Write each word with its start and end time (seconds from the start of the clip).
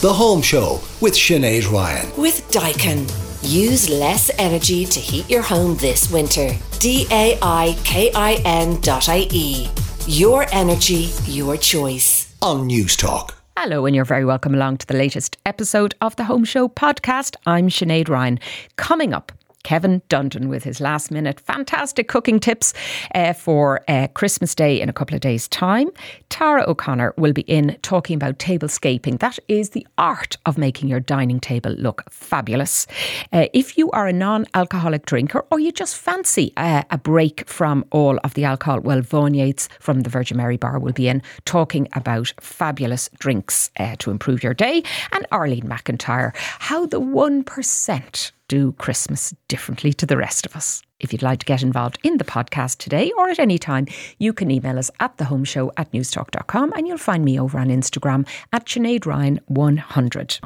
The 0.00 0.10
Home 0.14 0.40
Show 0.40 0.80
with 1.02 1.12
Sinead 1.12 1.70
Ryan. 1.70 2.10
With 2.16 2.50
Daikin. 2.50 3.06
Use 3.42 3.90
less 3.90 4.30
energy 4.38 4.86
to 4.86 4.98
heat 4.98 5.28
your 5.28 5.42
home 5.42 5.76
this 5.76 6.10
winter. 6.10 6.56
D 6.78 7.06
A 7.10 7.38
I 7.42 7.76
K 7.84 8.10
I 8.14 8.40
N 8.46 8.80
dot 8.80 9.10
I 9.10 9.28
E. 9.30 9.68
Your 10.06 10.46
energy, 10.52 11.10
your 11.26 11.58
choice. 11.58 12.34
On 12.40 12.66
Newstalk. 12.66 13.32
Hello, 13.58 13.84
and 13.84 13.94
you're 13.94 14.06
very 14.06 14.24
welcome 14.24 14.54
along 14.54 14.78
to 14.78 14.86
the 14.86 14.96
latest 14.96 15.36
episode 15.44 15.94
of 16.00 16.16
the 16.16 16.24
Home 16.24 16.44
Show 16.44 16.66
podcast. 16.66 17.36
I'm 17.44 17.68
Sinead 17.68 18.08
Ryan. 18.08 18.40
Coming 18.76 19.12
up, 19.12 19.32
Kevin 19.62 20.02
Dundon 20.08 20.48
with 20.48 20.64
his 20.64 20.80
last 20.80 21.10
minute 21.10 21.40
fantastic 21.40 22.08
cooking 22.08 22.40
tips 22.40 22.72
uh, 23.14 23.32
for 23.32 23.82
uh, 23.88 24.08
Christmas 24.14 24.54
Day 24.54 24.80
in 24.80 24.88
a 24.88 24.92
couple 24.92 25.14
of 25.14 25.20
days' 25.20 25.48
time. 25.48 25.88
Tara 26.28 26.64
O'Connor 26.68 27.14
will 27.16 27.32
be 27.32 27.42
in 27.42 27.76
talking 27.82 28.16
about 28.16 28.38
tablescaping. 28.38 29.18
That 29.18 29.38
is 29.48 29.70
the 29.70 29.86
art 29.98 30.36
of 30.46 30.58
making 30.58 30.88
your 30.88 31.00
dining 31.00 31.40
table 31.40 31.72
look 31.72 32.04
fabulous. 32.10 32.86
Uh, 33.32 33.46
if 33.52 33.76
you 33.76 33.90
are 33.90 34.06
a 34.06 34.12
non 34.12 34.46
alcoholic 34.54 35.06
drinker 35.06 35.44
or 35.50 35.60
you 35.60 35.72
just 35.72 35.96
fancy 35.96 36.52
uh, 36.56 36.82
a 36.90 36.98
break 36.98 37.48
from 37.48 37.84
all 37.90 38.18
of 38.24 38.34
the 38.34 38.44
alcohol, 38.44 38.80
well, 38.80 39.00
Vaughan 39.00 39.34
Yates 39.34 39.68
from 39.78 40.00
the 40.00 40.10
Virgin 40.10 40.36
Mary 40.36 40.56
Bar 40.56 40.78
will 40.78 40.92
be 40.92 41.08
in 41.08 41.22
talking 41.44 41.88
about 41.94 42.32
fabulous 42.40 43.08
drinks 43.18 43.70
uh, 43.78 43.96
to 43.98 44.10
improve 44.10 44.42
your 44.42 44.54
day. 44.54 44.82
And 45.12 45.26
Arlene 45.32 45.68
McIntyre, 45.68 46.34
how 46.36 46.86
the 46.86 47.00
1% 47.00 48.32
do 48.50 48.72
Christmas 48.72 49.32
differently 49.46 49.92
to 49.92 50.04
the 50.04 50.16
rest 50.16 50.44
of 50.44 50.56
us. 50.56 50.82
If 50.98 51.12
you'd 51.12 51.22
like 51.22 51.38
to 51.38 51.46
get 51.46 51.62
involved 51.62 51.98
in 52.02 52.18
the 52.18 52.24
podcast 52.24 52.78
today 52.78 53.12
or 53.16 53.28
at 53.30 53.38
any 53.38 53.58
time, 53.58 53.86
you 54.18 54.32
can 54.32 54.50
email 54.50 54.76
us 54.76 54.90
at 54.98 55.16
thehomeshow 55.16 55.70
at 55.76 55.92
newstalk.com 55.92 56.72
and 56.74 56.88
you'll 56.88 56.98
find 56.98 57.24
me 57.24 57.38
over 57.38 57.60
on 57.60 57.68
Instagram 57.68 58.26
at 58.52 58.66
Sinead 58.66 59.06
Ryan 59.06 59.38
100. 59.46 60.40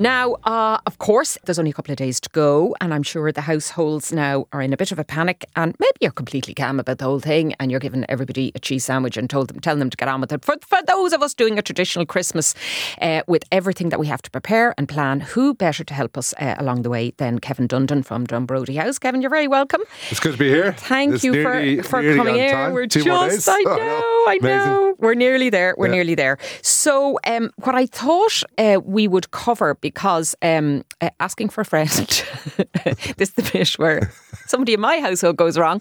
Now, 0.00 0.34
uh, 0.44 0.78
of 0.86 0.98
course, 0.98 1.36
there's 1.44 1.58
only 1.58 1.72
a 1.72 1.74
couple 1.74 1.90
of 1.90 1.96
days 1.98 2.20
to 2.20 2.28
go, 2.30 2.76
and 2.80 2.94
I'm 2.94 3.02
sure 3.02 3.32
the 3.32 3.40
households 3.40 4.12
now 4.12 4.46
are 4.52 4.62
in 4.62 4.72
a 4.72 4.76
bit 4.76 4.92
of 4.92 4.98
a 5.00 5.04
panic. 5.04 5.44
And 5.56 5.74
maybe 5.80 5.96
you're 6.00 6.12
completely 6.12 6.54
calm 6.54 6.78
about 6.78 6.98
the 6.98 7.04
whole 7.04 7.18
thing, 7.18 7.52
and 7.58 7.70
you're 7.72 7.80
giving 7.80 8.04
everybody 8.08 8.52
a 8.54 8.60
cheese 8.60 8.84
sandwich 8.84 9.16
and 9.16 9.28
told 9.28 9.48
them, 9.48 9.58
telling 9.58 9.80
them 9.80 9.90
to 9.90 9.96
get 9.96 10.06
on 10.06 10.20
with 10.20 10.32
it. 10.32 10.44
For, 10.44 10.54
for 10.64 10.78
those 10.86 11.12
of 11.12 11.20
us 11.22 11.34
doing 11.34 11.58
a 11.58 11.62
traditional 11.62 12.06
Christmas 12.06 12.54
uh, 13.02 13.22
with 13.26 13.42
everything 13.50 13.88
that 13.88 13.98
we 13.98 14.06
have 14.06 14.22
to 14.22 14.30
prepare 14.30 14.72
and 14.78 14.88
plan, 14.88 15.18
who 15.18 15.52
better 15.52 15.82
to 15.82 15.94
help 15.94 16.16
us 16.16 16.32
uh, 16.34 16.54
along 16.58 16.82
the 16.82 16.90
way 16.90 17.12
than 17.16 17.40
Kevin 17.40 17.66
Dundon 17.66 18.04
from 18.04 18.24
Dunbrody 18.24 18.76
House? 18.76 19.00
Kevin, 19.00 19.20
you're 19.20 19.30
very 19.30 19.48
welcome. 19.48 19.80
It's 20.10 20.20
good 20.20 20.32
to 20.32 20.38
be 20.38 20.48
here. 20.48 20.74
Thank 20.74 21.14
it's 21.14 21.24
you 21.24 21.32
nearly, 21.32 21.78
for, 21.78 21.88
for 21.88 22.02
nearly 22.02 22.16
coming 22.18 22.34
here. 22.36 22.72
We're 22.72 22.86
Two 22.86 23.02
just, 23.02 23.48
I 23.48 23.62
know, 23.62 24.24
I 24.28 24.38
know. 24.40 24.94
We're 24.98 25.14
nearly 25.14 25.50
there. 25.50 25.74
We're 25.76 25.86
Yeah. 25.86 25.92
nearly 25.94 26.14
there. 26.14 26.38
So, 26.62 27.18
um, 27.26 27.50
what 27.56 27.74
I 27.74 27.86
thought 27.86 28.42
uh, 28.58 28.80
we 28.84 29.08
would 29.08 29.32
cover 29.32 29.74
because. 29.88 30.34
Um, 30.42 30.84
uh, 31.00 31.10
asking 31.20 31.48
for 31.48 31.60
a 31.60 31.64
friend. 31.64 31.88
this 33.16 33.28
is 33.28 33.34
the 33.34 33.50
bit 33.52 33.78
where 33.78 34.12
somebody 34.46 34.74
in 34.74 34.80
my 34.80 35.00
household 35.00 35.36
goes 35.36 35.56
wrong, 35.56 35.80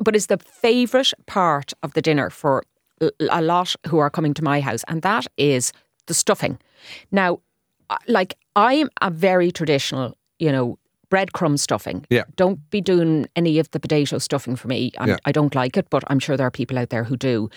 but 0.00 0.16
it's 0.16 0.26
the 0.26 0.38
favourite 0.38 1.12
part 1.26 1.72
of 1.82 1.92
the 1.94 2.02
dinner 2.02 2.30
for 2.30 2.62
a 3.30 3.42
lot 3.42 3.74
who 3.86 3.98
are 3.98 4.10
coming 4.10 4.34
to 4.34 4.42
my 4.42 4.60
house, 4.60 4.84
and 4.88 5.02
that 5.02 5.26
is 5.36 5.72
the 6.06 6.14
stuffing. 6.14 6.58
Now, 7.12 7.40
uh, 7.90 7.96
like 8.08 8.34
I'm 8.56 8.88
a 9.00 9.10
very 9.10 9.50
traditional, 9.50 10.16
you 10.38 10.52
know. 10.52 10.78
Breadcrumb 11.10 11.58
stuffing. 11.58 12.04
Yeah. 12.10 12.24
Don't 12.36 12.58
be 12.68 12.82
doing 12.82 13.26
any 13.34 13.58
of 13.58 13.70
the 13.70 13.80
potato 13.80 14.18
stuffing 14.18 14.56
for 14.56 14.68
me. 14.68 14.92
Yeah. 15.06 15.16
I 15.24 15.32
don't 15.32 15.54
like 15.54 15.78
it, 15.78 15.88
but 15.88 16.04
I'm 16.08 16.18
sure 16.18 16.36
there 16.36 16.46
are 16.46 16.50
people 16.50 16.78
out 16.78 16.90
there 16.90 17.02
who 17.02 17.16
do. 17.16 17.48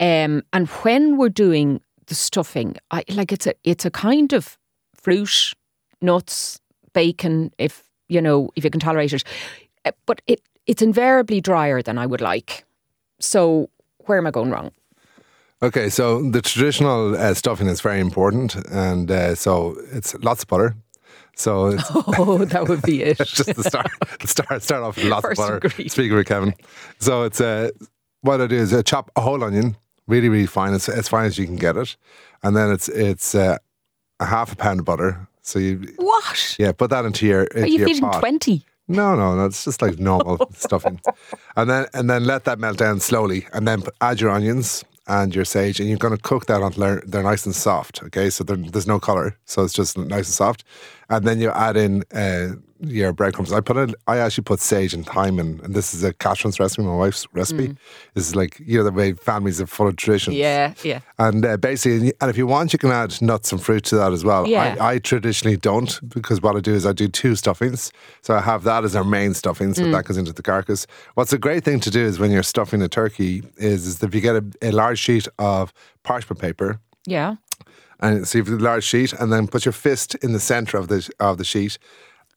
Um, 0.00 0.42
and 0.52 0.68
when 0.82 1.16
we're 1.16 1.30
doing 1.30 1.80
the 2.08 2.14
stuffing, 2.14 2.76
I 2.90 3.04
like 3.08 3.32
it's 3.32 3.46
a 3.46 3.54
it's 3.64 3.86
a 3.86 3.90
kind 3.90 4.34
of 4.34 4.58
fruit, 5.02 5.52
nuts, 6.00 6.60
bacon, 6.92 7.52
if 7.58 7.84
you 8.08 8.20
know, 8.20 8.50
if 8.56 8.64
you 8.64 8.70
can 8.70 8.80
tolerate 8.80 9.12
it. 9.12 9.24
Uh, 9.84 9.92
But 10.06 10.20
it 10.26 10.40
it's 10.66 10.82
invariably 10.82 11.40
drier 11.40 11.82
than 11.82 11.98
I 11.98 12.06
would 12.06 12.20
like. 12.20 12.64
So 13.20 13.68
where 14.06 14.18
am 14.18 14.26
I 14.26 14.30
going 14.30 14.50
wrong? 14.50 14.70
Okay, 15.62 15.90
so 15.90 16.22
the 16.30 16.40
traditional 16.40 17.14
uh, 17.16 17.34
stuffing 17.34 17.68
is 17.68 17.80
very 17.82 18.00
important, 18.00 18.54
and 18.70 19.10
uh, 19.10 19.34
so 19.34 19.76
it's 19.92 20.14
lots 20.22 20.42
of 20.42 20.48
butter. 20.48 20.74
So 21.36 21.66
it's 21.66 21.84
Oh, 22.18 22.44
that 22.44 22.66
would 22.68 22.82
be 22.82 23.02
it. 23.02 23.18
just 23.36 23.54
the 23.56 23.62
start, 23.64 23.90
start, 24.24 24.62
start 24.62 24.82
off 24.82 24.96
with 24.96 25.04
lots 25.06 25.22
First 25.26 25.40
of 25.40 25.44
butter. 25.46 25.54
ingredient. 25.56 25.92
Speaking 25.92 26.16
with 26.16 26.26
Kevin, 26.26 26.54
so 26.98 27.24
it's 27.24 27.40
uh, 27.40 27.70
what 28.22 28.40
I 28.40 28.46
do 28.46 28.56
is 28.56 28.72
I 28.72 28.82
chop 28.82 29.10
a 29.16 29.20
whole 29.20 29.44
onion, 29.44 29.76
really, 30.06 30.28
really 30.30 30.46
fine, 30.46 30.72
as, 30.74 30.88
as 30.88 31.08
fine 31.08 31.26
as 31.26 31.36
you 31.38 31.46
can 31.46 31.56
get 31.56 31.76
it, 31.76 31.96
and 32.42 32.56
then 32.56 32.70
it's 32.72 32.88
it's 32.88 33.34
uh, 33.34 33.58
a 34.20 34.26
half 34.26 34.52
a 34.52 34.56
pound 34.56 34.80
of 34.80 34.86
butter. 34.86 35.26
So 35.42 35.58
you 35.58 35.92
what? 35.96 36.56
yeah, 36.58 36.72
put 36.72 36.90
that 36.90 37.04
into 37.04 37.26
your 37.26 37.44
into 37.44 37.62
Are 37.62 37.66
you 37.66 37.78
your 37.78 37.88
feeding 37.88 38.10
twenty? 38.12 38.64
No, 38.86 39.14
no, 39.14 39.36
no. 39.36 39.46
It's 39.46 39.64
just 39.64 39.82
like 39.82 39.98
normal 39.98 40.50
stuffing, 40.54 41.00
and 41.56 41.68
then 41.70 41.86
and 41.94 42.08
then 42.08 42.24
let 42.24 42.44
that 42.44 42.58
melt 42.58 42.78
down 42.78 43.00
slowly, 43.00 43.46
and 43.52 43.66
then 43.66 43.82
add 44.00 44.20
your 44.20 44.30
onions 44.30 44.84
and 45.06 45.34
your 45.34 45.44
sage, 45.44 45.80
and 45.80 45.88
you're 45.88 45.98
going 45.98 46.16
to 46.16 46.22
cook 46.22 46.46
that 46.46 46.62
until 46.62 46.80
they're, 46.80 47.02
they're 47.06 47.22
nice 47.22 47.44
and 47.44 47.54
soft. 47.54 48.02
Okay, 48.04 48.30
so 48.30 48.44
there's 48.44 48.86
no 48.86 49.00
color, 49.00 49.36
so 49.44 49.64
it's 49.64 49.72
just 49.72 49.98
nice 49.98 50.26
and 50.26 50.34
soft, 50.34 50.62
and 51.10 51.26
then 51.26 51.38
you 51.40 51.50
add 51.50 51.76
in 51.76 52.04
uh, 52.14 52.54
your 52.82 53.12
breadcrumbs. 53.12 53.52
I 53.52 53.60
put 53.60 53.76
in, 53.76 53.94
I 54.06 54.16
actually 54.18 54.44
put 54.44 54.58
sage 54.60 54.94
and 54.94 55.04
thyme 55.04 55.38
in, 55.38 55.60
and 55.62 55.74
this 55.74 55.92
is 55.92 56.02
a 56.02 56.14
Catherine's 56.14 56.58
recipe, 56.58 56.82
my 56.82 56.94
wife's 56.96 57.26
recipe. 57.34 57.76
This 58.14 58.26
is 58.28 58.34
like 58.34 58.58
you 58.64 58.78
know 58.78 58.84
the 58.84 58.92
way 58.92 59.12
families 59.12 59.60
are 59.60 59.66
full 59.66 59.88
of 59.88 59.96
traditions. 59.96 60.36
Yeah, 60.36 60.72
yeah. 60.82 61.00
And 61.18 61.44
uh, 61.44 61.58
basically, 61.58 62.14
and 62.20 62.30
if 62.30 62.38
you 62.38 62.46
want, 62.46 62.72
you 62.72 62.78
can 62.78 62.90
add 62.90 63.20
nuts 63.20 63.52
and 63.52 63.62
fruit 63.62 63.84
to 63.86 63.96
that 63.96 64.12
as 64.12 64.24
well. 64.24 64.46
Yeah. 64.48 64.76
I, 64.80 64.92
I 64.94 64.98
traditionally 64.98 65.58
don't 65.58 66.00
because 66.08 66.40
what 66.40 66.56
I 66.56 66.60
do 66.60 66.72
is 66.74 66.86
I 66.86 66.92
do 66.94 67.06
two 67.08 67.34
stuffings. 67.36 67.92
So 68.22 68.34
I 68.34 68.40
have 68.40 68.62
that 68.64 68.84
as 68.84 68.96
our 68.96 69.04
main 69.04 69.34
stuffing, 69.34 69.74
so 69.74 69.90
that 69.90 70.04
goes 70.06 70.16
into 70.16 70.32
the 70.32 70.42
carcass. 70.42 70.86
What's 71.14 71.34
a 71.34 71.38
great 71.38 71.64
thing 71.64 71.80
to 71.80 71.90
do 71.90 72.00
is 72.00 72.18
when 72.18 72.30
you're 72.30 72.42
stuffing 72.42 72.80
a 72.80 72.88
turkey 72.88 73.42
is, 73.58 73.86
is 73.86 74.02
if 74.02 74.14
you 74.14 74.22
get 74.22 74.36
a, 74.36 74.44
a 74.62 74.70
large 74.70 74.98
sheet 74.98 75.28
of 75.38 75.72
parchment 76.02 76.40
paper, 76.40 76.78
Yeah. 77.06 77.34
And 78.00 78.26
so 78.26 78.38
you 78.38 78.44
have 78.44 78.60
a 78.60 78.62
large 78.62 78.84
sheet, 78.84 79.12
and 79.12 79.32
then 79.32 79.46
put 79.46 79.64
your 79.64 79.72
fist 79.72 80.14
in 80.16 80.32
the 80.32 80.40
center 80.40 80.78
of 80.78 80.88
the 80.88 81.08
of 81.20 81.38
the 81.38 81.44
sheet 81.44 81.78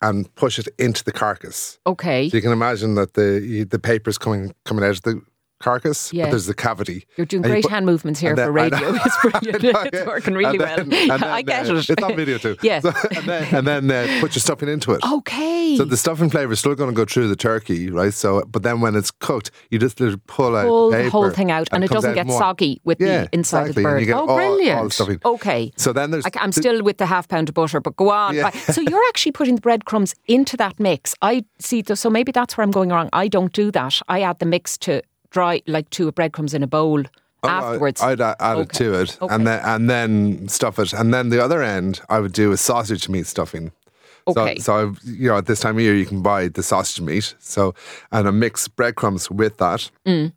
and 0.02 0.34
push 0.36 0.60
it 0.60 0.68
into 0.78 1.04
the 1.04 1.12
carcass. 1.12 1.80
Okay. 1.88 2.30
So 2.30 2.38
you 2.38 2.42
can 2.42 2.52
imagine 2.52 2.96
that 2.96 3.14
the 3.14 3.66
the 3.70 3.80
paper's 3.80 4.18
coming 4.18 4.54
coming 4.66 4.84
out 4.84 4.98
of 4.98 5.02
the 5.04 5.22
carcass, 5.64 6.12
Yeah. 6.14 6.26
but 6.26 6.32
there's 6.32 6.46
the 6.46 6.54
cavity. 6.54 7.06
You're 7.18 7.26
doing 7.26 7.44
And 7.44 7.50
you 7.50 7.54
great 7.56 7.64
put- 7.64 7.72
hand 7.72 7.86
movements 7.86 8.20
here 8.20 8.36
then- 8.36 8.48
for 8.48 8.52
radio. 8.52 8.94
It's 8.96 9.18
brilliant. 9.22 9.64
Know, 9.64 9.82
it's 9.92 10.06
working 10.06 10.34
really 10.36 10.58
then- 10.58 10.68
well. 10.68 10.80
and 10.80 10.92
then, 10.92 11.24
I 11.40 11.42
get 11.42 11.70
uh, 11.70 11.76
it. 11.76 11.90
It's 11.90 12.04
on 12.04 12.16
video 12.16 12.38
too. 12.38 12.58
Yeah. 12.64 12.80
So- 12.82 12.92
and 13.16 13.26
then, 13.26 13.56
and 13.56 13.68
then 13.68 13.92
uh, 13.92 14.20
put 14.22 14.36
your 14.36 14.42
stuffing 14.42 14.70
into 14.70 14.92
it. 14.94 15.02
Okay. 15.10 15.78
So 15.78 15.86
the 15.86 15.98
stuffing 15.98 16.30
flavour 16.30 16.54
is 16.54 16.60
still 16.60 16.76
going 16.76 16.90
to 16.90 16.96
go 16.96 17.06
through 17.06 17.28
the 17.30 17.36
turkey, 17.36 17.90
right? 17.90 18.14
So, 18.14 18.44
but 18.48 18.64
then 18.64 18.82
when 18.82 18.96
it's 18.96 19.12
cooked, 19.12 19.52
you 19.72 19.80
just 19.80 19.98
pull 20.28 20.56
out 20.56 20.66
pull 20.66 20.92
the, 20.92 21.10
whole 21.10 21.30
thing 21.32 21.50
out, 21.52 21.68
and, 21.72 21.84
it 21.84 21.90
doesn't 21.90 22.14
get 22.14 22.28
more. 22.28 22.38
soggy 22.40 22.82
with 22.84 23.00
Yeah, 23.02 23.24
the 23.24 23.30
inside 23.34 23.68
exactly, 23.68 23.84
of 23.84 23.90
the 23.92 23.98
and 23.98 24.08
bird. 24.08 24.14
oh, 24.14 24.20
all- 24.22 24.30
all 24.30 24.36
brilliant! 24.36 24.94
stuffing. 24.94 25.20
Okay. 25.26 25.72
So 25.78 25.94
then 25.94 26.12
there's 26.12 26.26
I, 26.26 26.44
am 26.44 26.52
still 26.52 26.84
with 26.84 26.98
the 26.98 27.06
half 27.06 27.28
pound 27.28 27.50
of 27.50 27.56
butter, 27.56 27.80
but 27.80 27.96
go 27.96 28.10
on. 28.10 28.36
Yeah. 28.36 28.50
So 28.52 28.82
you're 28.82 29.04
actually 29.10 29.32
putting 29.32 29.56
the 29.56 29.62
breadcrumbs 29.62 30.14
into 30.28 30.58
that 30.58 30.80
mix. 30.80 31.16
I 31.22 31.46
see. 31.60 31.84
So 31.94 32.10
maybe 32.10 32.32
that's 32.32 32.58
where 32.58 32.64
I'm 32.64 32.72
going 32.72 32.90
wrong. 32.90 33.10
I 33.14 33.28
don't 33.28 33.54
do 33.54 33.72
that. 33.72 34.02
I 34.08 34.22
add 34.22 34.40
the 34.40 34.46
mix 34.46 34.78
to 34.80 35.02
dry, 35.34 35.62
like 35.68 35.90
two 35.90 36.10
breadcrumbs 36.14 36.54
in 36.54 36.64
a 36.64 36.68
bowl 36.68 37.04
Oh, 37.46 37.50
afterwards. 37.50 38.02
I'd 38.02 38.22
add, 38.22 38.38
add 38.40 38.58
it 38.60 38.70
to 38.74 38.94
it, 39.02 39.18
Okay. 39.22 39.36
and 39.36 39.46
then 39.46 39.60
and 39.66 39.90
then 39.90 40.48
stuff 40.48 40.80
it, 40.80 40.94
and 40.94 41.14
then 41.14 41.28
the 41.28 41.44
other 41.44 41.62
end 41.62 42.00
I 42.08 42.20
would 42.22 42.32
do 42.32 42.54
a 42.54 42.58
sausage 42.58 43.10
meat 43.10 43.28
stuffing. 43.28 43.74
Okay. 44.26 44.56
So, 44.60 44.62
so 44.64 44.74
I've, 44.76 45.00
you 45.04 45.28
know, 45.28 45.38
at 45.38 45.48
this 45.48 45.60
time 45.60 45.76
of 45.76 45.82
year, 45.82 45.94
you 45.94 46.06
can 46.06 46.22
buy 46.22 46.48
the 46.48 46.64
sausage 46.64 47.02
meat. 47.02 47.36
So, 47.40 47.74
and 48.14 48.26
I 48.30 48.32
mix 48.32 48.70
breadcrumbs 48.70 49.30
with 49.30 49.58
that. 49.58 49.92
Mm. 50.08 50.32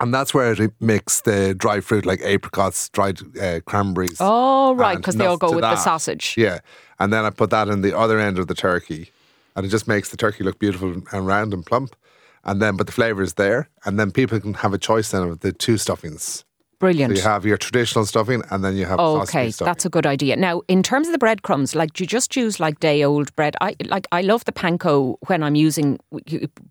And 0.00 0.12
that's 0.12 0.34
where 0.34 0.52
it 0.52 0.72
mix 0.80 1.22
the 1.22 1.54
dry 1.54 1.80
fruit 1.80 2.04
like 2.04 2.20
apricots, 2.20 2.90
dried 2.90 3.20
uh, 3.40 3.60
cranberries. 3.64 4.18
oh, 4.20 4.74
right, 4.74 4.98
because 4.98 5.16
they 5.16 5.24
all 5.24 5.38
go 5.38 5.52
with 5.52 5.62
the 5.62 5.76
sausage. 5.76 6.34
Yeah. 6.36 6.58
And 6.98 7.10
then 7.10 7.24
I 7.24 7.30
put 7.30 7.48
that 7.50 7.68
in 7.68 7.80
the 7.80 7.96
other 7.96 8.18
end 8.18 8.38
of 8.38 8.46
the 8.46 8.54
turkey. 8.54 9.10
And 9.56 9.64
it 9.64 9.70
just 9.70 9.88
makes 9.88 10.10
the 10.10 10.16
turkey 10.18 10.44
look 10.44 10.58
beautiful 10.58 10.92
and 11.12 11.26
round 11.26 11.54
and 11.54 11.64
plump. 11.64 11.96
And 12.44 12.60
then, 12.62 12.76
but 12.76 12.86
the 12.86 12.92
flavour 12.92 13.22
is 13.22 13.34
there. 13.34 13.68
And 13.84 13.98
then 13.98 14.10
people 14.10 14.40
can 14.40 14.54
have 14.54 14.72
a 14.72 14.78
choice 14.78 15.10
then 15.10 15.22
of 15.22 15.40
the 15.40 15.52
two 15.52 15.74
stuffings. 15.76 16.44
Brilliant. 16.78 17.14
So 17.14 17.22
you 17.22 17.28
have 17.28 17.44
your 17.44 17.58
traditional 17.58 18.06
stuffing 18.06 18.42
and 18.50 18.64
then 18.64 18.74
you 18.74 18.86
have 18.86 18.98
Okay, 18.98 19.50
stuffing. 19.50 19.66
that's 19.66 19.84
a 19.84 19.90
good 19.90 20.06
idea. 20.06 20.34
Now, 20.36 20.62
in 20.66 20.82
terms 20.82 21.08
of 21.08 21.12
the 21.12 21.18
breadcrumbs, 21.18 21.74
like 21.74 21.92
do 21.92 22.02
you 22.02 22.08
just 22.08 22.34
use 22.36 22.58
like 22.58 22.80
day 22.80 23.04
old 23.04 23.36
bread? 23.36 23.54
I 23.60 23.76
like 23.84 24.06
I 24.12 24.22
love 24.22 24.46
the 24.46 24.52
panko 24.52 25.16
when 25.26 25.42
I'm 25.42 25.54
using 25.54 25.98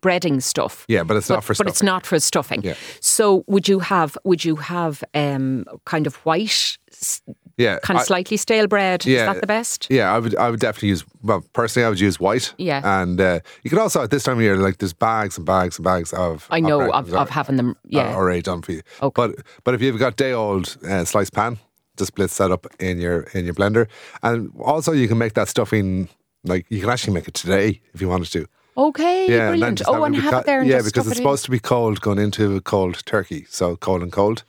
breading 0.01 0.41
stuff. 0.41 0.83
Yeah, 0.87 1.03
but 1.03 1.15
it's 1.15 1.29
not 1.29 1.43
for 1.43 1.53
stuffing. 1.53 1.67
But 1.67 1.71
it's 1.71 1.83
not 1.83 2.07
for 2.07 2.19
stuffing. 2.19 2.63
Yeah. 2.63 2.73
So 3.01 3.43
would 3.45 3.67
you 3.67 3.77
have 3.81 4.17
would 4.23 4.43
you 4.43 4.55
have 4.55 5.03
um 5.13 5.65
kind 5.85 6.07
of 6.07 6.15
white 6.25 6.79
Yeah, 7.59 7.77
Kind 7.83 7.97
of 7.97 8.01
I- 8.01 8.05
slightly 8.05 8.37
stale 8.37 8.67
bread. 8.67 9.05
Yeah. 9.05 9.19
Is 9.19 9.33
that 9.33 9.41
the 9.41 9.47
best? 9.47 9.87
Yeah, 9.89 10.15
I 10.15 10.17
would. 10.19 10.33
I 10.37 10.49
would 10.49 10.61
definitely 10.61 10.89
use. 10.89 11.03
Well, 11.21 11.43
personally, 11.53 11.85
I 11.85 11.89
would 11.89 11.99
use 11.99 12.17
white. 12.19 12.53
Yeah. 12.57 12.81
and 13.01 13.19
uh, 13.19 13.39
you 13.63 13.69
could 13.69 13.79
also 13.79 14.01
at 14.01 14.11
this 14.11 14.23
time 14.23 14.37
of 14.37 14.41
year, 14.43 14.55
like 14.55 14.77
there's 14.77 14.93
bags 14.93 15.37
and 15.37 15.45
bags 15.45 15.77
and 15.77 15.83
bags 15.83 16.13
of. 16.13 16.47
I 16.49 16.61
know 16.61 16.89
of, 16.91 17.13
of 17.13 17.29
having 17.29 17.57
them. 17.57 17.75
Yeah. 17.85 18.15
already 18.15 18.41
done 18.41 18.61
for 18.61 18.71
you. 18.71 18.81
Okay. 19.01 19.13
But 19.13 19.45
but 19.65 19.73
if 19.75 19.81
you've 19.81 19.99
got 19.99 20.15
day 20.15 20.31
old 20.31 20.77
uh, 20.87 21.03
sliced 21.05 21.33
pan, 21.33 21.57
just 21.97 22.15
blitz 22.15 22.37
that 22.37 22.49
up 22.51 22.65
in 22.79 22.99
your 23.01 23.23
in 23.33 23.43
your 23.45 23.53
blender, 23.55 23.87
and 24.23 24.51
also 24.61 24.93
you 24.93 25.07
can 25.09 25.17
make 25.17 25.33
that 25.33 25.49
stuffing. 25.49 26.07
Like 26.45 26.65
you 26.69 26.79
can 26.79 26.89
actually 26.89 27.13
make 27.13 27.27
it 27.27 27.33
today 27.33 27.81
if 27.93 27.99
you 28.01 28.07
wanted 28.07 28.31
to. 28.31 28.45
okay. 28.77 29.27
Yeah, 29.29 29.49
and 29.49 29.59
brilliant. 29.59 29.81
Oh, 29.85 30.03
and 30.05 30.15
beca- 30.15 30.21
have 30.21 30.33
it 30.35 30.45
there 30.45 30.61
and 30.61 30.69
yeah, 30.69 30.81
because 30.81 31.05
it's 31.07 31.15
it 31.15 31.17
supposed 31.17 31.43
to 31.43 31.51
be 31.51 31.59
cold 31.59 31.99
going 31.99 32.19
into 32.19 32.55
a 32.55 32.61
cold 32.61 33.05
turkey, 33.05 33.45
so 33.49 33.75
cold 33.75 34.01
and 34.01 34.13
cold. 34.13 34.45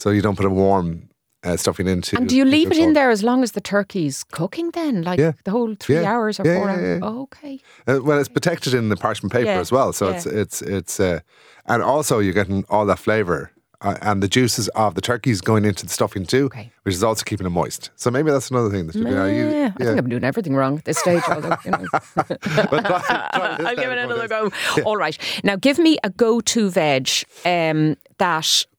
So 0.00 0.10
you 0.10 0.20
don't 0.22 0.34
put 0.36 0.46
a 0.46 0.50
warm 0.50 1.08
uh, 1.44 1.56
stuffing 1.56 1.88
into. 1.88 2.16
And 2.16 2.28
do 2.28 2.36
you 2.36 2.44
leave 2.44 2.70
it 2.70 2.78
in 2.78 2.92
there 2.92 3.10
as 3.10 3.22
long 3.22 3.42
as 3.42 3.52
the 3.52 3.60
turkey's 3.60 4.24
cooking 4.24 4.70
then? 4.72 5.02
Like 5.02 5.18
Yeah. 5.18 5.32
the 5.44 5.50
whole 5.50 5.74
three 5.78 5.96
Yeah. 6.00 6.12
hours 6.12 6.38
or 6.40 6.44
Yeah, 6.46 6.58
four 6.58 6.70
hours? 6.70 7.00
yeah. 7.02 7.08
Okay. 7.08 7.60
Uh, 7.86 8.00
well, 8.02 8.18
it's 8.18 8.28
protected 8.28 8.74
in 8.74 8.88
the 8.88 8.96
parchment 8.96 9.32
paper 9.32 9.50
as 9.60 9.70
well, 9.72 9.92
so 9.92 10.08
it's 10.10 10.26
it's 10.26 10.62
it's 10.62 11.00
uh, 11.00 11.20
and 11.66 11.82
also 11.82 12.18
you're 12.20 12.34
getting 12.34 12.64
all 12.68 12.86
that 12.86 12.98
flavour 12.98 13.50
uh, 13.84 13.96
and 14.02 14.22
the 14.22 14.28
juices 14.28 14.68
of 14.76 14.94
the 14.94 15.00
turkeys 15.00 15.40
going 15.40 15.64
into 15.64 15.84
the 15.84 15.92
stuffing 15.92 16.24
too, 16.24 16.44
Okay. 16.46 16.70
which 16.84 16.94
is 16.94 17.02
also 17.02 17.24
keeping 17.24 17.46
it 17.46 17.50
moist. 17.50 17.90
So 17.96 18.10
maybe 18.12 18.30
that's 18.30 18.48
another 18.50 18.70
thing 18.70 18.86
that 18.86 18.94
you 18.94 19.02
know. 19.04 19.26
You, 19.26 19.48
Yeah, 19.50 19.72
I 19.80 19.84
think 19.84 19.98
I'm 19.98 20.08
doing 20.08 20.22
everything 20.24 20.54
wrong 20.54 20.78
at 20.78 20.84
this 20.84 20.98
stage. 20.98 21.22
although, 21.28 21.56
you 21.64 21.70
know. 21.72 21.86
But 22.16 22.38
try- 22.84 23.02
try 23.02 23.56
I'll 23.66 23.76
give 23.76 23.90
it 23.90 23.98
another 23.98 24.28
go. 24.28 24.50
All 24.84 24.96
right. 24.96 25.18
Now, 25.42 25.56
give 25.56 25.78
me 25.80 25.98
a 26.04 26.10
go 26.10 26.40
to 26.40 26.70
veg 26.70 27.08
um, 27.44 27.96
that 28.18 28.64
uh, 28.66 28.71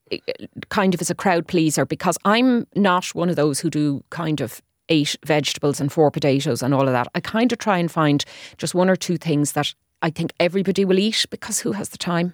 kind 0.69 0.93
of 0.93 1.01
as 1.01 1.09
a 1.09 1.15
crowd 1.15 1.47
pleaser 1.47 1.85
because 1.85 2.17
I'm 2.25 2.67
not 2.75 3.05
one 3.15 3.29
of 3.29 3.35
those 3.35 3.59
who 3.59 3.69
do 3.69 4.03
kind 4.09 4.41
of 4.41 4.61
eight 4.89 5.15
vegetables 5.25 5.79
and 5.79 5.91
four 5.91 6.11
potatoes 6.11 6.61
and 6.61 6.73
all 6.73 6.87
of 6.87 6.93
that. 6.93 7.07
I 7.15 7.19
kind 7.19 7.51
of 7.51 7.57
try 7.57 7.77
and 7.77 7.91
find 7.91 8.23
just 8.57 8.75
one 8.75 8.89
or 8.89 8.95
two 8.95 9.17
things 9.17 9.53
that 9.53 9.73
I 10.01 10.09
think 10.09 10.33
everybody 10.39 10.85
will 10.85 10.99
eat 10.99 11.25
because 11.29 11.59
who 11.59 11.71
has 11.71 11.89
the 11.89 11.97
time? 11.97 12.33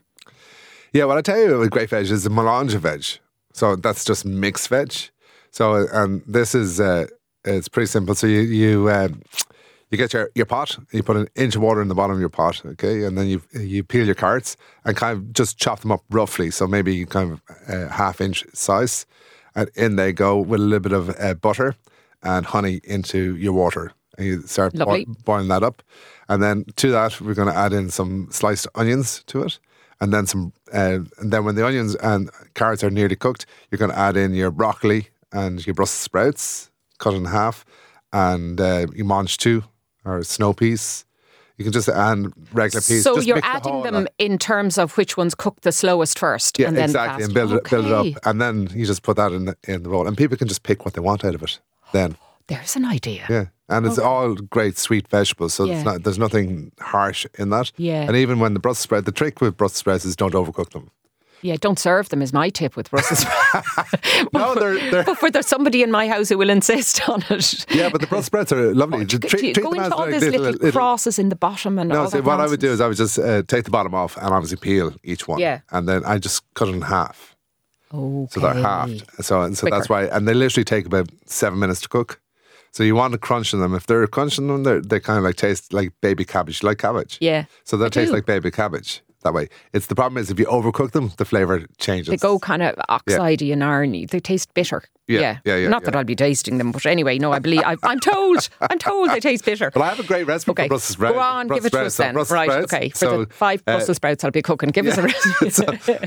Yeah, 0.92 1.06
well, 1.06 1.18
I 1.18 1.22
tell 1.22 1.40
you, 1.40 1.60
with 1.60 1.70
great 1.70 1.90
veg 1.90 2.10
is 2.10 2.24
the 2.24 2.32
melange 2.32 2.74
of 2.74 2.82
veg. 2.82 3.06
So 3.54 3.76
that's 3.76 4.04
just 4.04 4.26
mixed 4.26 4.70
veg. 4.70 4.94
So 5.52 5.88
and 5.92 6.24
this 6.26 6.56
is 6.56 6.80
uh, 6.80 7.08
it's 7.46 7.68
pretty 7.68 7.88
simple. 7.88 8.16
So 8.16 8.28
you 8.28 8.42
you 8.42 8.90
um, 8.90 9.22
you 9.90 9.98
get 9.98 10.14
your, 10.14 10.30
your 10.36 10.46
pot, 10.46 10.78
you 10.92 11.02
put 11.02 11.18
an 11.18 11.28
inch 11.36 11.56
of 11.56 11.62
water 11.62 11.82
in 11.82 11.88
the 11.88 11.96
bottom 11.96 12.16
of 12.16 12.20
your 12.20 12.30
pot, 12.30 12.62
okay, 12.66 13.04
and 13.04 13.18
then 13.18 13.28
you 13.28 13.42
you 13.54 13.84
peel 13.84 14.06
your 14.06 14.16
carrots 14.16 14.56
and 14.86 14.96
kind 14.96 15.18
of 15.18 15.34
just 15.34 15.58
chop 15.58 15.80
them 15.80 15.92
up 15.92 16.04
roughly. 16.10 16.52
So 16.52 16.68
maybe 16.68 17.06
kind 17.06 17.32
of 17.32 17.42
uh, 17.68 17.90
half 17.90 18.22
inch 18.22 18.46
size, 18.54 19.06
and 19.56 19.70
in 19.76 19.96
they 19.96 20.14
go 20.14 20.38
with 20.38 20.60
a 20.60 20.64
little 20.64 20.80
bit 20.80 20.92
of 20.92 21.10
uh, 21.20 21.34
butter 21.34 21.76
and 22.22 22.46
honey 22.46 22.82
into 22.84 23.36
your 23.36 23.54
water, 23.54 23.92
and 24.18 24.28
you 24.28 24.42
start 24.44 24.76
Lovely. 24.76 25.06
boiling 25.26 25.48
that 25.48 25.64
up, 25.64 25.82
and 26.28 26.44
then 26.44 26.66
to 26.76 26.92
that 26.92 27.20
we're 27.20 27.34
going 27.34 27.52
to 27.52 27.58
add 27.58 27.74
in 27.74 27.90
some 27.90 28.28
sliced 28.32 28.68
onions 28.76 29.24
to 29.26 29.42
it, 29.42 29.60
and 30.00 30.14
then 30.14 30.28
some, 30.28 30.54
uh, 30.72 31.00
and 31.18 31.32
then 31.32 31.46
when 31.46 31.56
the 31.56 31.66
onions 31.66 31.96
and 31.96 32.30
carrots 32.54 32.84
are 32.84 32.92
nearly 32.92 33.16
cooked, 33.16 33.48
you're 33.72 33.80
going 33.80 33.92
to 33.92 33.98
add 33.98 34.16
in 34.16 34.36
your 34.36 34.52
broccoli 34.52 35.10
and 35.32 35.66
your 35.66 35.74
Brussels 35.74 36.00
sprouts 36.00 36.70
cut 37.00 37.16
in 37.16 37.26
half, 37.26 37.66
and 38.14 38.62
uh, 38.62 38.86
your 38.94 39.06
mangetout 39.08 39.64
or 40.06 40.24
snow 40.24 40.54
peas. 40.54 41.06
You 41.58 41.66
can 41.66 41.74
just 41.74 41.90
add 41.90 42.28
regular 42.54 42.82
peas. 42.82 43.04
so 43.04 43.16
Just 43.16 43.28
you're 43.28 43.36
mix 43.36 43.48
the 43.48 43.54
adding 43.56 43.84
them 43.84 44.08
in 44.18 44.38
terms 44.38 44.78
of 44.78 44.96
which 44.98 45.18
ones 45.18 45.36
cook 45.36 45.60
the 45.62 45.74
slowest 45.74 46.18
first. 46.18 46.58
Yeah, 46.58 46.70
and 46.70 46.78
then 46.78 46.86
exactly, 46.86 47.26
and 47.26 47.34
build 47.34 47.52
it, 47.52 47.70
build 47.70 47.86
it 47.86 47.92
up, 47.92 48.06
and 48.26 48.40
then 48.42 48.70
you 48.74 48.86
just 48.86 49.04
put 49.04 49.18
that 49.18 49.34
in 49.34 49.44
the, 49.46 49.58
in 49.68 49.84
the 49.84 49.90
bowl, 49.90 50.08
and 50.08 50.16
people 50.18 50.38
can 50.38 50.48
just 50.48 50.64
pick 50.64 50.86
what 50.86 50.94
they 50.94 51.02
want 51.02 51.26
out 51.26 51.36
of 51.36 51.44
it. 51.44 51.60
Then, 51.92 52.16
There's 52.48 52.78
an 52.78 52.86
idea. 52.86 53.26
yeah, 53.30 53.46
and 53.68 53.86
it's 53.86 54.00
all 54.00 54.36
great 54.36 54.78
sweet 54.78 55.10
vegetables, 55.10 55.54
so 55.54 55.66
Yeah. 55.66 55.76
it's 55.76 55.84
not, 55.86 56.04
there's 56.04 56.18
nothing 56.18 56.72
harsh 56.80 57.26
in 57.38 57.50
that. 57.50 57.74
Yeah. 57.76 58.04
and 58.04 58.16
even 58.16 58.40
when 58.40 58.54
the 58.54 58.60
Brussels 58.62 58.84
sprout, 58.84 59.04
the 59.04 59.12
trick 59.12 59.42
with 59.42 59.58
Brussels 59.58 59.80
sprouts 59.80 60.06
is 60.06 60.16
don't 60.16 60.34
overcook 60.34 60.70
them. 60.72 60.92
Yeah, 61.42 61.56
don't 61.60 61.80
serve 61.80 62.10
them 62.10 62.22
is 62.22 62.34
my 62.34 62.50
tip 62.50 62.76
with 62.76 62.90
Brussels 62.92 63.20
sprouts. 63.28 63.96
No, 64.34 64.56
they're 64.56 64.92
they're 64.92 65.04
but 65.04 65.18
for 65.18 65.32
there's 65.32 65.48
somebody 65.48 65.82
in 65.84 65.92
my 65.92 66.08
house 66.08 66.30
who 66.30 66.38
will 66.38 66.50
insist 66.50 67.08
on 67.10 67.24
it. 67.30 67.66
yeah, 67.74 67.90
but 67.90 68.02
the 68.02 68.08
Brussels 68.08 68.26
sprouts 68.26 68.52
are 68.52 68.74
lovely. 68.76 69.06
Just 69.06 69.24
treat, 69.24 69.54
treat 69.56 69.64
go 69.64 69.72
into 69.72 69.94
all 69.94 70.02
like 70.02 70.20
this 70.20 70.24
little, 70.36 70.72
crosses 70.72 71.18
in 71.20 71.30
the 71.30 71.36
bottom 71.36 71.80
and 71.80 71.90
No, 71.90 72.02
all 72.02 72.10
see, 72.12 72.20
what 72.20 72.40
I 72.40 72.48
would 72.48 72.60
do 72.60 72.72
is 72.72 72.82
I 72.82 72.88
would 72.88 72.98
just 72.98 73.18
uh, 73.18 73.44
take 73.44 73.64
the 73.64 73.72
bottom 73.72 73.94
off 73.96 74.18
and 74.18 74.28
obviously 74.28 74.58
peel 74.58 74.94
each 75.04 75.28
one. 75.28 75.40
Yeah. 75.40 75.62
And 75.72 75.88
then 75.88 76.04
I 76.06 76.18
just 76.18 76.44
cut 76.54 76.68
it 76.68 76.76
in 76.76 76.82
half. 76.82 77.36
Okay. 77.94 78.28
So 78.32 78.40
they're 78.42 78.54
halved. 78.54 79.06
So, 79.22 79.42
and 79.42 79.58
so 79.58 79.68
that's 79.70 79.90
why, 79.90 80.06
and 80.06 80.28
they 80.28 80.34
literally 80.34 80.66
take 80.66 80.86
about 80.86 81.10
seven 81.26 81.58
minutes 81.60 81.82
to 81.82 81.90
cook. 81.90 82.20
So 82.72 82.84
you 82.84 82.94
want 82.96 83.14
to 83.14 83.18
crunch 83.18 83.52
in 83.54 83.62
them. 83.62 83.74
If 83.74 83.88
they're 83.88 84.06
crunching 84.06 84.48
them, 84.48 84.64
they're, 84.64 84.80
they 84.82 85.00
kind 85.00 85.18
of 85.18 85.24
like 85.24 85.38
taste 85.38 85.74
like 85.74 85.92
baby 86.02 86.24
cabbage. 86.24 86.62
Like 86.62 86.78
cabbage? 86.78 87.18
Yeah, 87.20 87.46
So 87.64 87.78
they 87.78 87.90
taste 87.90 88.10
do. 88.10 88.16
like 88.16 88.26
baby 88.28 88.52
cabbage 88.52 89.02
that 89.24 89.34
way. 89.34 89.50
It's 89.74 89.88
the 89.88 89.96
problem 89.96 90.18
is 90.22 90.30
if 90.32 90.40
you 90.40 90.46
overcook 90.46 90.92
them, 90.92 91.12
the 91.18 91.26
flavor 91.26 91.66
changes. 91.78 92.08
They 92.08 92.18
go 92.18 92.40
kind 92.40 92.62
of 92.64 92.76
oxidey 92.90 93.52
and 93.52 93.64
irony. 93.64 94.06
They 94.06 94.20
taste 94.20 94.54
bitter. 94.54 94.84
Yeah, 95.08 95.40
yeah, 95.44 95.56
yeah, 95.56 95.68
Not 95.70 95.82
yeah. 95.82 95.86
that 95.88 95.96
I'll 95.96 96.04
be 96.04 96.16
tasting 96.16 96.60
them, 96.60 96.72
but 96.72 96.86
anyway, 96.86 97.18
no, 97.18 97.32
I 97.32 97.40
believe 97.40 97.64
I, 97.66 97.76
I'm 97.84 98.00
told. 98.00 98.48
I'm 98.62 98.78
told 98.78 99.10
they 99.10 99.20
taast 99.20 99.44
bitter. 99.44 99.72
But 99.72 99.82
I 99.82 99.90
have 99.90 100.00
a 100.00 100.04
great 100.04 100.26
recipe 100.26 100.52
Okay, 100.52 100.66
for 100.66 100.70
Brussels 100.70 100.94
sprouts. 100.94 101.14
go 101.16 101.20
on, 101.20 101.48
give 101.48 101.66
it 101.66 101.72
to 101.72 101.80
us 101.80 101.82
Brussels. 101.82 101.94
So 101.96 102.04
then. 102.04 102.14
Brussels 102.14 102.36
right, 102.36 102.50
sprouts. 102.52 102.74
okay. 102.74 102.90
For 102.90 102.96
So, 102.98 103.26
the 103.26 103.34
five 103.34 103.64
uh, 103.66 103.78
Brussels 103.78 103.98
sprouts 103.98 104.24
I'll 104.24 104.30
be 104.32 104.44
cooking, 104.44 104.70
give 104.70 104.86
us 104.86 104.98
a 105.00 105.02
recipe. 105.04 105.50
so, 105.50 105.66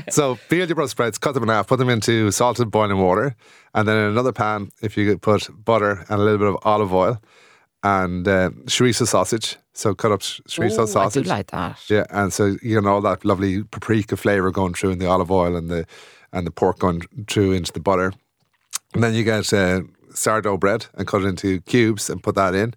so 0.09 0.39
peel 0.49 0.65
your 0.67 0.75
Brussels 0.75 0.91
sprouts, 0.91 1.17
cut 1.17 1.33
them 1.33 1.43
in 1.43 1.49
half, 1.49 1.67
put 1.67 1.79
them 1.79 1.89
into 1.89 2.31
salted 2.31 2.71
boiling 2.71 2.97
water, 2.97 3.35
and 3.73 3.87
then 3.87 3.97
in 3.97 4.03
another 4.05 4.31
pan, 4.31 4.69
if 4.81 4.95
you 4.95 5.05
could 5.09 5.21
put 5.21 5.49
butter 5.65 6.05
and 6.07 6.19
a 6.21 6.23
little 6.23 6.37
bit 6.39 6.47
of 6.47 6.57
olive 6.63 6.93
oil 6.93 7.21
and 7.83 8.25
uh, 8.27 8.49
chorizo 8.67 9.05
sausage. 9.05 9.57
So 9.75 9.95
cut 9.95 10.11
up 10.11 10.21
sh- 10.21 10.39
chorizo 10.47 10.79
Oh, 10.79 10.83
I 10.83 10.85
do 10.85 10.91
sausage. 10.91 11.27
like 11.27 11.47
that. 11.51 11.79
Yeah, 11.89 12.05
and 12.11 12.31
so 12.31 12.57
you 12.61 12.79
know 12.81 12.93
all 12.93 13.01
that 13.01 13.25
lovely 13.25 13.63
paprika 13.63 14.15
flavor 14.17 14.51
going 14.51 14.73
through 14.73 14.91
in 14.91 14.99
the 14.99 15.07
olive 15.07 15.31
oil 15.31 15.55
and 15.55 15.69
the 15.69 15.85
and 16.31 16.45
the 16.47 16.51
pork 16.51 16.79
going 16.79 17.01
through 17.27 17.53
into 17.53 17.71
the 17.71 17.79
butter, 17.79 18.13
and 18.93 19.03
then 19.03 19.13
you 19.13 19.23
get 19.23 19.51
uh, 19.53 19.81
sourdough 20.13 20.57
bread 20.57 20.85
and 20.95 21.07
cut 21.07 21.21
it 21.23 21.27
into 21.27 21.59
cubes 21.61 22.09
and 22.09 22.21
put 22.21 22.35
that 22.35 22.53
in 22.55 22.73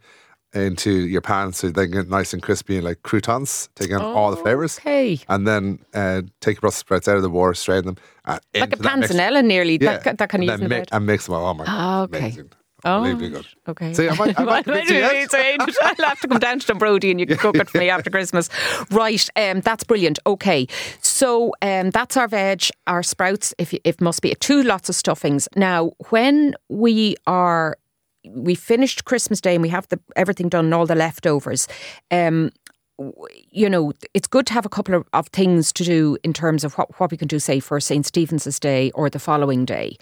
into 0.54 0.90
your 0.90 1.20
pan 1.20 1.52
so 1.52 1.68
they 1.68 1.86
get 1.86 2.08
nice 2.08 2.32
and 2.32 2.42
crispy 2.42 2.76
and 2.76 2.84
like 2.84 3.02
croutons, 3.02 3.68
taking 3.74 3.94
on 3.96 4.00
all 4.02 4.30
the 4.30 4.36
flavors. 4.38 4.78
Okay. 4.78 5.20
And 5.28 5.46
then 5.46 5.78
uh, 5.92 6.22
take 6.40 6.56
your 6.56 6.60
Brussels 6.62 6.78
sprouts 6.78 7.08
out 7.08 7.16
of 7.16 7.22
the 7.22 7.28
water, 7.28 7.52
strain 7.52 7.84
them. 7.84 7.96
Uh, 8.24 8.38
Like 8.54 8.70
a 8.70 8.72
into 8.72 8.76
that 8.84 8.98
mix- 9.00 9.12
panzanella 9.12 9.44
nearly. 9.44 9.76
Yeah, 9.78 9.98
That, 9.98 10.16
that 10.18 10.28
kind 10.30 10.44
and 10.48 10.62
of 10.62 10.70
mi- 10.70 10.84
and 10.90 11.04
mix 11.04 11.26
them. 11.26 11.34
Oh 11.34 11.52
my 11.52 11.64
god! 11.66 11.74
Ah, 11.74 12.02
okay. 12.04 12.18
Amazing. 12.18 12.50
Oh. 12.84 13.04
Okay. 13.68 13.94
See, 13.94 14.08
I 14.08 14.14
might, 14.14 14.38
I 14.38 14.44
might 14.44 14.64
convince 14.64 14.90
you 14.90 14.96
yet. 14.98 15.34
I'll 15.34 15.94
have 16.06 16.20
to 16.20 16.28
come 16.28 16.38
down 16.38 16.58
to 16.60 16.74
Brody 16.74 17.10
and 17.10 17.18
you 17.18 17.26
can 17.26 17.36
cook 17.36 17.56
it 17.56 17.70
for 17.70 17.78
me 17.78 17.90
after 17.90 18.10
Christmas. 18.10 18.48
Right, 18.90 19.28
um, 19.36 19.60
that's 19.60 19.84
brilliant. 19.84 20.18
Okay, 20.26 20.66
so 21.00 21.52
um, 21.62 21.90
that's 21.90 22.16
our 22.16 22.28
veg, 22.28 22.64
our 22.86 23.02
sprouts, 23.02 23.54
if, 23.58 23.74
if 23.84 24.00
must 24.00 24.22
be, 24.22 24.34
two 24.36 24.62
lots 24.62 24.88
of 24.88 24.94
stuffings. 24.94 25.48
Now, 25.56 25.92
when 26.10 26.54
we 26.68 27.16
are, 27.26 27.76
we 28.30 28.54
finished 28.54 29.04
Christmas 29.04 29.40
Day 29.40 29.54
and 29.54 29.62
we 29.62 29.68
have 29.70 29.88
the 29.88 29.98
everything 30.14 30.48
done 30.48 30.66
and 30.66 30.74
all 30.74 30.86
the 30.86 30.94
leftovers, 30.94 31.68
um, 32.10 32.50
you 33.50 33.68
know, 33.68 33.92
it's 34.14 34.26
good 34.26 34.46
to 34.46 34.52
have 34.54 34.64
a 34.64 34.68
couple 34.70 34.94
of, 34.94 35.06
of 35.12 35.28
things 35.28 35.72
to 35.74 35.84
do 35.84 36.16
in 36.24 36.32
terms 36.32 36.64
of 36.64 36.74
what, 36.74 36.98
what 36.98 37.10
we 37.10 37.16
can 37.16 37.28
do, 37.28 37.38
say, 37.38 37.60
for 37.60 37.78
St. 37.80 38.06
Stephen's 38.06 38.58
Day 38.58 38.90
or 38.92 39.10
the 39.10 39.18
following 39.18 39.64
day. 39.64 39.96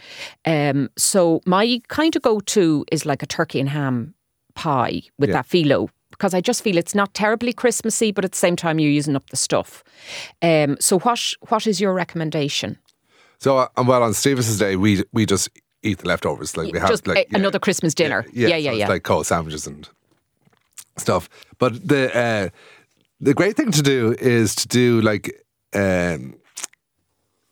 Um, 0.44 0.90
so 0.96 1.40
my 1.44 1.80
kind 1.88 2.14
of 2.14 2.22
go 2.22 2.40
to 2.40 2.84
is 2.92 3.04
like 3.04 3.22
a 3.22 3.26
turkey 3.26 3.60
and 3.60 3.68
ham 3.68 4.14
pie 4.54 5.02
with 5.18 5.30
Yeah. 5.30 5.36
that 5.36 5.48
phyllo 5.48 5.88
because 6.10 6.32
I 6.32 6.40
just 6.40 6.62
feel 6.62 6.78
it's 6.78 6.94
not 6.94 7.12
terribly 7.12 7.52
Christmassy, 7.52 8.12
but 8.12 8.24
at 8.24 8.30
the 8.32 8.38
same 8.38 8.54
time 8.54 8.78
you're 8.78 8.90
using 8.90 9.16
up 9.16 9.28
the 9.30 9.36
stuff. 9.36 9.82
Um, 10.42 10.76
so 10.78 11.00
what 11.00 11.20
what 11.48 11.66
is 11.66 11.80
your 11.80 11.92
recommendation? 11.92 12.78
So, 13.38 13.58
uh, 13.58 13.68
well, 13.84 14.02
on 14.04 14.14
Stevens's 14.14 14.58
Day, 14.58 14.76
we 14.76 15.02
we 15.12 15.26
just 15.26 15.48
eat 15.82 15.98
the 15.98 16.08
leftovers. 16.08 16.56
Like 16.56 16.72
we 16.72 16.78
have 16.78 16.88
just 16.88 17.06
like 17.08 17.16
a- 17.16 17.26
yeah, 17.30 17.38
another 17.38 17.58
Christmas 17.58 17.94
dinner. 17.94 18.24
Yeah, 18.32 18.48
yeah, 18.48 18.54
so 18.54 18.56
yeah. 18.58 18.70
it's 18.70 18.78
yeah. 18.78 18.88
like 18.88 19.02
cold 19.02 19.26
sandwiches 19.26 19.66
and 19.66 19.88
stuff. 20.96 21.28
But 21.58 21.86
the 21.88 22.16
uh, 22.16 22.48
the 23.20 23.34
great 23.34 23.56
thing 23.56 23.70
to 23.72 23.82
do 23.82 24.14
is 24.18 24.54
to 24.56 24.68
do 24.68 25.00
like 25.00 25.44
um, 25.74 26.34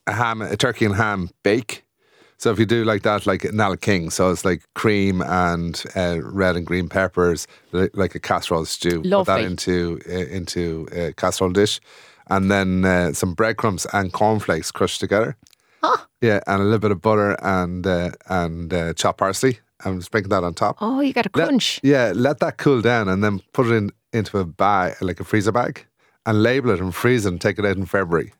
a 0.07 0.12
ham, 0.12 0.42
a 0.42 0.57
turkey 0.57 0.85
and 0.85 0.95
ham 0.97 1.31
bake. 1.42 1.85
So 2.38 2.50
if 2.50 2.59
you 2.59 2.66
do 2.66 2.85
like 2.85 3.02
that, 3.02 3.25
like 3.25 3.45
Nala 3.52 3.76
King, 3.76 4.11
so 4.11 4.31
it's 4.31 4.45
like 4.45 4.62
cream 4.75 5.23
and 5.23 5.81
uh, 5.95 6.19
red 6.23 6.57
and 6.57 6.66
green 6.66 6.88
peppers, 6.88 7.47
li- 7.71 7.88
like 7.95 8.16
a 8.16 8.19
casserole 8.21 8.64
stew. 8.64 9.02
Put 9.02 9.26
that 9.26 9.40
into 9.42 10.00
uh, 10.09 10.12
into 10.12 10.88
a 10.92 11.12
casserole 11.12 11.52
dish, 11.52 11.81
and 12.28 12.50
then 12.50 12.85
uh, 12.85 13.12
some 13.12 13.35
breadcrumbs 13.35 13.87
and 13.92 14.12
cornflakes 14.12 14.73
crushed 14.73 14.99
together. 15.00 15.37
Yeah, 16.21 16.40
and 16.47 16.61
a 16.62 16.64
little 16.64 16.78
bit 16.81 16.90
of 16.92 17.00
butter 17.00 17.37
and 17.45 17.87
uh, 17.87 18.11
and 18.28 18.73
uh, 18.75 18.92
chopped 18.95 19.19
parsley, 19.19 19.59
and 19.85 20.02
sprinkle 20.04 20.31
that 20.31 20.42
on 20.45 20.54
top. 20.54 20.78
oh, 20.81 21.00
you 21.00 21.12
got 21.12 21.26
a 21.26 21.31
Let- 21.35 21.47
crunch. 21.49 21.78
yeah, 21.85 22.12
let 22.14 22.40
that 22.40 22.59
cool 22.59 22.81
down 22.81 23.09
and 23.09 23.23
then 23.23 23.40
put 23.52 23.66
it 23.66 23.73
in 23.73 23.90
into 24.12 24.38
a 24.38 24.45
bag, 24.45 24.97
like 25.00 25.21
a 25.21 25.25
freezer 25.25 25.52
bag, 25.52 25.87
and 26.26 26.42
label 26.42 26.71
it 26.71 26.81
and 26.81 26.95
freeze 26.95 27.26
it 27.26 27.31
and 27.31 27.40
take 27.40 27.59
it 27.59 27.64
out 27.64 27.76
in 27.76 27.87
February. 27.87 28.33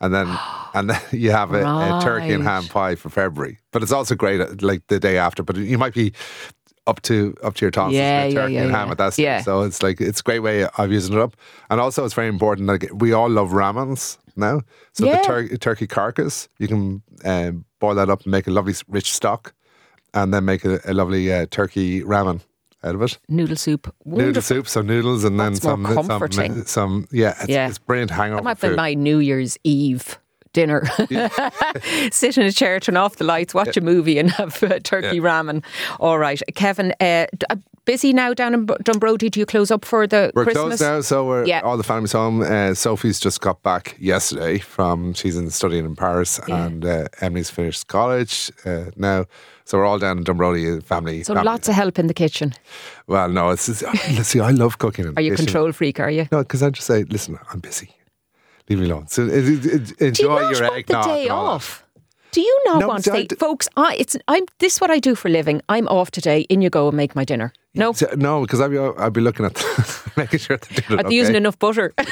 and 0.00 0.12
then 0.14 0.26
and 0.74 0.90
then 0.90 1.00
you 1.12 1.30
have 1.30 1.52
a, 1.54 1.62
a 1.64 2.00
turkey 2.02 2.32
and 2.32 2.42
ham 2.44 2.66
pie 2.66 2.94
for 2.96 3.10
February. 3.10 3.58
But 3.72 3.82
it's 3.82 3.92
also 3.92 4.14
great 4.14 4.40
uh, 4.40 4.54
like 4.60 4.86
the 4.88 4.98
day 5.00 5.18
after. 5.18 5.42
But 5.42 5.56
you 5.56 5.78
might 5.78 5.94
be 5.94 6.12
up 6.86 7.00
to 7.02 7.34
up 7.42 7.54
to 7.54 7.64
your 7.64 7.70
tonsils 7.70 7.94
Yeah, 7.96 8.26
with 8.26 8.34
turkey 8.34 8.54
yeah, 8.54 8.62
and 8.64 8.70
ham 8.70 8.88
yeah. 8.88 8.92
at 8.92 8.98
that 8.98 9.12
stage. 9.14 9.24
Yeah. 9.24 9.40
So 9.42 9.62
it's 9.62 9.82
like 9.82 10.00
it's 10.00 10.20
a 10.20 10.22
great 10.22 10.40
way 10.40 10.64
of 10.66 10.90
using 10.92 11.14
it 11.14 11.20
up. 11.20 11.34
And 11.70 11.80
also 11.80 12.04
it's 12.04 12.14
very 12.14 12.28
important 12.28 12.68
like 12.68 12.90
we 12.92 13.12
all 13.12 13.30
love 13.30 13.50
ramens 13.52 14.18
now. 14.36 14.60
So 14.92 15.06
Yeah. 15.06 15.18
the 15.18 15.24
tur- 15.48 15.56
turkey 15.56 15.86
carcass, 15.86 16.48
you 16.58 16.68
can 16.68 17.02
um, 17.24 17.64
boil 17.80 17.94
that 17.94 18.10
up 18.10 18.22
and 18.24 18.32
make 18.32 18.46
a 18.46 18.50
lovely 18.50 18.74
rich 18.88 19.12
stock, 19.14 19.54
and 20.12 20.34
then 20.34 20.44
make 20.44 20.64
a, 20.66 20.80
a 20.84 20.92
lovely 20.92 21.32
uh, 21.32 21.46
turkey 21.50 22.02
ramen 22.02 22.40
out 22.84 22.94
of 22.94 23.02
it. 23.02 23.18
Noodle 23.28 23.56
soup. 23.56 23.94
Noodle 24.04 24.42
soup, 24.42 24.68
so 24.68 24.82
noodles, 24.82 25.24
and 25.24 25.38
then 25.40 25.52
That's 25.54 25.64
more 25.64 25.72
some, 25.74 25.86
some, 25.94 26.06
comforting. 26.08 26.64
some, 26.64 27.08
yeah, 27.10 27.34
it's, 27.40 27.48
Yeah. 27.48 27.68
it's 27.68 27.78
brilliant 27.78 28.10
hangover 28.10 28.36
That 28.40 28.44
might 28.44 28.60
be 28.60 28.68
food. 28.68 28.76
my 28.76 28.94
New 28.94 29.18
Year's 29.18 29.56
Eve 29.64 30.18
dinner. 30.54 30.86
Sit 32.10 32.38
in 32.38 32.46
a 32.46 32.52
chair, 32.52 32.80
turn 32.80 32.96
off 32.96 33.16
the 33.16 33.24
lights, 33.24 33.52
watch 33.52 33.76
a 33.76 33.80
movie, 33.82 34.18
and 34.18 34.30
have 34.30 34.62
uh, 34.62 34.78
turkey 34.82 35.20
ramen. 35.20 35.62
All 36.00 36.18
right, 36.18 36.40
Kevin. 36.54 36.92
Uh, 37.00 37.26
d- 37.36 37.46
uh, 37.50 37.56
busy 37.84 38.14
now 38.14 38.32
down 38.32 38.54
in 38.54 38.66
Dunbrody. 38.66 39.30
Do 39.30 39.38
you 39.40 39.44
close 39.46 39.70
up 39.70 39.84
for 39.84 40.06
the 40.06 40.32
We're 40.34 40.44
Christmas? 40.44 40.78
closed 40.78 40.82
now, 40.82 41.00
so 41.02 41.26
we're 41.26 41.44
Yeah. 41.44 41.60
all 41.60 41.76
the 41.76 41.82
family's 41.82 42.12
home. 42.12 42.40
Uh, 42.40 42.72
Sophie's 42.74 43.20
just 43.20 43.40
got 43.42 43.62
back 43.62 43.96
yesterday 44.00 44.58
from 44.58 45.12
she's 45.12 45.36
in 45.36 45.50
studying 45.50 45.84
in 45.84 45.94
Paris, 45.96 46.40
Yeah. 46.48 46.64
and 46.66 46.84
uh, 46.84 47.08
Emily's 47.20 47.50
finished 47.50 47.86
college 47.88 48.50
uh, 48.64 48.84
now. 48.96 49.26
So 49.66 49.78
we're 49.78 49.86
all 49.86 49.98
down 49.98 50.18
in 50.18 50.24
Dunbrody, 50.24 50.78
uh, 50.78 50.80
family. 50.82 51.22
So 51.24 51.34
family. 51.34 51.46
lots 51.46 51.68
of 51.68 51.74
help 51.74 51.98
in 51.98 52.06
the 52.06 52.14
kitchen. 52.14 52.54
Well, 53.06 53.28
no, 53.30 53.50
it's, 53.50 53.68
it's 53.68 53.82
see, 54.28 54.40
I 54.40 54.50
love 54.50 54.78
cooking. 54.78 55.06
in 55.06 55.14
Are 55.18 55.22
you 55.22 55.30
kitchen. 55.32 55.46
control 55.46 55.72
freak? 55.72 56.00
Are 56.00 56.10
you? 56.10 56.26
No, 56.32 56.38
because 56.42 56.62
I 56.62 56.70
just 56.70 56.86
say, 56.86 57.04
listen, 57.04 57.38
I'm 57.52 57.60
busy. 57.60 57.90
Leave 58.68 58.78
me 58.78 58.86
alone. 58.90 59.06
So 59.08 59.24
uh, 59.24 59.26
it, 59.32 60.00
enjoy 60.00 60.10
Do 60.10 60.22
you 60.22 60.28
not 60.28 60.56
your 60.58 60.68
want 60.70 60.86
the 60.86 61.02
day 61.02 61.28
all 61.28 61.46
off? 61.46 61.80
Do 62.32 62.40
you 62.40 62.62
not 62.66 62.80
No, 62.80 62.88
want 62.88 63.04
to 63.04 63.10
say, 63.12 63.26
d- 63.26 63.36
folks? 63.36 63.68
I, 63.76 63.94
it's 63.96 64.16
I'm. 64.26 64.44
This 64.58 64.74
is 64.74 64.80
what 64.80 64.90
I 64.90 64.98
do 64.98 65.14
for 65.14 65.28
a 65.28 65.30
living. 65.30 65.60
I'm 65.68 65.86
off 65.86 66.10
today. 66.10 66.40
In 66.48 66.62
you 66.62 66.68
go 66.70 66.88
and 66.88 66.96
make 66.96 67.14
my 67.14 67.24
dinner. 67.24 67.52
No, 67.74 67.92
So- 67.92 68.08
no, 68.16 68.40
because 68.40 68.60
I'd 68.60 68.70
be, 68.72 68.78
I'd 68.78 69.12
be 69.12 69.20
looking 69.20 69.46
at 69.46 69.54
making 70.16 70.40
sure 70.40 70.56
they're 70.56 70.80
doing 70.88 71.00
it 71.00 71.06
I'm 71.06 71.12
using 71.12 71.34
enough 71.36 71.58
butter. 71.58 71.92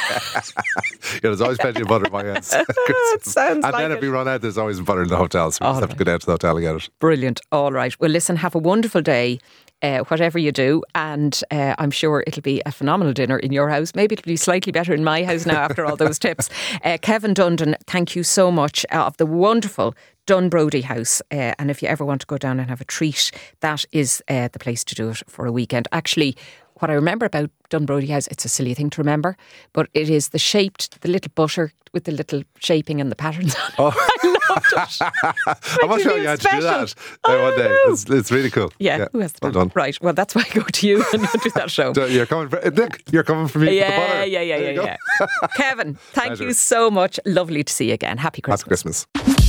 Yeah, 1.15 1.21
there's 1.25 1.41
always 1.43 1.59
plenty 1.59 1.83
of 1.83 1.89
butter 1.89 2.07
in 2.07 2.13
my 2.13 2.25
house. 2.25 2.55
it 2.57 3.25
sounds 3.25 3.57
and 3.57 3.63
like 3.65 3.75
then 3.75 3.93
it. 3.93 3.97
if 3.97 4.01
we 4.01 4.09
run 4.09 4.27
out, 4.29 4.41
there's 4.41 4.57
always 4.57 4.81
butter 4.81 5.03
in 5.03 5.09
the 5.09 5.17
hotel, 5.17 5.51
so 5.51 5.59
we 5.63 5.67
just 5.69 5.75
All 5.75 5.81
have 5.81 5.91
to 5.91 5.97
go 5.97 6.05
down 6.05 6.21
to 6.21 6.27
the 6.27 6.33
hotel 6.33 6.57
and 6.57 6.65
get 6.65 6.75
it. 6.77 6.89
Brilliant. 7.01 7.41
All 7.53 7.71
right. 7.71 7.99
Well, 8.01 8.11
listen, 8.11 8.37
have 8.37 8.55
a 8.55 8.59
wonderful 8.59 9.03
day, 9.03 9.39
uh, 9.83 10.01
whatever 10.05 10.39
you 10.39 10.53
do. 10.53 10.83
And 10.95 11.41
uh, 11.51 11.75
I'm 11.79 11.91
sure 11.91 12.25
it'll 12.27 12.43
be 12.43 12.63
a 12.65 12.73
phenomenal 12.73 13.13
dinner 13.13 13.39
in 13.39 13.53
your 13.53 13.69
house. 13.69 13.95
Maybe 13.95 14.15
it'll 14.15 14.29
be 14.29 14.37
slightly 14.37 14.73
better 14.73 14.95
in 14.95 15.05
my 15.05 15.25
house 15.25 15.47
now 15.47 15.61
after 15.61 15.85
all 15.85 15.97
those 15.97 16.19
tips. 16.19 16.49
Uh, 16.85 16.99
Kevin 17.01 17.35
Dundon, 17.35 17.77
thank 17.87 18.17
you 18.17 18.23
so 18.23 18.51
much 18.51 18.85
uh, 18.91 19.05
of 19.05 19.17
the 19.17 19.27
wonderful 19.27 19.95
Dunbrody 20.27 20.83
House. 20.83 21.21
Uh, 21.31 21.55
and 21.59 21.71
if 21.71 21.83
you 21.83 21.89
ever 21.89 22.05
want 22.05 22.21
to 22.21 22.27
go 22.27 22.39
down 22.39 22.61
and 22.61 22.69
have 22.69 22.81
a 22.81 22.85
treat, 22.85 23.31
that 23.61 23.85
is 23.93 24.23
uh, 24.29 24.49
the 24.53 24.59
place 24.59 24.85
to 24.85 24.95
do 24.95 25.11
it 25.11 25.23
for 25.29 25.47
a 25.47 25.53
weekend. 25.53 25.89
Actually, 25.93 26.37
what 26.83 26.91
I 26.91 26.95
remember 26.95 27.25
about 27.25 27.49
Dunbrody 27.71 28.09
House, 28.09 28.27
it's 28.27 28.45
a 28.45 28.49
silly 28.49 28.75
thing 28.75 28.91
to 28.91 29.01
remember, 29.01 29.37
but 29.73 29.89
it 29.95 30.11
is 30.11 30.31
the 30.31 30.39
shaped, 30.39 31.01
the 31.01 31.09
little 31.09 31.31
butter 31.35 31.73
with 31.93 32.05
the 32.05 32.13
little 32.13 32.43
shaping 32.59 33.01
and 33.01 33.11
the 33.11 33.15
patterns 33.15 33.55
on 33.79 33.93
it. 33.93 33.95
I 34.25 34.37
loved 34.51 34.67
it. 34.73 35.79
I'm 35.83 35.89
not 35.89 36.01
sure 36.01 36.19
you 36.19 36.27
had 36.27 36.41
to 36.41 36.49
do 36.51 36.61
that 36.63 36.95
uh, 37.25 37.39
one 37.39 37.57
day. 37.57 37.77
It's, 37.87 38.05
it's 38.11 38.33
really 38.33 38.51
cool. 38.51 38.73
Yeah, 38.81 39.07
who 39.13 39.21
has 39.21 39.33
the 39.33 39.39
well 39.43 39.53
done. 39.53 39.73
Right. 39.75 39.97
Well, 40.01 40.13
that's 40.13 40.35
why 40.35 40.45
I 40.51 40.55
go 40.55 40.63
to 40.63 40.89
you 40.89 41.05
and 41.13 41.23
you 41.23 41.29
do 41.43 41.51
that 41.55 41.71
show. 41.71 41.93
So 42.03 42.07
you're 42.07 42.27
coming. 42.27 42.49
For, 42.49 42.61
look, 42.71 43.01
you're 43.13 43.23
coming 43.23 43.47
for 43.47 43.59
me. 43.61 43.77
yeah, 43.79 44.25
yeah, 44.25 44.41
yeah, 44.41 44.57
yeah, 44.57 44.71
yeah. 44.71 45.27
Kevin, 45.57 45.95
thank 46.13 46.29
Pleasure. 46.29 46.45
you 46.45 46.53
so 46.53 46.91
much. 46.91 47.21
Lovely 47.27 47.63
to 47.63 47.73
see 47.73 47.89
you 47.89 47.95
again. 47.95 48.19
Happy 48.19 48.43
Christmas. 48.43 48.63
Happy 48.63 48.69
Christmas. 48.69 49.42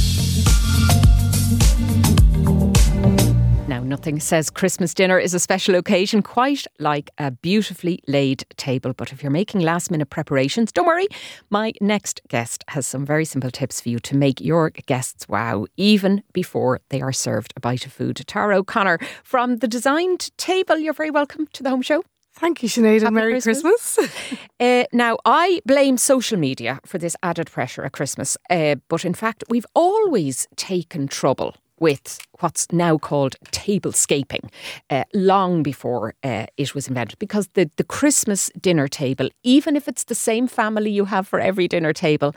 Nothing 3.94 4.20
says 4.20 4.50
Christmas 4.50 4.92
dinner 4.92 5.20
is 5.20 5.36
a 5.36 5.40
special 5.40 5.76
occasion 5.76 6.24
quite 6.24 6.66
like 6.80 7.12
a 7.20 7.30
beautifully 7.30 8.00
laid 8.08 8.44
table. 8.58 8.92
But 8.92 9.12
if 9.12 9.22
you're 9.22 9.32
making 9.32 9.62
last 9.62 9.92
minute 9.92 10.10
preparations, 10.10 10.72
don't 10.72 10.88
worry. 10.88 11.08
My 11.52 11.74
next 11.80 12.20
guest 12.28 12.64
has 12.70 12.88
some 12.88 13.06
very 13.06 13.24
simple 13.24 13.52
tips 13.52 13.82
for 13.82 13.90
you 13.90 14.00
to 14.00 14.16
make 14.16 14.42
your 14.42 14.72
guests 14.72 15.28
wow, 15.30 15.68
even 15.78 16.24
before 16.34 16.80
they 16.90 17.02
are 17.02 17.14
served 17.14 17.54
a 17.56 17.60
bite 17.60 17.86
of 17.86 17.94
food. 17.94 18.16
Tara 18.26 18.58
O'Connor 18.58 18.98
from 19.24 19.58
the 19.58 19.68
Designed 19.68 20.36
Table. 20.38 20.80
You're 20.80 20.94
very 20.94 21.12
welcome 21.12 21.46
to 21.54 21.62
the 21.62 21.70
home 21.70 21.84
show. 21.84 22.02
Thank 22.34 22.64
you, 22.64 22.70
Sinead, 22.70 22.94
Happy 22.94 23.06
and 23.06 23.16
Merry 23.16 23.34
Christmas. 23.34 23.62
Christmas. 23.62 24.40
Uh, 24.60 24.86
now, 24.94 25.18
I 25.26 25.60
blame 25.66 25.98
social 25.98 26.40
media 26.40 26.80
for 26.86 26.98
this 26.98 27.18
added 27.22 27.52
pressure 27.52 27.84
at 27.84 27.92
Christmas, 27.92 28.38
uh, 28.50 28.76
but 28.88 29.04
in 29.04 29.14
fact, 29.14 29.44
we've 29.50 29.66
always 29.76 30.48
taken 30.56 31.06
trouble 31.08 31.54
with 31.84 32.26
what's 32.40 32.66
now 32.72 32.98
called 32.98 33.36
tablescaping 33.52 34.46
uh, 34.90 35.04
long 35.14 35.64
before 35.64 36.16
uh, 36.24 36.46
it 36.56 36.74
was 36.74 36.88
invented 36.88 37.20
because 37.20 37.50
the, 37.56 37.70
the 37.76 37.84
Christmas 37.84 38.50
dinner 38.68 38.88
table, 38.88 39.30
even 39.44 39.76
if 39.76 39.90
it's 39.90 40.06
the 40.06 40.16
same 40.16 40.48
family 40.48 40.90
you 40.90 41.06
have 41.06 41.28
for 41.28 41.40
every 41.42 41.68
dinner 41.68 41.92
table, 41.92 42.34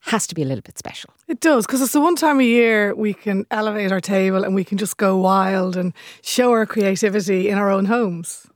has 0.00 0.26
to 0.26 0.34
be 0.34 0.42
a 0.42 0.44
little 0.44 0.62
bit 0.62 0.76
special. 0.78 1.10
It 1.28 1.40
does, 1.40 1.66
because 1.66 1.80
it's 1.80 1.92
the 1.92 2.00
one 2.00 2.14
time 2.14 2.40
a 2.40 2.44
year 2.44 2.94
we 2.94 3.14
can 3.14 3.46
elevate 3.50 3.90
our 3.90 4.00
table 4.00 4.44
and 4.44 4.54
we 4.54 4.64
can 4.64 4.76
just 4.76 4.98
go 4.98 5.16
wild 5.16 5.76
and 5.76 5.94
show 6.22 6.50
our 6.50 6.66
creativity 6.66 7.48
in 7.48 7.56
our 7.56 7.70
own 7.70 7.86
homes. 7.86 8.46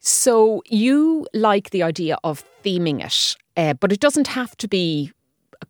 So 0.00 0.62
you 0.66 1.26
like 1.34 1.70
the 1.70 1.82
idea 1.82 2.16
of 2.24 2.44
theming 2.64 3.04
it, 3.04 3.36
uh, 3.56 3.74
but 3.74 3.92
it 3.92 4.00
doesn't 4.00 4.28
have 4.28 4.56
to 4.56 4.68
be 4.68 5.12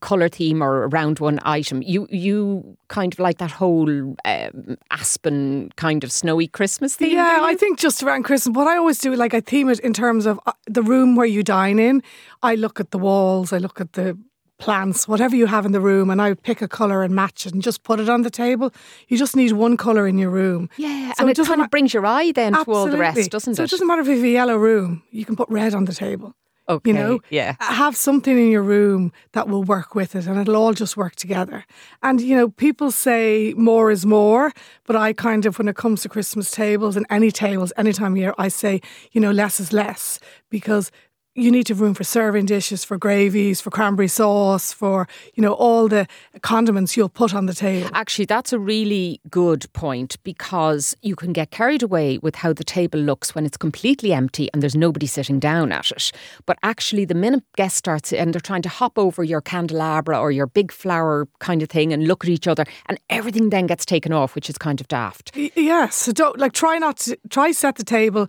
colour 0.01 0.29
theme 0.29 0.63
or 0.63 0.89
around 0.89 1.19
one 1.19 1.39
item. 1.45 1.83
You 1.83 2.07
you 2.11 2.77
kind 2.89 3.13
of 3.13 3.19
like 3.19 3.39
that 3.39 3.51
whole 3.51 3.89
um, 4.25 4.77
aspen 4.91 5.71
kind 5.77 6.05
of 6.05 6.13
snowy 6.13 6.47
Christmas 6.49 6.97
theme. 6.97 7.13
yeah, 7.13 7.41
I 7.43 7.55
think 7.57 7.79
just 7.79 8.03
around 8.03 8.25
Christmas, 8.25 8.55
what 8.57 8.67
I 8.67 8.77
always 8.77 8.99
do, 8.99 9.15
like 9.15 9.35
I 9.35 9.41
theme 9.41 9.69
it 9.69 9.81
in 9.81 9.93
terms 9.93 10.27
of 10.27 10.39
uh, 10.47 10.53
the 10.67 10.83
room 10.83 11.17
where 11.17 11.27
you 11.27 11.43
dine 11.43 11.79
in. 11.79 12.03
I 12.43 12.55
look 12.55 12.81
at 12.81 12.91
the 12.91 12.99
walls, 12.99 13.53
I 13.53 13.59
look 13.59 13.81
at 13.81 13.93
the 13.95 14.19
plants, 14.59 15.09
whatever 15.09 15.35
you 15.35 15.47
have 15.47 15.67
in 15.67 15.73
the 15.73 15.81
room, 15.81 16.09
and 16.09 16.23
I 16.23 16.35
pick 16.35 16.63
a 16.63 16.69
colour 16.69 17.03
and 17.03 17.13
match 17.15 17.47
it 17.47 17.53
and 17.53 17.63
just 17.63 17.83
put 17.83 17.99
it 17.99 18.09
on 18.09 18.23
the 18.23 18.31
table. 18.31 18.73
You 19.09 19.17
just 19.19 19.35
need 19.35 19.53
one 19.53 19.77
colour 19.77 20.07
in 20.07 20.19
your 20.19 20.31
room. 20.31 20.69
yeah, 20.77 21.13
So 21.15 21.23
and 21.23 21.31
it 21.31 21.39
it, 21.39 21.47
kind 21.47 21.59
ma- 21.59 21.65
of 21.65 21.71
brings 21.71 21.93
your 21.93 22.07
eye 22.07 22.31
then 22.33 22.53
to 22.53 22.65
all 22.71 22.87
the 22.87 22.97
rest, 22.97 23.29
doesn't 23.31 23.55
so 23.57 23.63
it? 23.65 23.69
So 23.69 23.69
it 23.69 23.71
doesn't 23.71 23.87
matter 23.89 24.03
if 24.03 24.09
you 24.09 24.15
have 24.15 24.25
a 24.25 24.29
yellow 24.29 24.57
room, 24.57 25.03
you 25.11 25.25
can 25.25 25.35
put 25.35 25.49
red 25.51 25.75
on 25.75 25.85
the 25.87 25.93
table. 25.95 26.37
Okay, 26.69 26.91
you 26.91 26.95
know 26.95 27.21
yeah. 27.31 27.57
have 27.61 27.97
something 27.97 28.39
in 28.39 28.51
your 28.51 28.63
room 28.63 29.13
that 29.33 29.49
will 29.49 29.65
work 29.65 29.95
with 29.95 30.15
it 30.15 30.27
and 30.27 30.39
it'll 30.41 30.57
all 30.57 30.73
just 30.73 30.97
work 30.97 31.17
together 31.17 31.65
and 32.03 32.21
you 32.21 32.37
know 32.37 32.49
people 32.49 32.91
say 32.91 33.55
more 33.57 33.91
is 33.91 34.07
more 34.07 34.53
but 34.87 34.97
i 34.97 35.13
kind 35.13 35.47
of 35.47 35.59
when 35.59 35.69
it 35.69 35.77
comes 35.77 36.03
to 36.03 36.09
christmas 36.09 36.51
tables 36.51 36.97
and 36.97 37.07
any 37.11 37.31
tables 37.31 37.73
any 37.77 37.93
time 37.93 38.13
of 38.13 38.19
year 38.19 38.35
i 38.39 38.49
say 38.49 38.81
you 39.13 39.21
know 39.21 39.31
less 39.31 39.61
is 39.61 39.73
less 39.73 40.19
because 40.51 40.91
you 41.35 41.51
need 41.51 41.67
to 41.67 41.73
have 41.73 41.81
room 41.81 41.95
for 41.95 42.05
serving 42.05 42.47
dishes, 42.47 42.85
for 42.85 42.99
gravies, 42.99 43.61
for 43.61 43.71
cranberry 43.71 44.09
sauce, 44.09 44.73
for 44.73 45.09
you 45.35 45.43
know 45.43 45.55
all 45.55 45.89
the 45.89 46.07
condiments 46.43 46.97
you'll 46.97 47.09
put 47.09 47.35
on 47.35 47.47
the 47.47 47.55
table. 47.55 47.89
Actually, 47.95 48.27
that's 48.27 48.53
a 48.53 48.59
really 48.59 49.21
good 49.31 49.73
point 49.73 50.17
because 50.25 50.95
you 51.01 51.17
can 51.17 51.33
get 51.33 51.51
carried 51.51 51.83
away 51.83 52.19
with 52.19 52.37
how 52.37 52.53
the 52.53 52.65
table 52.65 53.01
looks 53.01 53.35
when 53.35 53.47
it's 53.47 53.57
completely 53.57 54.13
empty 54.13 54.51
and 54.53 54.63
there's 54.63 54.77
nobody 54.77 55.07
sitting 55.07 55.39
down 55.39 55.73
at 55.73 55.91
it. 55.91 56.13
But 56.45 56.59
actually, 56.63 57.07
the 57.07 57.15
minute 57.15 57.45
guest 57.57 57.77
starts 57.77 58.13
and 58.13 58.35
they're 58.35 58.41
trying 58.41 58.63
to 58.63 58.69
hop 58.69 58.99
over 58.99 59.25
your 59.25 59.41
candelabra 59.41 60.19
or 60.19 60.33
your 60.33 60.47
big 60.47 60.71
flower 60.71 61.27
kind 61.39 61.63
of 61.63 61.71
thing 61.71 61.93
and 61.93 62.07
look 62.07 62.25
at 62.25 62.31
each 62.31 62.47
other, 62.47 62.65
and 62.87 62.99
everything 63.09 63.51
then 63.51 63.67
gets 63.67 63.87
taken 63.87 64.13
off, 64.13 64.35
which 64.35 64.51
is 64.51 64.59
kind 64.59 64.81
of 64.81 64.89
daft. 64.89 65.35
Yes, 65.35 65.97
so 65.97 66.13
don't 66.13 66.39
like 66.39 66.53
try 66.53 66.79
not 66.79 66.99
to 66.99 67.19
try 67.31 67.53
set 67.53 67.77
the 67.77 67.85
table 67.85 68.29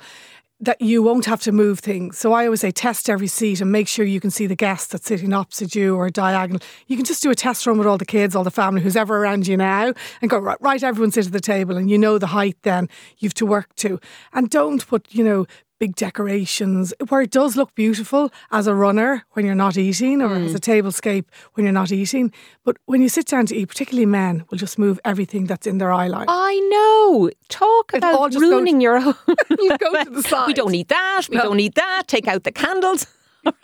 that 0.60 0.82
you 0.82 1.04
won't 1.04 1.26
have 1.26 1.42
to 1.42 1.52
move 1.52 1.80
things. 1.80 2.18
So 2.18 2.32
I 2.32 2.46
always 2.46 2.62
say 2.62 2.72
test 2.72 3.10
every 3.10 3.28
seat 3.28 3.60
and 3.60 3.72
make 3.72 3.88
sure 3.88 4.06
you 4.06 4.22
can 4.22 4.32
see 4.32 4.48
the 4.48 4.56
guest 4.56 4.92
that's 4.92 5.06
sitting 5.08 5.34
opposite 5.34 5.76
you 5.76 5.96
or 5.96 6.10
diagonal. 6.10 6.62
You 6.88 6.96
can 6.96 7.06
just 7.06 7.22
do 7.22 7.30
a 7.32 7.36
test 7.36 7.68
run 7.68 7.78
with 7.78 7.88
all 7.88 7.98
the 7.98 8.06
kids, 8.06 8.36
all 8.36 8.44
the 8.44 8.52
family, 8.52 8.82
who's 8.82 8.96
ever 8.96 9.18
around 9.18 9.46
you 9.48 9.58
now, 9.58 9.94
and 10.22 10.30
go 10.30 10.38
right, 10.38 10.58
right. 10.62 10.82
Everyone 10.82 11.12
sit 11.12 11.26
at 11.26 11.34
the 11.34 11.42
table, 11.42 11.76
and 11.76 11.90
you 11.90 11.98
know 11.98 12.18
the 12.18 12.28
height. 12.28 12.58
Then 12.62 12.88
you've 13.18 13.34
to 13.36 13.46
work 13.46 13.76
to, 13.78 14.00
and 14.32 14.50
don't 14.50 14.86
put 14.88 15.14
you 15.14 15.24
know 15.24 15.46
big 15.80 15.96
decorations 15.96 16.94
where 17.10 17.22
it 17.22 17.32
does 17.32 17.56
look 17.56 17.74
beautiful 17.76 18.32
as 18.52 18.68
a 18.68 18.76
runner 18.76 19.26
when 19.32 19.46
you're 19.46 19.56
not 19.56 19.78
eating 19.78 20.22
or 20.22 20.36
as 20.36 20.54
a 20.56 20.60
tablescape 20.60 21.26
when 21.54 21.66
you're 21.66 21.74
not 21.74 21.92
eating. 21.92 22.32
But 22.64 22.78
when 22.86 23.02
you 23.02 23.10
sit 23.10 23.28
down 23.28 23.46
to 23.48 23.56
eat, 23.56 23.68
particularly 23.68 24.06
men, 24.06 24.46
will 24.50 24.58
just 24.58 24.80
move 24.80 25.00
everything 25.04 25.46
that's 25.46 25.68
in 25.68 25.80
their 25.80 25.92
eye 25.92 26.08
line. 26.08 26.26
I 26.28 26.60
know. 26.72 27.30
Talk 27.50 27.92
all 27.94 27.98
about 27.98 28.34
ruining 28.36 28.82
your 28.82 28.98
own. 28.98 29.16
You 29.50 29.78
go 29.78 30.04
to 30.04 30.10
the 30.10 30.24
side. 30.24 30.48
we 30.48 30.54
don't 30.54 30.72
need 30.72 30.88
that. 30.90 31.28
We 31.30 31.38
don't 31.38 31.58
need 31.58 31.76
that. 31.76 32.04
Take 32.08 32.28
out 32.28 32.44
the 32.44 32.52
candles. 32.52 33.08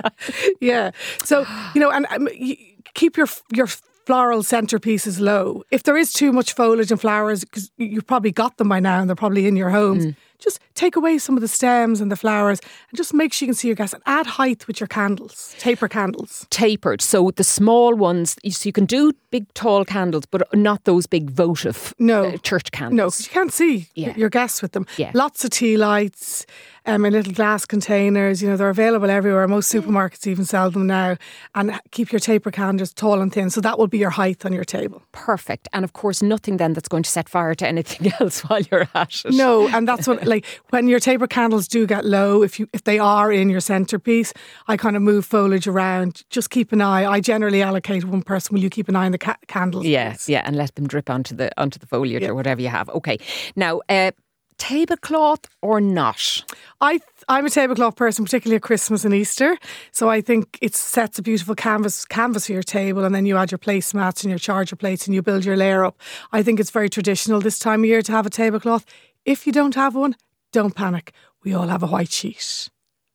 Yeah. 0.62 0.92
So 1.24 1.46
you 1.74 1.82
know, 1.82 1.90
and 1.92 2.06
um, 2.10 2.28
you 2.34 2.58
keep 2.94 3.16
your 3.18 3.28
your 3.54 3.68
floral 4.06 4.42
centerpieces 4.42 5.20
low. 5.20 5.64
If 5.72 5.84
there 5.84 5.96
is 5.96 6.12
too 6.12 6.32
much 6.34 6.54
foliage 6.54 6.92
and 6.92 7.00
flowers, 7.00 7.46
because 7.46 7.72
you've 7.78 8.08
probably 8.08 8.32
got 8.32 8.58
them 8.58 8.68
by 8.68 8.80
now 8.80 9.00
and 9.00 9.08
they're 9.08 9.16
probably 9.16 9.46
in 9.48 9.56
your 9.56 9.70
homes, 9.70 10.16
just 10.40 10.60
take 10.80 10.96
away 10.96 11.18
some 11.18 11.36
of 11.38 11.42
the 11.42 11.48
stems 11.48 12.02
and 12.02 12.10
the 12.12 12.16
flowers 12.16 12.60
and 12.90 12.98
just 12.98 13.14
make 13.14 13.34
sure 13.34 13.46
you 13.46 13.50
can 13.52 13.56
see 13.56 13.68
your 13.68 13.76
guests 13.76 13.94
and 13.94 14.04
add 14.06 14.26
height 14.26 14.66
with 14.68 14.80
your 14.80 14.88
candles, 14.88 15.56
taper 15.60 15.88
candles. 15.88 16.46
Tapered, 16.50 17.02
so 17.02 17.32
the 17.36 17.44
small 17.44 17.96
ones, 17.96 18.38
so 18.50 18.68
you 18.68 18.74
can 18.74 18.86
do 18.86 19.12
big 19.32 19.46
tall 19.54 19.86
candles, 19.86 20.26
but 20.26 20.42
not 20.54 20.84
those 20.86 21.06
big 21.08 21.30
votive 21.30 21.94
No. 22.00 22.26
uh, 22.26 22.38
church 22.38 22.72
candles. 22.72 22.98
No, 22.98 23.04
'cause 23.06 23.26
you 23.28 23.32
can't 23.32 23.54
see 23.54 23.88
Yeah. 23.96 24.14
your 24.18 24.30
guests 24.30 24.62
with 24.62 24.72
them. 24.72 24.86
Yeah. 24.98 25.12
Lots 25.14 25.44
of 25.46 25.50
tea 25.52 25.78
lights 25.78 26.46
um, 26.86 27.06
in 27.06 27.14
little 27.14 27.34
glass 27.34 27.66
containers. 27.66 28.42
You 28.42 28.50
know, 28.50 28.58
they're 28.58 28.70
available 28.70 29.10
everywhere. 29.12 29.48
Most 29.48 29.72
supermarkets 29.72 30.26
even 30.26 30.46
sell 30.46 30.72
them 30.72 30.88
now. 30.88 31.18
And 31.54 31.80
keep 31.92 32.12
your 32.12 32.20
taper 32.20 32.50
candles 32.52 32.94
tall 32.94 33.22
and 33.22 33.32
thin. 33.32 33.50
So 33.52 33.62
that 33.62 33.78
will 33.78 33.88
be 33.88 34.00
your 34.00 34.10
height 34.10 34.46
on 34.46 34.54
your 34.54 34.66
table. 34.66 35.04
Perfect. 35.12 35.68
And 35.74 35.84
of 35.86 35.94
course, 35.94 36.24
nothing 36.24 36.58
then 36.58 36.74
that's 36.74 36.88
going 36.88 37.04
to 37.04 37.10
set 37.10 37.30
fire 37.30 37.54
to 37.56 37.68
anything 37.68 38.12
else 38.20 38.42
while 38.46 38.62
you're 38.62 38.88
at 38.96 39.14
it. 39.26 39.34
No, 39.36 39.68
and 39.68 39.88
that's 39.88 40.08
what 40.08 40.26
like 40.26 40.46
when 40.70 40.88
your 40.88 41.00
taper 41.00 41.28
candles 41.28 41.68
do 41.68 41.86
get 41.86 42.06
low, 42.06 42.44
if 42.44 42.60
you 42.60 42.68
if 42.74 42.84
they 42.84 43.00
are 43.00 43.32
in 43.32 43.50
your 43.50 43.60
centerpiece, 43.60 44.34
I 44.68 44.78
kind 44.78 44.96
of 44.96 45.02
move 45.02 45.26
foliage 45.26 45.68
around. 45.68 46.24
Just 46.30 46.50
keep 46.50 46.72
an 46.72 46.82
eye. 46.82 47.06
I 47.06 47.20
generally 47.20 47.62
allocate 47.62 48.06
one 48.06 48.22
person. 48.22 48.54
Will 48.54 48.62
you 48.62 48.70
keep 48.70 48.90
an 48.90 48.96
eye 48.96 49.06
on 49.06 49.12
the 49.12 49.18
ca- 49.18 49.38
candles? 49.48 49.86
Yeah, 49.86 50.16
yeah, 50.28 50.44
and 50.46 50.56
let 50.56 50.76
them 50.76 50.88
drip 50.88 51.10
onto 51.10 51.36
the 51.36 51.52
onto 51.60 51.80
the 51.80 51.86
foliage 51.86 52.24
or 52.24 52.36
whatever 52.36 52.62
you 52.62 52.70
have. 52.70 52.90
Okay. 52.90 53.18
Now, 53.56 53.82
uh, 53.90 54.12
tablecloth 54.58 55.46
or 55.62 55.82
not? 55.82 56.44
I 56.82 57.00
I'm 57.28 57.46
a 57.46 57.50
tablecloth 57.50 57.96
person, 57.96 58.26
particularly 58.26 58.58
at 58.58 58.62
Christmas 58.62 59.06
and 59.06 59.14
Easter. 59.14 59.58
So 59.92 60.10
I 60.10 60.22
think 60.22 60.60
it 60.62 60.76
sets 60.76 61.18
a 61.18 61.22
beautiful 61.22 61.56
canvas 61.56 62.06
canvas 62.06 62.46
for 62.46 62.54
your 62.54 62.64
table, 62.64 63.04
and 63.04 63.16
then 63.16 63.26
you 63.26 63.38
add 63.38 63.52
your 63.52 63.58
placemats 63.58 64.24
and 64.24 64.30
your 64.30 64.40
charger 64.40 64.76
plates, 64.76 65.08
and 65.08 65.16
you 65.16 65.22
build 65.24 65.46
your 65.46 65.58
layer 65.58 65.84
up. 65.84 66.00
I 66.32 66.44
think 66.44 66.60
it's 66.60 66.72
very 66.72 66.90
traditional 66.90 67.42
this 67.42 67.58
time 67.58 67.82
of 67.82 67.86
year 67.86 68.02
to 68.04 68.12
have 68.12 68.28
a 68.28 68.30
tablecloth. 68.30 68.86
If 69.26 69.48
you 69.48 69.54
don't 69.54 69.76
have 69.76 69.96
one, 69.96 70.16
don't 70.52 70.76
panic. 70.76 71.12
We 71.44 71.54
all 71.54 71.68
have 71.68 71.84
a 71.84 71.88
white 71.88 72.12
sheet. 72.12 72.70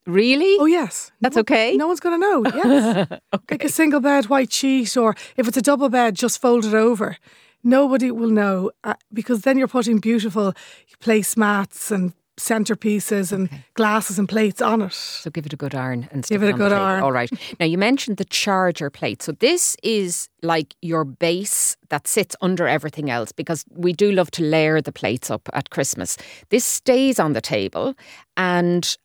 Really? 0.07 0.57
Oh 0.61 0.67
yes, 0.67 1.13
That's 1.21 1.37
No- 1.37 1.41
okay? 1.41 1.77
No 1.77 1.87
one's 1.87 2.01
going 2.01 2.21
to 2.21 2.27
know. 2.27 2.45
Yes, 2.55 3.09
okay. 3.35 3.55
like 3.55 3.65
a 3.65 3.69
single 3.69 4.01
bed 4.01 4.27
white 4.27 4.53
sheet, 4.53 4.97
or 4.97 5.15
if 5.37 5.49
it's 5.49 5.57
a 5.57 5.63
double 5.63 5.89
bed, 5.89 6.15
just 6.15 6.41
fold 6.41 6.65
it 6.67 6.75
over. 6.75 7.17
Nobody 7.63 8.11
will 8.11 8.29
know 8.29 8.71
uh, 8.85 8.95
because 9.13 9.41
then 9.43 9.57
you're 9.57 9.69
putting 9.69 9.99
beautiful 9.99 10.53
placemats 11.01 11.91
and 11.91 12.13
centerpieces 12.37 13.33
and 13.33 13.49
glasses 13.75 14.19
and 14.19 14.29
plates 14.29 14.61
on 14.61 14.83
it. 14.83 14.93
So 14.93 15.31
give 15.31 15.47
it 15.47 15.53
a 15.53 15.57
good 15.57 15.75
iron 15.75 16.09
and 16.11 16.25
Give 16.27 16.43
it 16.43 16.51
a 16.51 16.53
good 16.53 16.73
iron. 16.73 17.03
All 17.03 17.13
right. 17.13 17.31
Now 17.61 17.67
you 17.67 17.79
mentioned 17.79 18.17
the 18.17 18.25
charger 18.25 18.91
plate. 18.91 19.23
So 19.23 19.33
this 19.33 19.77
is 19.83 20.29
like 20.43 20.75
your 20.83 21.05
base 21.05 21.77
that 21.91 22.07
sits 22.09 22.35
under 22.41 22.67
everything 22.67 23.11
else 23.11 23.33
because 23.33 23.65
we 23.71 23.93
do 23.93 24.11
love 24.13 24.31
to 24.33 24.43
layer 24.43 24.81
the 24.81 24.93
plates 24.93 25.31
up 25.31 25.49
at 25.53 25.71
Christmas. 25.71 26.17
This 26.51 26.65
stays 26.65 27.19
on 27.21 27.33
the 27.35 27.41
table 27.41 27.95
and 28.37 28.97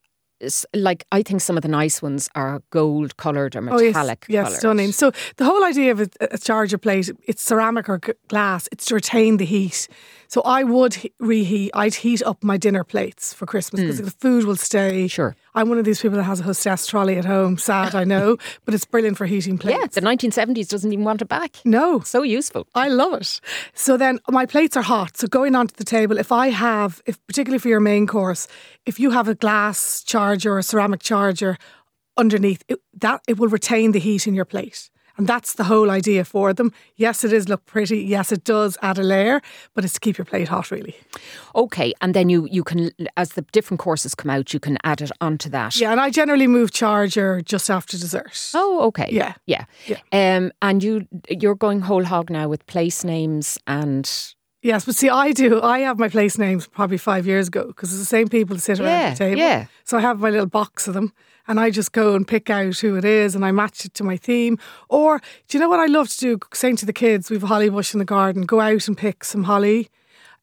like 0.73 1.03
I 1.11 1.21
think 1.21 1.41
some 1.41 1.57
of 1.57 1.63
the 1.63 1.67
nice 1.67 2.01
ones 2.01 2.29
are 2.33 2.61
gold 2.69 3.17
coloured 3.17 3.55
or 3.57 3.59
Oh, 3.59 3.79
yes, 3.79 3.93
metallic 3.93 4.25
yes, 4.29 4.57
stunning. 4.59 4.93
So 4.93 5.11
the 5.35 5.43
whole 5.43 5.65
idea 5.65 5.91
of 5.91 5.99
a, 5.99 6.09
a 6.31 6.37
charger 6.37 6.77
plate, 6.77 7.09
it's 7.25 7.43
ceramic 7.43 7.89
or 7.89 7.97
g- 7.99 8.13
glass. 8.29 8.69
It's 8.71 8.85
to 8.85 8.95
retain 8.95 9.35
the 9.37 9.43
heat. 9.45 9.89
So 10.29 10.43
I 10.43 10.63
would 10.63 10.95
reheat. 11.19 11.71
I'd 11.73 11.95
heat 11.95 12.21
up 12.21 12.43
my 12.43 12.55
dinner 12.55 12.83
plates 12.83 13.33
for 13.33 13.47
Christmas 13.47 13.81
because 13.81 13.97
hmm. 13.97 14.05
the 14.05 14.11
food 14.11 14.45
will 14.45 14.55
stay. 14.55 15.07
Sure. 15.07 15.35
I'm 15.55 15.69
one 15.69 15.79
of 15.79 15.85
these 15.85 15.99
people 15.99 16.17
that 16.17 16.23
has 16.23 16.39
a 16.39 16.43
hostess 16.43 16.85
trolley 16.85 17.17
at 17.17 17.25
home. 17.25 17.57
Sad, 17.57 17.95
I 17.95 18.03
know, 18.03 18.37
but 18.65 18.75
it's 18.75 18.85
brilliant 18.85 19.17
for 19.17 19.25
heating 19.25 19.57
plates. 19.57 19.79
Yeah, 19.79 19.87
the 19.87 20.01
1970s 20.01 20.69
doesn't 20.69 20.93
even 20.93 21.03
want 21.03 21.23
it 21.23 21.27
back. 21.27 21.57
no, 21.65 22.01
So 22.01 22.21
useful. 22.21 22.67
I 22.75 22.89
love 22.89 23.13
it. 23.13 23.41
So 23.73 23.97
then 23.97 24.19
my 24.29 24.45
plates 24.45 24.77
are 24.77 24.83
hot. 24.83 25.17
So 25.17 25.27
going 25.27 25.55
onto 25.55 25.73
the 25.75 25.83
table, 25.83 26.19
if 26.19 26.31
I 26.31 26.49
have, 26.49 27.01
if 27.07 27.17
particularly 27.25 27.57
for 27.57 27.69
your 27.69 27.79
main 27.79 28.05
course, 28.05 28.47
if 28.85 28.99
you 28.99 29.09
have 29.09 29.27
a 29.27 29.33
glass 29.33 30.03
charger 30.03 30.53
or 30.53 30.59
a 30.59 30.63
ceramic 30.63 31.01
charger 31.01 31.57
underneath, 32.17 32.63
it, 32.67 32.79
that 32.93 33.21
it 33.27 33.39
will 33.39 33.47
retain 33.47 33.93
the 33.93 33.99
heat 33.99 34.27
in 34.27 34.35
your 34.35 34.45
plate. 34.45 34.91
And 35.19 35.27
that's 35.27 35.55
the 35.55 35.65
whole 35.65 35.91
idea 35.91 36.23
for 36.23 36.53
them. 36.53 36.71
Yes, 36.95 37.25
it 37.25 37.33
is 37.33 37.49
look 37.49 37.65
pretty. 37.65 37.97
Yes, 37.99 38.31
it 38.31 38.45
does 38.45 38.77
add 38.81 38.97
a 38.97 39.03
layer, 39.03 39.41
but 39.75 39.83
it's 39.83 39.95
to 39.95 39.99
keep 39.99 40.17
your 40.17 40.23
plate 40.23 40.47
hot, 40.47 40.71
really. 40.71 40.95
Okay, 41.55 41.93
and 41.99 42.13
then 42.13 42.29
you 42.29 42.47
you 42.49 42.63
can 42.63 42.91
as 43.17 43.33
the 43.33 43.41
different 43.51 43.81
courses 43.81 44.15
come 44.15 44.29
out, 44.29 44.53
you 44.53 44.61
can 44.61 44.77
add 44.85 45.01
it 45.01 45.11
onto 45.19 45.49
that. 45.49 45.75
Yeah, 45.75 45.91
and 45.91 45.99
I 45.99 46.09
generally 46.09 46.47
move 46.47 46.71
charger 46.71 47.41
just 47.41 47.69
after 47.69 47.97
dessert. 47.97 48.51
Oh, 48.53 48.79
okay. 48.87 49.09
Yeah. 49.11 49.33
yeah, 49.45 49.65
Yeah. 49.87 49.97
Um, 50.13 50.53
and 50.61 50.81
you 50.81 51.05
you're 51.29 51.55
going 51.55 51.81
whole 51.81 52.05
hog 52.05 52.29
now 52.29 52.47
with 52.47 52.65
place 52.65 53.03
names 53.03 53.57
and 53.67 54.09
Yes, 54.61 54.83
but 54.85 54.95
see, 54.95 55.09
I 55.09 55.31
do. 55.31 55.61
I 55.61 55.79
have 55.79 55.97
my 55.99 56.09
place 56.09 56.37
names 56.37 56.67
probably 56.67 56.97
five 56.97 57.25
years 57.25 57.47
ago 57.47 57.67
because 57.67 57.91
it's 57.91 57.99
the 58.01 58.05
same 58.05 58.27
people 58.27 58.55
that 58.57 58.61
sit 58.61 58.79
around 58.79 58.89
Yeah, 58.89 59.09
the 59.11 59.15
table. 59.15 59.39
yeah. 59.41 59.65
So 59.85 59.97
I 59.97 60.01
have 60.01 60.19
my 60.19 60.29
little 60.29 60.47
box 60.47 60.87
of 60.87 60.93
them 60.93 61.13
and 61.47 61.59
I 61.61 61.69
just 61.69 61.93
go 61.93 62.13
and 62.13 62.27
pick 62.27 62.49
out 62.49 62.77
who 62.79 62.97
it 62.97 63.05
is 63.05 63.35
and 63.35 63.45
I 63.45 63.51
match 63.51 63.85
it 63.85 63.93
to 63.95 64.03
my 64.03 64.17
theme. 64.17 64.57
Or 64.89 65.19
do 65.47 65.57
you 65.57 65.61
know 65.61 65.69
what 65.69 65.79
I 65.79 65.85
love 65.85 66.09
to 66.09 66.17
do? 66.19 66.39
Saying 66.53 66.75
to 66.77 66.85
the 66.85 66.91
kids, 66.93 67.29
we 67.29 67.35
have 67.37 67.43
a 67.43 67.47
holly 67.47 67.69
bush 67.69 67.93
in 67.93 67.99
the 67.99 68.05
garden, 68.05 68.43
go 68.45 68.59
out 68.59 68.87
and 68.89 68.97
pick 68.97 69.23
some 69.23 69.43
holly. 69.45 69.89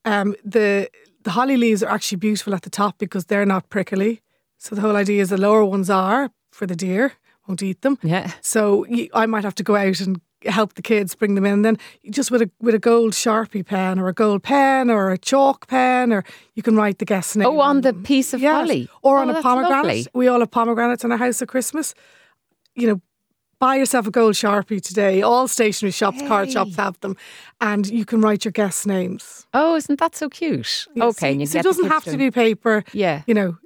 Um, 0.06 0.34
the 0.44 0.88
the 1.24 1.32
holly 1.32 1.56
leaves 1.56 1.82
are 1.82 1.90
actually 1.92 2.18
beautiful 2.18 2.54
at 2.54 2.62
the 2.62 2.70
top 2.70 2.96
because 2.98 3.26
they're 3.26 3.44
not 3.44 3.68
prickly. 3.68 4.22
So 4.58 4.74
the 4.74 4.80
whole 4.80 4.96
idea 4.96 5.20
is 5.20 5.28
the 5.28 5.36
lower 5.36 5.64
ones 5.64 5.90
are 5.90 6.30
for 6.52 6.66
the 6.66 6.76
deer, 6.76 7.12
won't 7.46 7.62
eat 7.62 7.82
them. 7.82 7.98
yeah. 8.02 8.30
So 8.40 8.86
I 9.12 9.26
might 9.26 9.44
have 9.44 9.54
to 9.56 9.62
go 9.62 9.74
out 9.76 10.00
and 10.00 10.20
help 10.44 10.74
the 10.74 10.82
kids 10.82 11.14
bring 11.14 11.34
them 11.34 11.44
in. 11.46 11.62
Then 11.62 11.76
just 12.10 12.30
with 12.30 12.42
a 12.42 12.50
with 12.60 12.74
a 12.74 12.78
gold 12.78 13.12
sharpie 13.12 13.64
pen 13.64 13.98
or 13.98 14.08
a 14.08 14.12
gold 14.12 14.42
pen 14.42 14.90
or 14.90 15.10
a 15.10 15.18
chalk 15.18 15.66
pen, 15.66 16.12
or 16.12 16.24
you 16.54 16.62
can 16.62 16.76
write 16.76 16.98
the 16.98 17.04
guest 17.04 17.36
name. 17.36 17.46
Oh, 17.46 17.60
on 17.60 17.80
the 17.80 17.92
piece 17.92 18.34
of 18.34 18.40
Yes. 18.40 18.88
or 19.02 19.18
Oh, 19.18 19.22
on 19.22 19.30
a 19.30 19.42
pomegranate. 19.42 19.70
lovely. 19.86 20.06
We 20.14 20.28
all 20.28 20.40
have 20.40 20.50
pomegranates 20.50 21.04
in 21.04 21.12
our 21.12 21.18
house 21.18 21.42
at 21.42 21.48
Christmas. 21.48 21.94
You 22.74 22.88
know. 22.88 23.00
Buy 23.58 23.76
yourself 23.76 24.06
a 24.06 24.10
gold 24.10 24.34
sharpie 24.34 24.82
today. 24.82 25.22
All 25.22 25.48
stationery 25.48 25.90
shops, 25.90 26.20
card 26.28 26.52
shops 26.52 26.76
have 26.76 27.00
them, 27.00 27.16
and 27.58 27.86
you 27.88 28.04
can 28.04 28.20
write 28.20 28.44
your 28.44 28.52
guest 28.52 28.86
names. 28.86 29.46
Oh, 29.54 29.76
isn't 29.76 29.98
that 29.98 30.14
so 30.14 30.28
cute? 30.28 30.86
Okay, 31.00 31.10
so- 31.18 31.26
and 31.26 31.40
you 31.40 31.46
so 31.46 31.58
it 31.60 31.62
doesn't 31.62 31.88
have 31.88 32.04
to 32.04 32.18
be 32.18 32.30
paper. 32.30 32.84
Yeah. 32.92 33.22
you 33.26 33.32
know, 33.32 33.56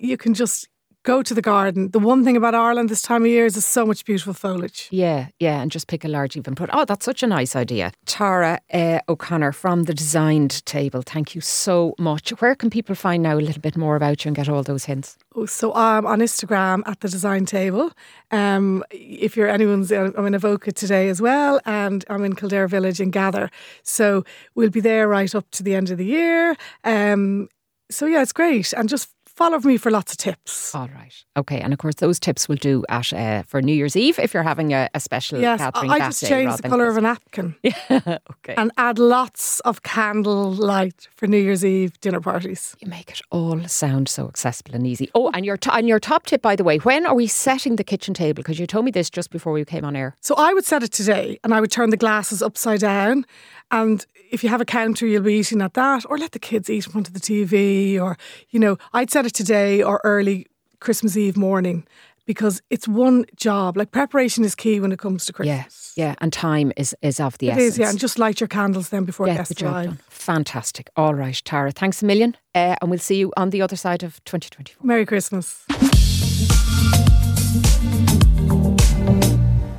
you 0.00 0.16
can 0.16 0.32
just 0.32 0.68
go 1.06 1.22
to 1.22 1.34
the 1.34 1.40
garden. 1.40 1.90
The 1.92 2.00
one 2.00 2.24
thing 2.24 2.36
about 2.36 2.54
Ireland 2.54 2.88
this 2.88 3.00
time 3.00 3.22
of 3.22 3.28
year 3.28 3.46
is 3.46 3.54
there's 3.54 3.64
so 3.64 3.86
much 3.86 4.04
beautiful 4.04 4.34
foliage. 4.34 4.88
Yeah, 4.90 5.28
yeah, 5.38 5.62
and 5.62 5.70
just 5.70 5.86
pick 5.86 6.04
a 6.04 6.08
large 6.08 6.36
even 6.36 6.54
put. 6.56 6.68
Oh, 6.72 6.84
that's 6.84 7.04
such 7.04 7.22
a 7.22 7.26
nice 7.26 7.54
idea. 7.54 7.92
Tara 8.04 8.60
uh, 8.72 8.98
O'Connor 9.08 9.52
from 9.52 9.84
the 9.84 9.94
Designed 9.94 10.66
Table. 10.66 11.02
Thank 11.02 11.34
you 11.34 11.40
so 11.40 11.94
much. 11.98 12.30
Where 12.40 12.56
can 12.56 12.70
people 12.70 12.96
find 12.96 13.22
now 13.22 13.36
a 13.36 13.40
little 13.40 13.62
bit 13.62 13.76
more 13.76 13.94
about 13.94 14.24
you 14.24 14.30
and 14.30 14.36
get 14.36 14.48
all 14.48 14.64
those 14.64 14.84
hints? 14.84 15.16
Oh, 15.34 15.46
so 15.46 15.72
I'm 15.74 16.06
on 16.06 16.18
Instagram 16.18 16.82
at 16.86 17.00
the 17.00 17.08
design 17.08 17.46
table. 17.46 17.92
Um, 18.32 18.82
if 18.90 19.36
you're 19.36 19.48
anyone's, 19.48 19.92
I'm 19.92 20.26
in 20.26 20.34
Avoca 20.34 20.72
today 20.72 21.08
as 21.08 21.22
well, 21.22 21.60
and 21.64 22.04
I'm 22.10 22.24
in 22.24 22.34
Kildare 22.34 22.66
Village 22.66 23.00
in 23.00 23.12
Gather. 23.12 23.48
So 23.84 24.24
we'll 24.56 24.70
be 24.70 24.80
there 24.80 25.06
right 25.06 25.32
up 25.34 25.48
to 25.52 25.62
the 25.62 25.76
end 25.76 25.90
of 25.90 25.98
the 25.98 26.04
year. 26.04 26.56
Um, 26.82 27.48
so 27.88 28.06
yeah, 28.06 28.22
it's 28.22 28.32
great, 28.32 28.72
and 28.72 28.88
just 28.88 29.10
follow 29.36 29.58
me 29.60 29.76
for 29.76 29.90
lots 29.90 30.12
of 30.12 30.18
tips. 30.18 30.74
All 30.74 30.88
right. 30.94 31.12
Okay, 31.36 31.60
and 31.60 31.72
of 31.72 31.78
course 31.78 31.96
those 31.96 32.18
tips 32.18 32.48
will 32.48 32.56
do 32.56 32.84
at 32.88 33.12
uh, 33.12 33.42
for 33.42 33.60
New 33.60 33.72
Year's 33.74 33.94
Eve 33.96 34.18
if 34.18 34.32
you're 34.34 34.42
having 34.42 34.72
a, 34.72 34.88
a 34.94 35.00
special 35.00 35.38
Yes, 35.40 35.60
gathering 35.60 35.90
I 35.90 35.98
that 35.98 36.06
just 36.08 36.26
changed 36.26 36.62
the 36.62 36.68
colour 36.68 36.88
of 36.88 36.96
a 36.96 37.00
napkin 37.02 37.54
yeah. 37.62 38.18
okay. 38.30 38.54
and 38.56 38.70
add 38.78 38.98
lots 38.98 39.60
of 39.60 39.82
candle 39.82 40.50
light 40.52 41.08
for 41.16 41.26
New 41.26 41.38
Year's 41.38 41.64
Eve 41.64 42.00
dinner 42.00 42.20
parties. 42.20 42.74
you 42.80 42.88
make 42.88 43.10
it 43.10 43.20
all 43.30 43.60
sound 43.68 44.08
so 44.08 44.26
accessible 44.26 44.74
and 44.74 44.86
easy. 44.86 45.10
Oh, 45.14 45.30
and 45.34 45.44
your 45.44 45.58
to- 45.58 45.74
and 45.74 45.86
your 45.86 46.00
top 46.00 46.24
tip, 46.26 46.40
by 46.42 46.56
the 46.56 46.64
way, 46.64 46.78
when 46.78 47.06
are 47.06 47.14
we 47.14 47.26
setting 47.26 47.76
the 47.76 47.84
kitchen 47.84 48.14
table? 48.14 48.36
Because 48.42 48.58
you 48.58 48.66
told 48.66 48.84
me 48.86 48.90
this 48.90 49.10
just 49.10 49.30
before 49.30 49.52
we 49.52 49.64
came 49.64 49.84
on 49.84 49.94
air. 49.96 50.16
So 50.20 50.34
I 50.36 50.54
would 50.54 50.64
set 50.64 50.82
it 50.82 50.92
today 50.92 51.38
and 51.44 51.52
I 51.52 51.60
would 51.60 51.70
turn 51.70 51.90
the 51.90 51.96
glasses 51.98 52.42
upside 52.42 52.80
down. 52.80 53.24
And 53.70 54.06
if 54.30 54.42
you 54.44 54.48
have 54.50 54.60
a 54.60 54.64
counter, 54.64 55.06
you'll 55.06 55.22
be 55.24 55.34
eating 55.34 55.60
at 55.60 55.74
that, 55.74 56.04
or 56.08 56.16
let 56.18 56.30
the 56.32 56.38
kids 56.38 56.70
eat 56.70 56.86
in 56.86 56.92
front 56.92 57.08
of 57.08 57.14
the 57.14 57.20
TV, 57.20 58.00
or, 58.00 58.16
you 58.50 58.60
know, 58.60 58.76
I'd 58.92 59.10
set 59.10 59.25
it 59.26 59.34
today 59.34 59.82
or 59.82 60.00
early 60.04 60.46
Christmas 60.80 61.16
Eve 61.16 61.36
morning 61.36 61.86
because 62.26 62.60
it's 62.70 62.88
one 62.88 63.24
job. 63.36 63.76
Like 63.76 63.90
preparation 63.90 64.44
is 64.44 64.54
key 64.54 64.80
when 64.80 64.92
it 64.92 64.98
comes 64.98 65.26
to 65.26 65.32
Yeah, 65.44 65.62
Christmas. 65.62 65.92
yeah, 65.96 66.14
and 66.20 66.32
time 66.32 66.72
is 66.76 66.94
is 67.02 67.20
of 67.20 67.36
the 67.38 67.48
It 67.48 67.52
essence. 67.52 67.72
is, 67.74 67.78
yeah. 67.78 67.90
And 67.90 67.98
just 68.00 68.18
light 68.18 68.40
your 68.40 68.48
candles 68.48 68.88
then 68.88 69.04
before 69.04 69.26
Get 69.26 69.36
guests 69.36 69.48
the 69.54 69.60
job 69.60 69.72
arrive. 69.74 69.84
done. 69.86 69.98
Fantastic. 70.08 70.88
All 70.96 71.14
right, 71.14 71.40
Tara. 71.44 71.70
Thanks 71.72 72.02
a 72.02 72.06
million, 72.06 72.34
uh, 72.54 72.76
and 72.80 72.90
we'll 72.90 72.98
see 73.00 73.16
you 73.18 73.32
on 73.36 73.50
the 73.50 73.62
other 73.62 73.76
side 73.76 74.02
of 74.02 74.22
2024. 74.24 74.84
Merry 74.86 75.06
Christmas. 75.06 75.64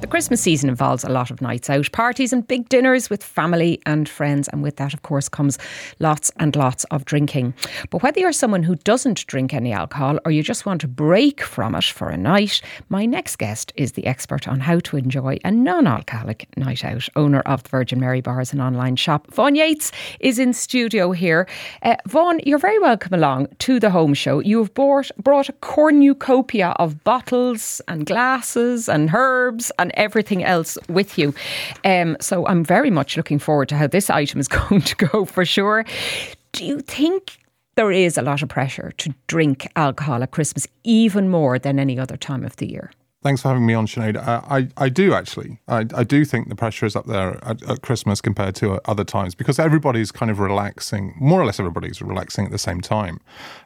The 0.07 0.11
Christmas 0.11 0.39
season 0.39 0.69
involves 0.69 1.03
a 1.03 1.09
lot 1.09 1.31
of 1.31 1.41
nights 1.41 1.69
out, 1.69 1.91
parties, 1.91 2.31
and 2.31 2.47
big 2.47 2.69
dinners 2.69 3.09
with 3.09 3.21
family 3.21 3.81
and 3.85 4.07
friends. 4.07 4.47
And 4.47 4.63
with 4.63 4.77
that, 4.77 4.93
of 4.93 5.01
course, 5.01 5.27
comes 5.27 5.59
lots 5.99 6.31
and 6.37 6.55
lots 6.55 6.85
of 6.85 7.03
drinking. 7.03 7.53
But 7.89 8.03
whether 8.03 8.21
you're 8.21 8.31
someone 8.31 8.63
who 8.63 8.75
doesn't 8.75 9.27
drink 9.27 9.53
any 9.53 9.73
alcohol 9.73 10.17
or 10.23 10.31
you 10.31 10.43
just 10.43 10.65
want 10.65 10.79
to 10.79 10.87
break 10.87 11.41
from 11.41 11.75
it 11.75 11.83
for 11.83 12.07
a 12.07 12.15
night, 12.15 12.61
my 12.87 13.05
next 13.05 13.35
guest 13.35 13.73
is 13.75 13.91
the 13.91 14.05
expert 14.05 14.47
on 14.47 14.61
how 14.61 14.79
to 14.79 14.95
enjoy 14.95 15.39
a 15.43 15.51
non 15.51 15.85
alcoholic 15.85 16.47
night 16.55 16.85
out. 16.85 17.09
Owner 17.17 17.41
of 17.41 17.63
the 17.63 17.69
Virgin 17.69 17.99
Mary 17.99 18.21
Bars 18.21 18.53
and 18.53 18.61
online 18.61 18.95
shop, 18.95 19.27
Vaughan 19.33 19.55
Yates, 19.55 19.91
is 20.21 20.39
in 20.39 20.53
studio 20.53 21.11
here. 21.11 21.49
Uh, 21.81 21.97
Vaughan, 22.07 22.39
you're 22.45 22.59
very 22.59 22.79
welcome 22.79 23.13
along 23.13 23.49
to 23.59 23.77
the 23.77 23.89
home 23.89 24.13
show. 24.13 24.39
You've 24.39 24.73
brought, 24.73 25.11
brought 25.21 25.49
a 25.49 25.53
cornucopia 25.53 26.69
of 26.79 27.03
bottles 27.03 27.81
and 27.89 28.05
glasses 28.05 28.87
and 28.87 29.13
herbs 29.13 29.69
and 29.77 29.91
everything 29.97 30.43
else 30.43 30.77
with 30.87 31.17
you. 31.17 31.33
Um, 31.83 32.15
so 32.21 32.47
I'm 32.47 32.63
very 32.63 32.91
much 32.91 33.17
looking 33.17 33.39
forward 33.39 33.69
to 33.69 33.75
how 33.75 33.87
this 33.87 34.09
item 34.09 34.39
is 34.39 34.47
going 34.59 34.81
to 34.81 34.95
go 34.95 35.25
for 35.25 35.45
sure. 35.45 35.83
Do 36.53 36.65
you 36.65 36.79
think 36.79 37.39
there 37.75 37.91
is 37.91 38.17
a 38.17 38.21
lot 38.21 38.41
of 38.41 38.49
pressure 38.49 38.91
to 38.97 39.13
drink 39.27 39.67
alcohol 39.75 40.23
at 40.23 40.31
Christmas, 40.31 40.67
even 40.83 41.29
more 41.29 41.59
than 41.59 41.79
any 41.79 41.99
other 41.99 42.17
time 42.17 42.43
of 42.43 42.55
the 42.55 42.67
year? 42.67 42.91
Thanks 43.23 43.41
for 43.41 43.49
having 43.49 43.65
me 43.65 43.73
on, 43.73 43.87
Sinead. 43.87 44.15
Uh, 44.15 44.41
I, 44.47 44.69
I 44.77 44.89
do 44.89 45.13
actually. 45.13 45.59
I, 45.67 45.85
I 45.93 46.03
do 46.03 46.23
think 46.23 46.49
the 46.49 46.55
pressure 46.55 46.85
is 46.85 46.95
up 46.95 47.07
there 47.07 47.43
at, 47.43 47.61
at, 47.63 47.81
Christmas 47.81 48.21
compared 48.21 48.55
to 48.55 48.79
other 48.89 49.03
times 49.03 49.33
because 49.33 49.57
everybody's 49.57 50.11
kind 50.11 50.29
of 50.29 50.39
relaxing, 50.39 51.15
more 51.19 51.41
or 51.41 51.45
less 51.45 51.59
everybody's 51.59 52.01
relaxing 52.01 52.45
at 52.45 52.51
the 52.51 52.59
same 52.59 52.79
time. 52.79 53.19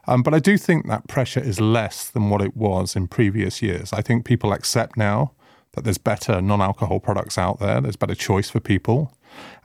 Um, 0.08 0.22
but 0.22 0.32
I 0.32 0.38
do 0.38 0.56
think 0.56 0.88
that 0.88 1.06
pressure 1.06 1.40
is 1.40 1.60
less 1.60 2.08
than 2.08 2.30
what 2.30 2.40
it 2.40 2.56
was 2.56 2.96
in 2.96 3.08
previous 3.08 3.60
years. 3.60 3.92
I 3.92 4.00
think 4.00 4.24
people 4.24 4.52
accept 4.52 4.96
now 4.96 5.32
that 5.72 5.84
there's 5.84 5.98
better 5.98 6.40
non 6.40 6.60
alcohol 6.60 7.00
products 7.00 7.38
out 7.38 7.58
there, 7.58 7.80
there's 7.80 7.96
better 7.96 8.14
choice 8.14 8.50
for 8.50 8.60
people. 8.60 9.12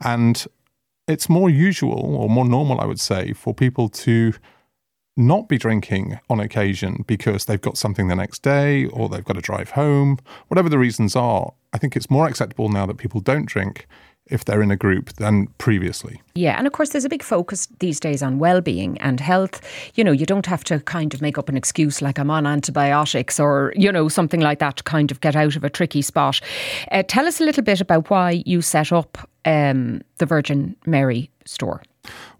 And 0.01 0.45
it's 1.07 1.29
more 1.29 1.49
usual 1.49 1.99
or 1.99 2.29
more 2.29 2.45
normal, 2.45 2.81
I 2.81 2.85
would 2.85 2.99
say, 2.99 3.33
for 3.33 3.53
people 3.53 3.89
to 3.89 4.33
not 5.17 5.49
be 5.49 5.57
drinking 5.57 6.19
on 6.29 6.39
occasion 6.39 7.03
because 7.07 7.45
they've 7.45 7.59
got 7.61 7.77
something 7.77 8.07
the 8.07 8.15
next 8.15 8.43
day 8.43 8.85
or 8.85 9.09
they've 9.09 9.25
got 9.25 9.33
to 9.33 9.41
drive 9.41 9.71
home, 9.71 10.19
whatever 10.47 10.69
the 10.69 10.77
reasons 10.77 11.15
are, 11.15 11.53
I 11.73 11.79
think 11.79 11.95
it's 11.95 12.09
more 12.09 12.27
acceptable 12.27 12.69
now 12.69 12.85
that 12.85 12.97
people 12.97 13.19
don't 13.19 13.45
drink 13.45 13.87
if 14.29 14.45
they're 14.45 14.61
in 14.61 14.71
a 14.71 14.75
group 14.75 15.13
than 15.13 15.47
previously. 15.57 16.21
Yeah, 16.35 16.57
and 16.57 16.67
of 16.67 16.73
course, 16.73 16.89
there's 16.89 17.05
a 17.05 17.09
big 17.09 17.23
focus 17.23 17.67
these 17.79 17.99
days 17.99 18.21
on 18.21 18.39
well-being 18.39 18.97
and 18.99 19.19
health. 19.19 19.61
You 19.95 20.03
know, 20.03 20.11
you 20.11 20.25
don't 20.25 20.45
have 20.45 20.63
to 20.65 20.79
kind 20.81 21.13
of 21.13 21.21
make 21.21 21.37
up 21.37 21.49
an 21.49 21.57
excuse 21.57 22.01
like 22.01 22.19
I'm 22.19 22.29
on 22.29 22.45
antibiotics 22.45 23.39
or 23.39 23.73
you 23.75 23.91
know 23.91 24.07
something 24.07 24.39
like 24.41 24.59
that 24.59 24.77
to 24.77 24.83
kind 24.83 25.11
of 25.11 25.21
get 25.21 25.35
out 25.35 25.55
of 25.55 25.63
a 25.63 25.69
tricky 25.69 26.01
spot. 26.01 26.39
Uh, 26.91 27.03
tell 27.07 27.25
us 27.25 27.39
a 27.39 27.43
little 27.43 27.63
bit 27.63 27.81
about 27.81 28.09
why 28.09 28.43
you 28.45 28.61
set 28.61 28.91
up 28.91 29.17
um, 29.45 30.01
the 30.17 30.25
Virgin 30.25 30.75
Mary 30.85 31.29
store. 31.45 31.81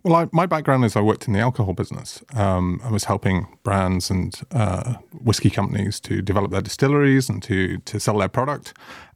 Well, 0.04 0.16
I, 0.16 0.28
my 0.32 0.46
background 0.46 0.86
is 0.86 0.96
I 0.96 1.02
worked 1.02 1.28
in 1.28 1.34
the 1.34 1.40
alcohol 1.40 1.74
business. 1.74 2.24
Um, 2.34 2.80
I 2.84 2.92
was 2.92 3.06
helping 3.06 3.48
brands 3.64 4.10
and 4.10 4.40
uh, 4.52 4.96
whiskey 5.22 5.50
companies 5.50 6.00
to 6.02 6.22
develop 6.22 6.52
their 6.52 6.62
distilleries 6.62 7.30
and 7.30 7.44
to 7.44 7.80
to 7.80 8.00
sell 8.00 8.18
their 8.18 8.30
product. 8.30 8.74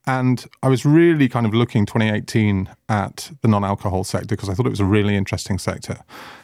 And 0.07 0.45
I 0.63 0.67
was 0.67 0.83
really 0.83 1.29
kind 1.29 1.45
of 1.45 1.53
looking 1.53 1.85
2018 1.85 2.69
at 2.89 3.31
the 3.41 3.47
non-alcohol 3.47 4.03
sector 4.03 4.35
because 4.35 4.49
I 4.49 4.53
thought 4.53 4.65
it 4.65 4.71
was 4.71 4.79
a 4.79 4.85
really 4.85 5.15
interesting 5.15 5.59
sector. 5.59 5.99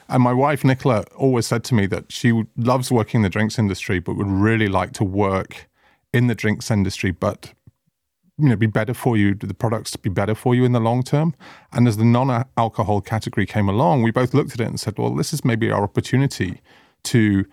And 0.10 0.22
my 0.22 0.34
wife 0.34 0.64
Nicola 0.64 1.06
always 1.16 1.48
said 1.48 1.64
to 1.66 1.76
me 1.76 1.88
that 1.88 2.12
she 2.12 2.44
loves 2.56 2.92
working 2.92 3.20
in 3.20 3.24
the 3.24 3.30
drinks 3.30 3.58
industry, 3.58 4.00
but 4.00 4.16
would 4.16 4.28
really 4.28 4.68
like 4.68 4.94
to 4.94 5.04
work 5.04 5.68
in 6.14 6.28
the 6.28 6.36
drinks 6.36 6.70
industry, 6.70 7.12
but 7.12 7.54
you 8.38 8.50
know 8.50 8.56
be 8.56 8.68
better 8.68 8.94
for 8.94 9.18
you 9.18 9.34
the 9.34 9.54
products 9.54 9.92
to 9.92 9.98
be 9.98 10.10
better 10.10 10.36
for 10.36 10.54
you 10.54 10.64
in 10.64 10.72
the 10.72 10.80
long 10.80 11.02
term 11.02 11.34
and 11.74 11.88
as 11.88 11.98
the 11.98 12.06
non-alcohol 12.06 13.02
category 13.02 13.46
came 13.46 13.68
along 13.68 14.04
we 14.04 14.12
both 14.12 14.34
looked 14.34 14.54
at 14.54 14.60
it 14.60 14.68
and 14.68 14.80
said 14.80 14.98
well 14.98 15.16
this 15.16 15.34
is 15.34 15.44
maybe 15.44 15.72
our 15.72 15.84
opportunity 15.84 16.62
to 17.04 17.46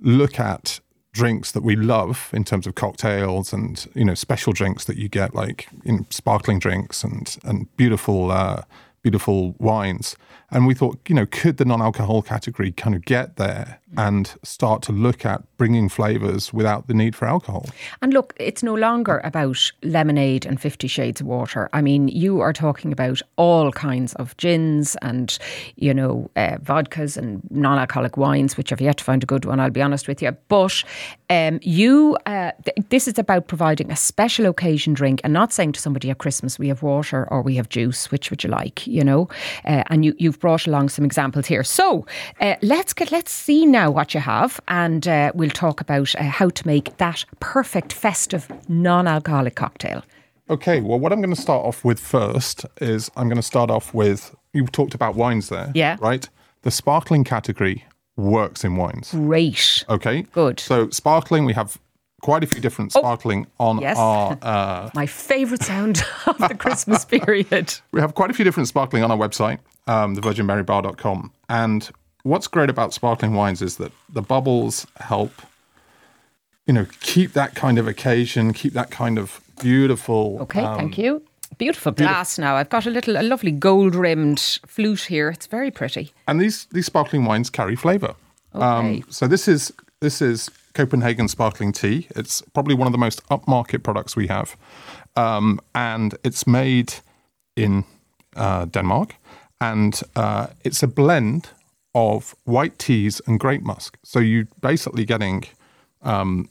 look 0.00 0.40
at 0.40 0.80
drinks 1.14 1.52
that 1.52 1.62
we 1.62 1.76
love 1.76 2.28
in 2.32 2.42
terms 2.42 2.66
of 2.66 2.74
cocktails 2.74 3.52
and 3.52 3.86
you 3.94 4.04
know 4.04 4.14
special 4.14 4.52
drinks 4.52 4.84
that 4.84 4.96
you 4.96 5.08
get 5.08 5.32
like 5.34 5.68
you 5.84 5.92
know, 5.92 6.06
sparkling 6.10 6.58
drinks 6.58 7.04
and 7.04 7.38
and 7.44 7.74
beautiful 7.76 8.32
uh, 8.32 8.62
beautiful 9.02 9.54
wines 9.58 10.16
and 10.54 10.66
we 10.66 10.74
thought 10.74 10.98
you 11.08 11.14
know 11.14 11.26
could 11.26 11.58
the 11.58 11.64
non-alcohol 11.64 12.22
category 12.22 12.72
kind 12.72 12.94
of 12.94 13.04
get 13.04 13.36
there 13.36 13.80
and 13.96 14.34
start 14.42 14.82
to 14.82 14.92
look 14.92 15.24
at 15.24 15.42
bringing 15.56 15.88
flavors 15.88 16.52
without 16.52 16.86
the 16.88 16.94
need 16.94 17.14
for 17.14 17.26
alcohol. 17.26 17.66
And 18.02 18.12
look, 18.12 18.34
it's 18.38 18.62
no 18.62 18.74
longer 18.74 19.20
about 19.24 19.70
lemonade 19.82 20.46
and 20.46 20.60
50 20.60 20.88
shades 20.88 21.20
of 21.20 21.26
water. 21.26 21.68
I 21.72 21.82
mean, 21.82 22.08
you 22.08 22.40
are 22.40 22.52
talking 22.52 22.92
about 22.92 23.22
all 23.36 23.72
kinds 23.72 24.14
of 24.14 24.36
gins 24.36 24.96
and, 25.02 25.36
you 25.76 25.94
know, 25.94 26.30
uh, 26.36 26.56
vodkas 26.58 27.16
and 27.16 27.42
non 27.50 27.78
alcoholic 27.78 28.16
wines, 28.16 28.56
which 28.56 28.72
I've 28.72 28.80
yet 28.80 28.98
to 28.98 29.04
find 29.04 29.22
a 29.22 29.26
good 29.26 29.44
one, 29.44 29.60
I'll 29.60 29.70
be 29.70 29.82
honest 29.82 30.08
with 30.08 30.22
you. 30.22 30.32
But 30.48 30.82
um, 31.30 31.60
you, 31.62 32.16
uh, 32.26 32.52
th- 32.64 32.88
this 32.88 33.08
is 33.08 33.18
about 33.18 33.48
providing 33.48 33.90
a 33.90 33.96
special 33.96 34.46
occasion 34.46 34.94
drink 34.94 35.20
and 35.24 35.32
not 35.32 35.52
saying 35.52 35.72
to 35.72 35.80
somebody 35.80 36.10
at 36.10 36.18
Christmas, 36.18 36.58
we 36.58 36.68
have 36.68 36.82
water 36.82 37.28
or 37.30 37.42
we 37.42 37.54
have 37.56 37.68
juice, 37.68 38.10
which 38.10 38.30
would 38.30 38.42
you 38.42 38.50
like, 38.50 38.86
you 38.86 39.04
know? 39.04 39.28
Uh, 39.64 39.84
and 39.88 40.04
you, 40.04 40.14
you've 40.18 40.40
brought 40.44 40.66
along 40.66 40.90
some 40.90 41.06
examples 41.06 41.46
here. 41.46 41.64
So 41.64 42.04
uh, 42.38 42.56
let's 42.60 42.92
get, 42.92 43.10
let's 43.10 43.32
see 43.32 43.64
now 43.64 43.90
what 43.90 44.12
you 44.12 44.20
have, 44.20 44.60
and 44.68 45.08
uh, 45.08 45.32
we'll 45.34 45.48
talk 45.48 45.80
about 45.80 46.14
uh, 46.16 46.24
how 46.24 46.50
to 46.50 46.66
make 46.66 46.98
that 46.98 47.24
perfect 47.40 47.94
festive 47.94 48.46
non 48.68 49.06
alcoholic 49.08 49.54
cocktail. 49.54 50.04
Okay, 50.50 50.82
well, 50.82 51.00
what 51.00 51.12
I'm 51.12 51.22
going 51.22 51.34
to 51.34 51.40
start 51.40 51.64
off 51.64 51.82
with 51.82 51.98
first 51.98 52.66
is 52.82 53.10
I'm 53.16 53.28
going 53.28 53.36
to 53.36 53.50
start 53.54 53.70
off 53.70 53.94
with 53.94 54.36
you 54.52 54.66
talked 54.66 54.94
about 54.94 55.14
wines 55.14 55.48
there. 55.48 55.72
Yeah. 55.74 55.96
Right? 55.98 56.28
The 56.60 56.70
sparkling 56.70 57.24
category 57.24 57.86
works 58.16 58.64
in 58.64 58.76
wines. 58.76 59.12
Great. 59.12 59.82
Okay. 59.88 60.26
Good. 60.32 60.60
So, 60.60 60.90
sparkling, 60.90 61.46
we 61.46 61.54
have 61.54 61.78
quite 62.24 62.42
a 62.42 62.46
few 62.46 62.58
different 62.58 62.90
oh, 62.96 63.00
sparkling 63.00 63.46
oh, 63.60 63.66
on 63.66 63.80
yes. 63.80 63.98
our. 63.98 64.38
Uh, 64.54 64.90
My 64.94 65.06
favourite 65.06 65.62
sound 65.62 66.02
of 66.26 66.38
the 66.38 66.54
Christmas 66.54 67.04
period. 67.16 67.74
We 67.92 68.00
have 68.00 68.14
quite 68.14 68.30
a 68.30 68.34
few 68.34 68.44
different 68.44 68.68
sparkling 68.68 69.02
on 69.04 69.10
our 69.10 69.16
website, 69.16 69.58
um, 69.86 70.16
thevirginmarybar.com. 70.16 71.32
And 71.48 71.90
what's 72.22 72.46
great 72.46 72.70
about 72.70 72.94
sparkling 72.94 73.34
wines 73.34 73.60
is 73.60 73.76
that 73.76 73.92
the 74.08 74.22
bubbles 74.22 74.86
help, 74.96 75.32
you 76.66 76.72
know, 76.72 76.86
keep 77.00 77.32
that 77.34 77.54
kind 77.54 77.78
of 77.78 77.86
occasion, 77.86 78.52
keep 78.52 78.72
that 78.72 78.90
kind 78.90 79.18
of 79.18 79.40
beautiful. 79.60 80.38
Okay, 80.42 80.64
um, 80.64 80.78
thank 80.78 80.98
you. 80.98 81.22
Beautiful 81.58 81.92
glass 81.92 82.38
now. 82.38 82.56
I've 82.56 82.70
got 82.70 82.86
a 82.86 82.90
little, 82.90 83.16
a 83.16 83.22
lovely 83.22 83.52
gold 83.52 83.94
rimmed 83.94 84.40
flute 84.66 85.02
here. 85.02 85.28
It's 85.28 85.46
very 85.46 85.70
pretty. 85.70 86.12
And 86.26 86.40
these 86.40 86.66
these 86.72 86.86
sparkling 86.86 87.26
wines 87.26 87.50
carry 87.50 87.76
flavour. 87.76 88.14
Okay. 88.54 88.64
Um, 88.64 89.04
so 89.08 89.26
this 89.26 89.46
is 89.46 89.72
this 90.00 90.20
is 90.22 90.50
Copenhagen 90.74 91.28
sparkling 91.28 91.72
tea. 91.72 92.06
It's 92.16 92.42
probably 92.52 92.74
one 92.74 92.86
of 92.86 92.92
the 92.92 92.98
most 92.98 93.26
upmarket 93.28 93.82
products 93.82 94.16
we 94.16 94.26
have, 94.26 94.56
um, 95.16 95.60
and 95.74 96.16
it's 96.24 96.46
made 96.46 96.94
in 97.56 97.84
uh, 98.36 98.66
Denmark, 98.66 99.16
and 99.60 100.00
uh, 100.16 100.48
it's 100.64 100.82
a 100.82 100.88
blend 100.88 101.48
of 101.94 102.34
white 102.44 102.78
teas 102.78 103.20
and 103.26 103.38
grape 103.38 103.62
must. 103.62 103.96
So 104.02 104.18
you're 104.18 104.48
basically 104.60 105.04
getting 105.04 105.44
um, 106.02 106.48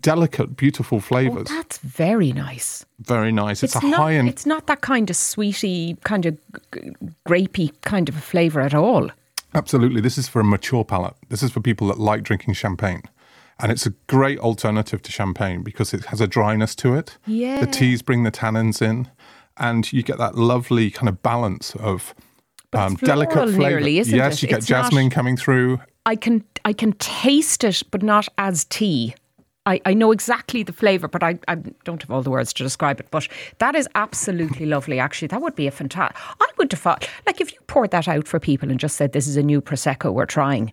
delicate, 0.00 0.56
beautiful 0.56 1.00
flavors. 1.00 1.48
Oh, 1.50 1.54
that's 1.54 1.78
very 1.78 2.32
nice. 2.32 2.84
Very 3.00 3.32
nice. 3.32 3.62
It's, 3.62 3.74
it's 3.74 3.84
a 3.84 3.88
not, 3.88 4.00
high 4.00 4.14
end. 4.14 4.28
It's 4.28 4.46
not 4.46 4.66
that 4.66 4.82
kind 4.82 5.08
of 5.08 5.16
sweety, 5.16 5.96
kind 6.04 6.26
of 6.26 6.38
grapey 7.26 7.72
kind 7.82 8.08
of 8.08 8.16
a 8.16 8.20
flavour 8.20 8.60
at 8.60 8.74
all. 8.74 9.10
Absolutely. 9.54 10.00
This 10.00 10.18
is 10.18 10.28
for 10.28 10.40
a 10.40 10.44
mature 10.44 10.84
palate. 10.84 11.14
This 11.28 11.42
is 11.42 11.50
for 11.50 11.60
people 11.60 11.86
that 11.88 11.98
like 11.98 12.22
drinking 12.22 12.54
champagne. 12.54 13.02
And 13.62 13.70
it's 13.70 13.86
a 13.86 13.90
great 14.08 14.38
alternative 14.40 15.02
to 15.02 15.12
champagne 15.12 15.62
because 15.62 15.94
it 15.94 16.06
has 16.06 16.20
a 16.20 16.26
dryness 16.26 16.74
to 16.76 16.94
it. 16.94 17.16
Yeah. 17.26 17.60
The 17.60 17.70
teas 17.70 18.02
bring 18.02 18.24
the 18.24 18.32
tannins 18.32 18.82
in, 18.82 19.08
and 19.56 19.90
you 19.92 20.02
get 20.02 20.18
that 20.18 20.34
lovely 20.34 20.90
kind 20.90 21.08
of 21.08 21.22
balance 21.22 21.74
of 21.76 22.14
um, 22.72 22.96
delicate 22.96 23.50
flavor. 23.50 23.58
Nearly, 23.58 23.98
isn't 24.00 24.16
yes, 24.16 24.34
it? 24.34 24.42
you 24.42 24.48
get 24.48 24.58
it's 24.58 24.66
jasmine 24.66 25.04
not, 25.04 25.12
coming 25.12 25.36
through. 25.36 25.80
I 26.04 26.16
can 26.16 26.44
I 26.64 26.72
can 26.72 26.92
taste 26.94 27.62
it, 27.62 27.82
but 27.90 28.02
not 28.02 28.28
as 28.36 28.64
tea. 28.64 29.14
I, 29.64 29.80
I 29.86 29.94
know 29.94 30.10
exactly 30.10 30.64
the 30.64 30.72
flavour, 30.72 31.06
but 31.06 31.22
I, 31.22 31.38
I 31.46 31.54
don't 31.84 32.02
have 32.02 32.10
all 32.10 32.22
the 32.22 32.30
words 32.30 32.52
to 32.54 32.64
describe 32.64 32.98
it. 32.98 33.06
But 33.12 33.28
that 33.58 33.76
is 33.76 33.88
absolutely 33.94 34.66
lovely, 34.66 34.98
actually. 34.98 35.28
That 35.28 35.40
would 35.40 35.54
be 35.54 35.68
a 35.68 35.70
fantastic. 35.70 36.16
I 36.40 36.46
would 36.58 36.72
thought, 36.72 37.08
like, 37.26 37.40
if 37.40 37.52
you 37.52 37.58
poured 37.68 37.92
that 37.92 38.08
out 38.08 38.26
for 38.26 38.40
people 38.40 38.70
and 38.70 38.80
just 38.80 38.96
said, 38.96 39.12
this 39.12 39.28
is 39.28 39.36
a 39.36 39.42
new 39.42 39.60
Prosecco 39.60 40.12
we're 40.12 40.26
trying. 40.26 40.72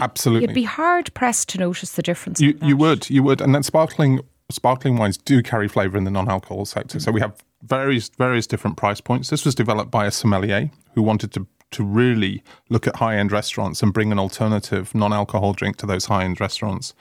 Absolutely. 0.00 0.48
You'd 0.48 0.54
be 0.54 0.64
hard 0.64 1.12
pressed 1.14 1.48
to 1.50 1.58
notice 1.58 1.92
the 1.92 2.02
difference. 2.02 2.40
You, 2.40 2.58
you 2.62 2.76
would, 2.76 3.08
you 3.10 3.22
would. 3.22 3.40
And 3.40 3.54
then 3.54 3.62
sparkling 3.62 4.20
sparkling 4.50 4.96
wines 4.96 5.16
do 5.16 5.42
carry 5.42 5.68
flavour 5.68 5.96
in 5.96 6.04
the 6.04 6.10
non-alcohol 6.10 6.66
sector. 6.66 7.00
So 7.00 7.10
we 7.10 7.20
have 7.20 7.34
various 7.62 8.10
various 8.18 8.46
different 8.46 8.76
price 8.76 9.00
points. 9.00 9.30
This 9.30 9.44
was 9.44 9.54
developed 9.54 9.90
by 9.90 10.06
a 10.06 10.10
sommelier 10.10 10.70
who 10.94 11.02
wanted 11.02 11.32
to 11.32 11.46
to 11.70 11.82
really 11.82 12.42
look 12.68 12.86
at 12.86 12.96
high 12.96 13.16
end 13.16 13.32
restaurants 13.32 13.82
and 13.82 13.92
bring 13.92 14.12
an 14.12 14.18
alternative 14.18 14.94
non-alcohol 14.94 15.52
drink 15.54 15.76
to 15.78 15.86
those 15.86 16.06
high 16.06 16.24
end 16.24 16.40
restaurants. 16.40 16.94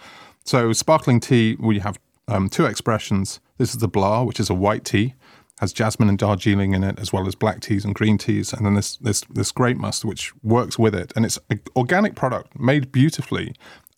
So 0.45 0.73
sparkling 0.73 1.19
tea, 1.19 1.55
we 1.59 1.79
have 1.79 1.99
um, 2.27 2.49
two 2.49 2.65
expressions. 2.65 3.39
This 3.57 3.73
is 3.73 3.79
the 3.79 3.89
Blå, 3.89 4.25
which 4.25 4.39
is 4.39 4.49
a 4.49 4.53
white 4.53 4.83
tea. 4.83 5.13
Has 5.59 5.71
jasmine 5.73 6.09
and 6.09 6.17
Darjeeling 6.17 6.73
in 6.73 6.83
it, 6.83 6.99
as 6.99 7.13
well 7.13 7.27
as 7.27 7.35
black 7.35 7.61
teas 7.61 7.85
and 7.85 7.93
green 7.93 8.17
teas, 8.17 8.53
and 8.53 8.65
then 8.65 8.73
this 8.73 8.97
this 8.97 9.21
this 9.29 9.51
grape 9.51 9.77
must 9.77 10.03
which 10.05 10.33
works 10.43 10.79
with 10.79 10.95
it, 10.95 11.13
and 11.15 11.25
it's 11.25 11.39
an 11.49 11.61
organic 11.75 12.15
product 12.15 12.59
made 12.59 12.91
beautifully, 12.91 13.55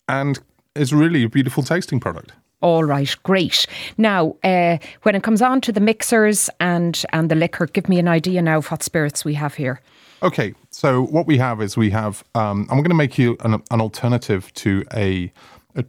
and 0.08 0.38
is 0.74 0.92
really 0.92 1.24
a 1.24 1.28
beautiful 1.28 1.62
tasting 1.62 2.00
product. 2.00 2.32
All 2.60 2.84
right, 2.84 3.14
great. 3.22 3.66
Now, 3.98 4.36
uh, 4.42 4.78
when 5.02 5.14
it 5.14 5.22
comes 5.22 5.42
on 5.42 5.60
to 5.62 5.72
the 5.72 5.80
mixers 5.80 6.50
and 6.60 7.02
and 7.12 7.30
the 7.30 7.34
liquor, 7.34 7.66
give 7.66 7.88
me 7.88 7.98
an 7.98 8.08
idea 8.08 8.42
now 8.42 8.58
of 8.58 8.70
what 8.70 8.82
spirits 8.82 9.24
we 9.24 9.34
have 9.34 9.54
here. 9.54 9.80
Okay, 10.22 10.54
so 10.70 11.02
what 11.02 11.26
we 11.26 11.38
have 11.38 11.60
is 11.60 11.76
we 11.76 11.90
have. 11.90 12.24
Um, 12.34 12.66
I'm 12.70 12.78
going 12.78 12.90
to 12.90 12.94
make 12.94 13.18
you 13.18 13.36
an, 13.40 13.62
an 13.70 13.80
alternative 13.80 14.52
to 14.54 14.84
a, 14.94 15.32
a 15.74 15.84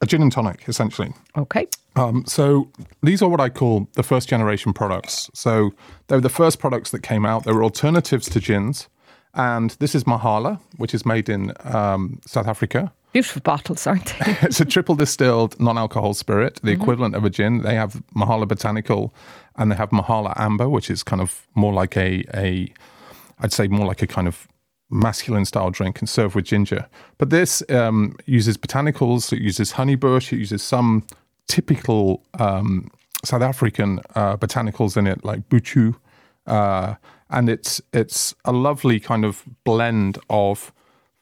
a 0.00 0.06
gin 0.06 0.22
and 0.22 0.32
tonic, 0.32 0.64
essentially. 0.68 1.12
Okay. 1.36 1.66
Um, 1.98 2.24
so 2.26 2.70
these 3.02 3.22
are 3.22 3.28
what 3.28 3.40
I 3.40 3.48
call 3.48 3.88
the 3.94 4.02
first 4.02 4.28
generation 4.28 4.72
products. 4.72 5.30
So 5.34 5.72
they 6.06 6.16
were 6.16 6.20
the 6.20 6.28
first 6.28 6.58
products 6.58 6.90
that 6.92 7.02
came 7.02 7.26
out. 7.26 7.44
They 7.44 7.52
were 7.52 7.64
alternatives 7.64 8.28
to 8.30 8.40
gins, 8.40 8.88
and 9.34 9.70
this 9.80 9.94
is 9.94 10.04
Mahala, 10.04 10.60
which 10.76 10.94
is 10.94 11.04
made 11.04 11.28
in 11.28 11.52
um, 11.64 12.20
South 12.26 12.46
Africa. 12.46 12.92
Beautiful 13.12 13.40
bottles, 13.40 13.86
aren't 13.86 14.14
they? 14.18 14.36
it's 14.42 14.60
a 14.60 14.64
triple 14.64 14.94
distilled 14.94 15.58
non-alcohol 15.58 16.14
spirit, 16.14 16.60
the 16.62 16.72
equivalent 16.72 17.14
of 17.14 17.24
a 17.24 17.30
gin. 17.30 17.62
They 17.62 17.74
have 17.74 18.02
Mahala 18.14 18.46
Botanical, 18.46 19.14
and 19.56 19.72
they 19.72 19.76
have 19.76 19.90
Mahala 19.90 20.34
Amber, 20.36 20.68
which 20.68 20.90
is 20.90 21.02
kind 21.02 21.22
of 21.22 21.46
more 21.54 21.72
like 21.72 21.96
a 21.96 22.22
a, 22.34 22.72
I'd 23.40 23.52
say 23.52 23.66
more 23.66 23.86
like 23.86 24.02
a 24.02 24.06
kind 24.06 24.28
of 24.28 24.46
masculine 24.90 25.44
style 25.44 25.70
drink 25.70 25.98
and 25.98 26.08
served 26.08 26.34
with 26.34 26.44
ginger. 26.44 26.86
But 27.18 27.30
this 27.30 27.62
um, 27.70 28.16
uses 28.26 28.56
botanicals. 28.56 29.32
It 29.32 29.40
uses 29.40 29.72
honeybush. 29.72 30.32
It 30.32 30.38
uses 30.38 30.62
some 30.62 31.04
typical 31.48 32.22
um, 32.38 32.88
South 33.24 33.42
African 33.42 34.00
uh, 34.14 34.36
botanicals 34.36 34.96
in 34.96 35.06
it, 35.06 35.24
like 35.24 35.48
buchu, 35.48 35.96
uh, 36.46 36.94
and 37.30 37.48
it's 37.48 37.80
it's 37.92 38.34
a 38.44 38.52
lovely 38.52 39.00
kind 39.00 39.24
of 39.24 39.42
blend 39.64 40.18
of 40.30 40.72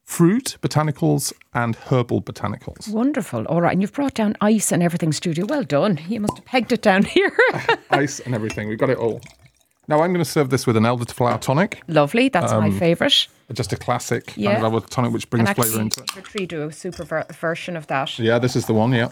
fruit 0.04 0.56
botanicals 0.60 1.32
and 1.54 1.74
herbal 1.74 2.22
botanicals. 2.22 2.88
Wonderful. 2.88 3.44
All 3.46 3.60
right, 3.60 3.72
and 3.72 3.82
you've 3.82 3.92
brought 3.92 4.14
down 4.14 4.36
ice 4.40 4.70
and 4.72 4.82
everything, 4.82 5.12
studio. 5.12 5.46
Well 5.46 5.64
done. 5.64 5.98
You 6.06 6.20
must 6.20 6.36
have 6.36 6.44
pegged 6.44 6.72
it 6.72 6.82
down 6.82 7.04
here. 7.16 7.32
ice 7.90 8.20
and 8.20 8.34
everything. 8.34 8.68
We've 8.68 8.78
got 8.78 8.90
it 8.90 8.98
all. 8.98 9.20
Now 9.88 10.00
I'm 10.02 10.12
going 10.12 10.24
to 10.24 10.30
serve 10.30 10.50
this 10.50 10.66
with 10.66 10.76
an 10.76 10.82
elderflower 10.82 11.40
tonic, 11.40 11.80
Lovely. 11.86 12.28
That's 12.28 12.50
my 12.52 12.72
favourite. 12.72 13.28
just 13.52 13.72
a 13.72 13.76
classic 13.76 14.32
Yeah. 14.36 14.56
of 14.58 14.64
elder 14.64 14.84
tonic 14.84 15.12
which 15.12 15.30
brings 15.30 15.48
flavour 15.52 15.80
into 15.80 16.00
it. 16.02 16.10
Three, 16.26 16.44
do 16.44 16.66
a 16.68 16.72
super 16.72 17.04
ver- 17.04 17.26
version 17.32 17.76
of 17.76 17.86
that. 17.86 18.18
Yeah, 18.18 18.40
this 18.40 18.56
is 18.56 18.66
the 18.66 18.74
one. 18.74 18.92
Yeah. 18.92 19.10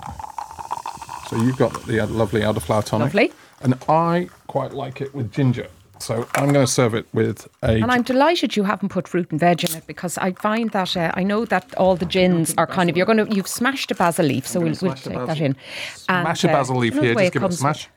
So 1.29 1.37
you've 1.37 1.57
got 1.57 1.73
the 1.87 2.05
lovely 2.07 2.43
elderflower 2.43 2.85
tonic. 2.85 3.07
Lovely. 3.07 3.33
And 3.63 3.75
I 3.89 4.29
quite 4.47 4.73
like 4.73 5.01
it 5.01 5.15
with 5.15 5.33
ginger. 5.33 5.69
So 6.01 6.27
I'm 6.35 6.53
going 6.53 6.67
to 6.67 6.71
serve 6.71 6.95
it 6.95 7.07
with 7.15 7.49
a. 7.63 7.81
And 7.81 7.91
I'm 7.91 8.03
delighted 8.03 8.57
you 8.57 8.65
haven't 8.65 8.89
put 8.91 9.09
fruit 9.09 9.31
and 9.31 9.41
veg 9.41 9.65
in 9.65 9.77
it 9.77 9.87
because 9.87 10.19
I 10.19 10.33
find 10.33 10.71
that 10.73 10.97
uh, 10.97 11.13
I 11.15 11.23
know 11.23 11.45
that 11.47 11.75
all 11.77 11.97
the 11.97 12.05
gins 12.05 12.55
are 12.59 12.67
kind 12.67 12.91
of 12.91 12.97
you're 12.97 13.07
going 13.07 13.25
to 13.25 13.35
you've 13.35 13.49
smashed 13.49 13.91
a 13.91 13.95
basil 13.95 14.27
leaf, 14.27 14.47
so 14.47 14.61
we'll, 14.61 14.69
we'll 14.69 14.75
smash 14.75 15.03
the 15.03 15.11
take 15.11 15.19
that 15.21 15.27
basil. 15.29 15.47
in. 15.47 15.57
Smash 15.95 16.45
a 16.45 16.51
uh, 16.51 16.53
basil 16.53 16.77
leaf 16.77 16.95
you 16.95 17.01
here. 17.01 17.15
way 17.15 17.25
Just 17.25 17.33
give 17.35 17.43
it 17.43 17.45
a 17.45 17.49
comes 17.49 17.59
smash. 17.59 17.89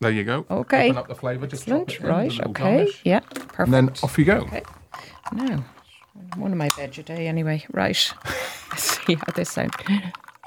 There 0.00 0.10
you 0.10 0.24
go. 0.24 0.44
Okay. 0.50 0.86
Open 0.88 0.98
up 0.98 1.08
the 1.08 1.14
flavour. 1.14 1.46
Just 1.46 1.66
drop 1.66 1.82
Excellent. 1.82 2.00
it 2.00 2.04
in, 2.04 2.10
Right. 2.10 2.40
Okay. 2.40 2.52
garnish. 2.52 3.00
Yeah. 3.04 3.20
Perfect. 3.20 3.58
And 3.60 3.72
then 3.74 3.88
off 4.02 4.18
you 4.18 4.24
go. 4.24 4.38
Okay. 4.38 4.62
Now, 5.32 5.64
one 6.36 6.50
of 6.50 6.58
my 6.58 6.70
veg 6.70 6.98
a 6.98 7.02
day 7.04 7.28
anyway. 7.28 7.64
Right. 7.70 8.12
Let's 8.70 9.04
see 9.06 9.14
how 9.14 9.32
this 9.36 9.52
sounds. 9.52 9.74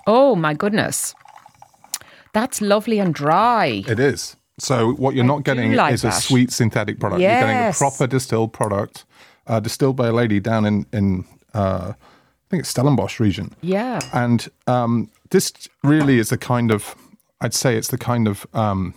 Oh 0.07 0.35
my 0.35 0.53
goodness. 0.53 1.15
That's 2.35 2.59
lovely 2.59 2.99
and 2.99 3.13
dry. 3.13 3.83
It 3.87 3.99
is. 3.99 4.35
So 4.59 4.91
what 4.93 5.15
you're 5.15 5.23
I 5.23 5.27
not 5.27 5.43
getting 5.43 5.73
like 5.73 5.93
is 5.93 6.03
a 6.03 6.11
sweet 6.11 6.51
synthetic 6.51 6.99
product. 6.99 7.21
You're 7.21 7.31
getting 7.31 7.69
a 7.69 7.73
proper 7.73 8.07
distilled 8.07 8.51
product, 8.51 9.05
uh, 9.47 9.61
distilled 9.61 9.95
by 9.95 10.07
a 10.07 10.11
lady 10.11 10.39
down 10.39 10.65
in 10.65 10.85
in 10.91 11.25
uh, 11.53 11.93
I 12.45 12.47
think 12.49 12.61
it's 12.61 12.69
Stellenbosch 12.69 13.19
region. 13.19 13.55
Yeah. 13.61 13.99
And 14.13 14.47
um, 14.67 15.09
this 15.31 15.51
really 15.83 16.19
is 16.19 16.29
the 16.29 16.37
kind 16.37 16.71
of, 16.71 16.95
I'd 17.41 17.53
say 17.53 17.75
it's 17.75 17.87
the 17.87 17.97
kind 17.97 18.27
of 18.27 18.45
um, 18.53 18.93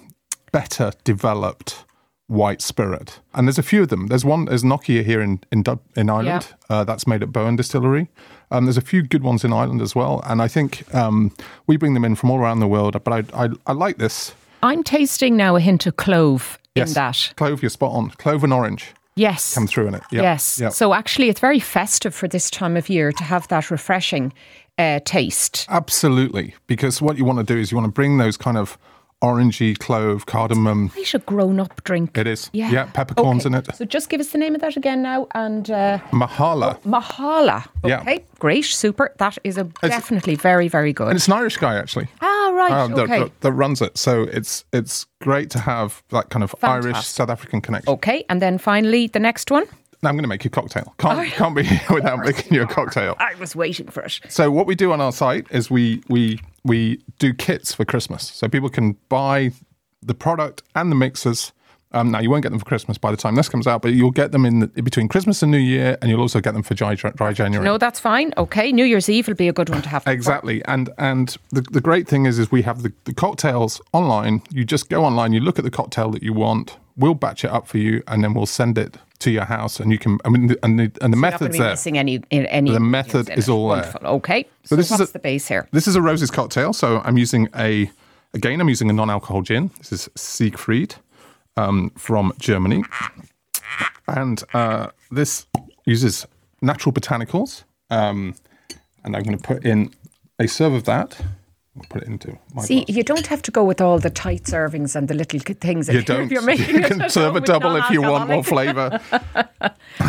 better 0.53 0.93
developed 1.05 1.85
white 2.29 2.63
spirit. 2.63 3.21
And 3.35 3.47
there's 3.49 3.59
a 3.59 3.63
few 3.63 3.83
of 3.83 3.89
them. 3.89 4.07
There's 4.07 4.25
one, 4.25 4.45
there's 4.45 4.63
Nokia 4.63 5.05
here 5.05 5.21
in 5.21 5.41
in, 5.51 5.63
Dub- 5.63 5.81
in 5.97 6.09
Ireland. 6.09 6.55
Uh, 6.71 6.85
that's 6.85 7.07
made 7.07 7.23
at 7.23 7.31
Boann 7.33 7.57
Distillery. 7.57 8.09
Um, 8.51 8.65
there's 8.65 8.77
a 8.79 8.83
few 8.83 9.03
good 9.03 9.23
ones 9.23 9.45
in 9.45 9.53
Ireland 9.53 9.83
as 9.83 9.95
well. 9.95 10.23
And 10.27 10.41
I 10.41 10.49
think 10.49 10.83
um, 10.95 11.33
we 11.67 11.77
bring 11.77 11.95
them 11.95 12.05
in 12.05 12.15
from 12.15 12.31
all 12.31 12.39
around 12.39 12.61
the 12.61 12.69
world. 12.69 12.97
But 13.05 13.13
I, 13.35 13.45
I, 13.45 13.49
I 13.67 13.73
like 13.73 13.99
this. 13.99 14.35
I'm 14.63 14.83
tasting 14.83 15.37
now 15.37 15.57
a 15.57 15.61
hint 15.61 15.87
of 15.87 15.97
clove 15.97 16.59
Yes. 16.75 16.89
in 16.91 16.95
that. 16.95 17.33
Clove, 17.37 17.61
you're 17.63 17.71
spot 17.71 17.93
on. 17.93 18.11
Clove 18.11 18.45
and 18.45 18.53
orange 18.53 18.93
Yes. 19.17 19.55
come 19.55 19.67
through 19.67 19.89
in 19.89 19.95
it. 19.95 20.03
Yep. 20.13 20.23
Yes. 20.23 20.61
Yep. 20.61 20.73
So 20.73 20.95
actually, 20.95 21.29
it's 21.29 21.41
very 21.41 21.59
festive 21.61 22.15
for 22.15 22.29
this 22.29 22.51
time 22.51 22.77
of 22.77 22.89
year 22.89 23.11
to 23.13 23.25
have 23.25 23.49
that 23.49 23.71
refreshing 23.71 24.33
uh, 24.79 25.01
taste. 25.05 25.67
Absolutely. 25.69 26.55
Because 26.69 27.03
what 27.03 27.19
you 27.19 27.25
want 27.25 27.39
to 27.39 27.45
do 27.45 27.59
is 27.59 27.73
you 27.73 27.77
want 27.77 27.87
to 27.89 27.93
bring 27.93 28.19
those 28.19 28.37
kind 28.37 28.57
of 28.57 28.79
orangey, 29.23 29.77
clove, 29.79 30.27
cardamom. 30.27 30.91
Quite 30.91 31.15
a 31.15 31.19
grown-up 31.19 31.83
drink. 31.85 32.17
It 32.17 32.27
is. 32.27 32.51
Yeah. 32.53 32.71
Yeah, 32.71 32.85
peppercorns 32.93 33.45
Okay. 33.47 33.55
in 33.57 33.63
it. 33.63 33.75
So 33.77 33.85
just 33.85 34.09
give 34.09 34.21
us 34.21 34.29
the 34.31 34.39
name 34.39 34.55
of 34.55 34.61
that 34.61 34.77
again 34.77 35.03
now, 35.03 35.27
and 35.35 35.71
uh, 35.71 35.99
Mahala. 36.13 36.81
Mahala. 36.83 37.65
Yeah. 37.85 38.01
Okay, 38.01 38.25
great, 38.39 38.65
super. 38.65 39.13
That 39.19 39.39
is 39.45 39.59
a 39.59 39.65
definitely 39.83 40.35
very, 40.37 40.69
very 40.69 40.93
good. 40.93 41.09
And 41.09 41.17
it's 41.17 41.27
an 41.27 41.33
Irish 41.35 41.57
guy, 41.57 41.77
actually. 41.77 42.09
ah, 42.21 42.51
right. 42.55 42.71
um, 42.73 42.93
that, 42.93 43.03
okay. 43.03 43.19
that, 43.21 43.41
that 43.41 43.53
runs 43.53 43.83
it. 43.83 43.99
So 43.99 44.23
it's 44.23 44.65
it's 44.73 45.07
great 45.21 45.51
to 45.51 45.59
have 45.59 46.03
that 46.11 46.31
kind 46.31 46.43
of 46.43 46.55
Irish 46.63 47.07
South 47.07 47.31
African 47.31 47.61
connection. 47.61 47.93
okay, 47.95 48.25
and 48.29 48.41
then 48.41 48.59
finally 48.59 49.07
the 49.09 49.21
next 49.21 49.51
one. 49.51 49.65
Now 50.03 50.11
I'm 50.11 50.15
going 50.15 50.23
to 50.23 50.29
make 50.29 50.45
you 50.45 50.49
a 50.49 50.51
cocktail. 50.51 50.95
Can't 50.99 51.29
can't 51.33 51.57
be 51.57 51.69
without 51.93 52.21
making 52.21 52.55
you 52.55 52.63
a 52.63 52.67
cocktail. 52.67 53.17
I 53.19 53.35
was 53.35 53.57
waiting 53.57 53.89
for 53.89 54.03
it. 54.03 54.21
So 54.29 54.51
what 54.51 54.67
we 54.67 54.75
do 54.75 54.93
on 54.93 55.01
our 55.01 55.13
site 55.13 55.47
is 55.51 55.71
we 55.71 56.03
we 56.09 56.41
we 56.65 57.03
do 57.19 57.35
kits 57.35 57.75
for 57.75 57.85
Christmas, 57.85 58.23
so 58.23 58.49
people 58.49 58.69
can 58.69 58.97
buy 59.09 59.53
the 60.03 60.15
product 60.15 60.63
and 60.75 60.93
the 60.93 60.97
mixers. 60.97 61.53
Um, 61.93 62.11
now 62.11 62.21
you 62.21 62.29
won't 62.29 62.43
get 62.43 62.51
them 62.51 62.59
for 62.59 62.67
Christmas 62.67 62.99
by 62.99 63.11
the 63.11 63.17
time 63.17 63.35
this 63.35 63.49
comes 63.49 63.67
out, 63.67 63.81
but 63.81 63.95
you'll 63.95 64.11
get 64.11 64.31
them 64.31 64.45
in, 64.45 64.59
the, 64.61 64.71
in 64.77 64.85
between 64.85 65.09
Christmas 65.09 65.43
and 65.43 65.51
New 65.51 65.57
Year, 65.57 65.97
and 66.03 66.11
you'll 66.11 66.21
also 66.21 66.39
get 66.39 66.53
them 66.53 66.63
for 66.63 66.75
dry, 66.75 66.95
dry 66.95 67.33
January. 67.33 67.65
No, 67.65 67.79
that's 67.79 67.99
fine. 67.99 68.35
Okay, 68.37 68.73
New 68.73 68.85
Year's 68.85 69.09
Eve 69.09 69.27
will 69.27 69.35
be 69.35 69.49
a 69.49 69.55
good 69.55 69.71
one 69.71 69.81
to 69.83 69.89
have. 69.89 70.07
Exactly, 70.19 70.63
and 70.67 70.91
and 70.99 71.37
the, 71.51 71.63
the 71.63 71.81
great 71.81 72.07
thing 72.07 72.27
is 72.27 72.39
is 72.39 72.53
we 72.53 72.63
have 72.63 72.83
the, 72.83 72.93
the 73.05 73.15
cocktails 73.15 73.81
online. 73.93 74.43
You 74.51 74.65
just 74.65 74.91
go 74.91 75.05
online, 75.05 75.33
you 75.33 75.41
look 75.41 75.59
at 75.59 75.65
the 75.65 75.71
cocktail 75.71 76.11
that 76.11 76.23
you 76.23 76.33
want. 76.35 76.77
We'll 76.97 77.15
batch 77.15 77.45
it 77.45 77.51
up 77.51 77.67
for 77.67 77.79
you, 77.79 78.03
and 78.07 78.23
then 78.23 78.35
we'll 78.35 78.47
send 78.47 78.77
it 78.77 78.99
to 79.21 79.31
your 79.31 79.45
house, 79.45 79.81
and 79.81 79.91
you 79.91 79.99
can. 79.99 80.19
I 80.25 80.29
mean, 80.29 80.49
the, 80.49 80.59
and 80.63 80.79
the 80.79 80.93
and 81.01 81.13
the 81.13 81.17
not 81.17 81.33
methods 81.33 81.59
there. 81.59 81.71
missing 81.71 81.99
any 81.99 82.23
any. 82.31 82.71
The 82.71 82.81
method 82.81 83.31
is 83.31 83.49
all 83.49 83.69
there. 83.71 83.93
Okay, 84.03 84.47
so, 84.65 84.77
this 84.77 84.91
is 84.91 85.01
a- 85.01 85.13
the 85.13 85.19
base 85.19 85.49
here? 85.49 85.69
This 85.73 85.87
is 85.89 85.97
a 85.97 86.03
roses 86.03 86.31
cocktail, 86.31 86.73
so 86.73 87.01
I'm 87.05 87.19
using 87.19 87.49
a 87.57 87.91
again. 88.35 88.61
I'm 88.61 88.69
using 88.69 88.91
a 88.91 88.93
non-alcohol 88.93 89.43
gin. 89.43 89.71
This 89.79 89.93
is 89.93 90.09
Siegfried 90.17 90.95
um, 91.57 91.91
from 91.91 92.33
Germany, 92.39 92.85
and 94.07 94.43
uh, 94.55 94.89
this 95.11 95.47
uses 95.85 96.27
natural 96.63 96.93
botanicals. 96.93 97.65
Um, 97.91 98.35
and 99.05 99.17
I'm 99.17 99.23
going 99.23 99.39
to 99.39 99.43
put 99.43 99.65
in 99.65 99.93
a 100.39 100.47
serve 100.47 100.75
of 100.75 100.85
that. 100.85 101.19
Put 101.89 102.03
it 102.03 102.09
into 102.09 102.39
See, 102.61 102.85
you 102.89 103.03
don't 103.03 103.27
have 103.27 103.43
to 103.43 103.51
go 103.51 103.65
with 103.65 103.81
all 103.81 103.99
the 103.99 104.11
tight 104.11 104.45
servings 104.45 104.95
and 104.97 105.09
the 105.09 105.15
little 105.15 105.41
things. 105.41 105.87
that 105.87 105.95
You 105.95 106.03
don't. 106.15 106.31
You're 106.31 106.43
making 106.43 106.75
you 106.77 106.83
can 106.83 107.09
serve 107.11 107.37
a 107.37 107.41
double 107.41 107.77
if 107.77 107.91
you 107.91 108.03
want 108.03 108.29
more 108.29 108.45
flavour. 108.45 109.01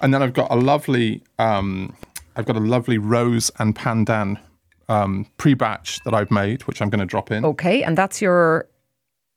and 0.00 0.12
then 0.14 0.22
I've 0.22 0.32
got 0.32 0.50
a 0.50 0.56
lovely, 0.56 1.22
um, 1.38 1.94
I've 2.36 2.46
got 2.46 2.56
a 2.56 2.60
lovely 2.60 2.98
rose 2.98 3.50
and 3.58 3.74
pandan 3.74 4.38
um, 4.88 5.26
pre-batch 5.36 6.00
that 6.04 6.14
I've 6.14 6.30
made, 6.30 6.62
which 6.62 6.80
I'm 6.80 6.90
going 6.90 7.00
to 7.00 7.06
drop 7.06 7.30
in. 7.30 7.44
Okay, 7.44 7.82
and 7.82 7.96
that's 7.98 8.22
your 8.22 8.68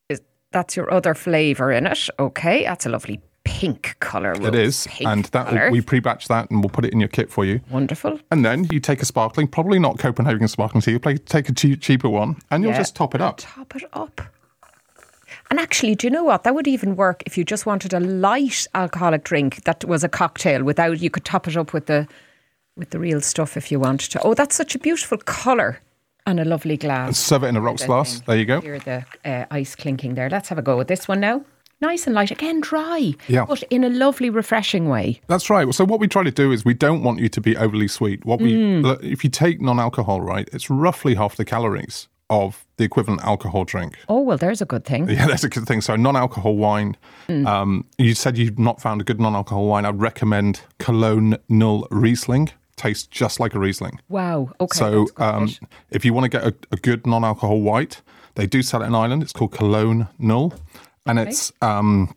is- 0.08 0.20
that's 0.52 0.76
your 0.76 0.92
other 0.92 1.14
flavour 1.14 1.72
in 1.72 1.86
it. 1.86 2.08
Okay, 2.18 2.64
that's 2.64 2.86
a 2.86 2.88
lovely 2.88 3.20
pink 3.44 3.96
colour. 4.00 4.32
It 4.32 4.54
is, 4.54 4.86
and 5.04 5.24
that 5.26 5.48
colour. 5.48 5.70
we 5.70 5.80
pre-batch 5.80 6.28
that, 6.28 6.50
and 6.50 6.60
we'll 6.62 6.70
put 6.70 6.84
it 6.84 6.92
in 6.92 7.00
your 7.00 7.08
kit 7.08 7.30
for 7.30 7.44
you. 7.44 7.60
wonderful. 7.70 8.20
And 8.30 8.44
then 8.44 8.64
you 8.70 8.80
take 8.80 9.02
a 9.02 9.04
sparkling, 9.04 9.48
probably 9.48 9.78
not 9.78 9.98
Copenhagen 9.98 10.46
sparkling 10.48 10.82
tea. 10.82 10.92
You 10.92 10.98
play, 11.00 11.16
take 11.16 11.48
a 11.48 11.52
chea- 11.52 11.76
cheaper 11.76 12.08
one, 12.08 12.36
and 12.50 12.62
you'll 12.62 12.72
Yeah. 12.72 12.78
just 12.78 12.94
top 12.96 13.14
it 13.14 13.20
up. 13.20 13.38
Top 13.38 13.74
it 13.76 13.84
up. 13.92 14.20
And 15.50 15.58
actually, 15.58 15.94
do 15.96 16.06
you 16.06 16.10
know 16.12 16.22
what? 16.24 16.44
That 16.44 16.54
would 16.54 16.68
even 16.68 16.94
work 16.96 17.22
if 17.26 17.36
you 17.36 17.44
just 17.44 17.66
wanted 17.66 17.92
a 17.92 17.98
light 18.00 18.66
alcoholic 18.74 19.24
drink 19.24 19.64
that 19.64 19.84
was 19.84 20.04
a 20.04 20.08
cocktail 20.08 20.62
without. 20.62 21.00
You 21.00 21.10
could 21.10 21.24
top 21.24 21.48
it 21.48 21.56
up 21.56 21.72
with 21.72 21.86
the 21.86 22.06
with 22.76 22.90
the 22.90 22.98
real 23.00 23.20
stuff 23.20 23.56
if 23.56 23.70
you 23.72 23.80
wanted 23.80 24.10
to. 24.12 24.22
Oh, 24.22 24.34
that's 24.34 24.54
such 24.54 24.74
a 24.74 24.78
beautiful 24.78 25.18
colour 25.18 25.80
and 26.24 26.38
a 26.38 26.44
lovely 26.44 26.76
glass. 26.76 27.18
Serve 27.18 27.42
it 27.44 27.48
in 27.48 27.56
a 27.56 27.60
rocks 27.60 27.84
glass. 27.84 28.20
There 28.26 28.36
you 28.36 28.44
go. 28.44 28.60
Hear 28.60 28.78
the 28.78 29.04
uh, 29.24 29.46
ice 29.50 29.74
clinking 29.74 30.14
there. 30.14 30.30
Let's 30.30 30.48
have 30.50 30.58
a 30.58 30.62
go 30.62 30.76
with 30.76 30.86
this 30.88 31.08
one 31.08 31.18
now. 31.20 31.42
Nice 31.80 32.06
and 32.06 32.14
light, 32.14 32.30
again 32.30 32.60
dry, 32.60 33.14
Yeah. 33.26 33.46
but 33.46 33.62
in 33.70 33.84
a 33.84 33.88
lovely, 33.88 34.28
refreshing 34.28 34.88
way. 34.88 35.20
That's 35.28 35.48
right. 35.48 35.72
So 35.74 35.84
what 35.86 35.98
we 35.98 36.08
try 36.08 36.22
to 36.22 36.30
do 36.30 36.52
is 36.52 36.62
we 36.64 36.74
don't 36.74 37.02
want 37.02 37.20
you 37.20 37.28
to 37.30 37.40
be 37.40 37.56
overly 37.56 37.88
sweet. 37.88 38.24
What 38.26 38.40
we, 38.40 38.52
Mm. 38.52 39.02
if 39.02 39.24
you 39.24 39.30
take 39.30 39.62
non-alcohol, 39.62 40.20
right, 40.20 40.46
it's 40.52 40.68
roughly 40.68 41.14
half 41.14 41.36
the 41.36 41.44
calories 41.44 42.06
of 42.28 42.66
the 42.76 42.84
equivalent 42.84 43.22
alcohol 43.24 43.64
drink. 43.64 43.96
Oh, 44.10 44.20
well, 44.20 44.36
there's 44.36 44.60
a 44.60 44.66
good 44.66 44.84
thing. 44.84 45.08
Yeah, 45.08 45.26
that's 45.30 45.42
a 45.42 45.48
good 45.48 45.66
thing. 45.66 45.80
So, 45.80 45.96
non 45.96 46.16
alcohol 46.16 46.54
wine. 46.56 46.96
Hmm. 47.28 47.46
Um, 47.46 47.84
you 47.96 48.14
said 48.14 48.36
you've 48.36 48.58
not 48.58 48.80
found 48.82 49.00
a 49.00 49.04
good 49.04 49.18
non 49.20 49.34
alcohol 49.34 49.66
wine. 49.66 49.86
I'd 49.86 50.00
recommend 50.00 50.60
Kolonne 50.78 51.38
Null 51.48 51.88
Riesling. 51.90 52.50
Tastes 52.76 53.06
just 53.06 53.40
like 53.40 53.54
a 53.54 53.58
Riesling. 53.58 54.00
Wow. 54.08 54.50
Okay. 54.60 54.78
so, 54.78 55.06
um, 55.16 55.48
if 55.90 56.04
you 56.04 56.12
want 56.14 56.24
to 56.24 56.28
get 56.28 56.44
a, 56.44 56.54
a 56.72 56.76
good 56.76 57.06
non 57.06 57.24
alcohol 57.24 57.60
white, 57.62 58.00
they 58.36 58.46
do 58.46 58.62
sell 58.62 58.82
it 58.82 58.86
in 58.86 58.94
Ireland. 58.94 59.22
It's 59.22 59.32
called 59.32 59.52
Kolonne 59.52 60.08
Null. 60.18 60.52
And 61.06 61.18
Okay. 61.18 61.30
it's, 61.30 61.52
um, 61.62 62.14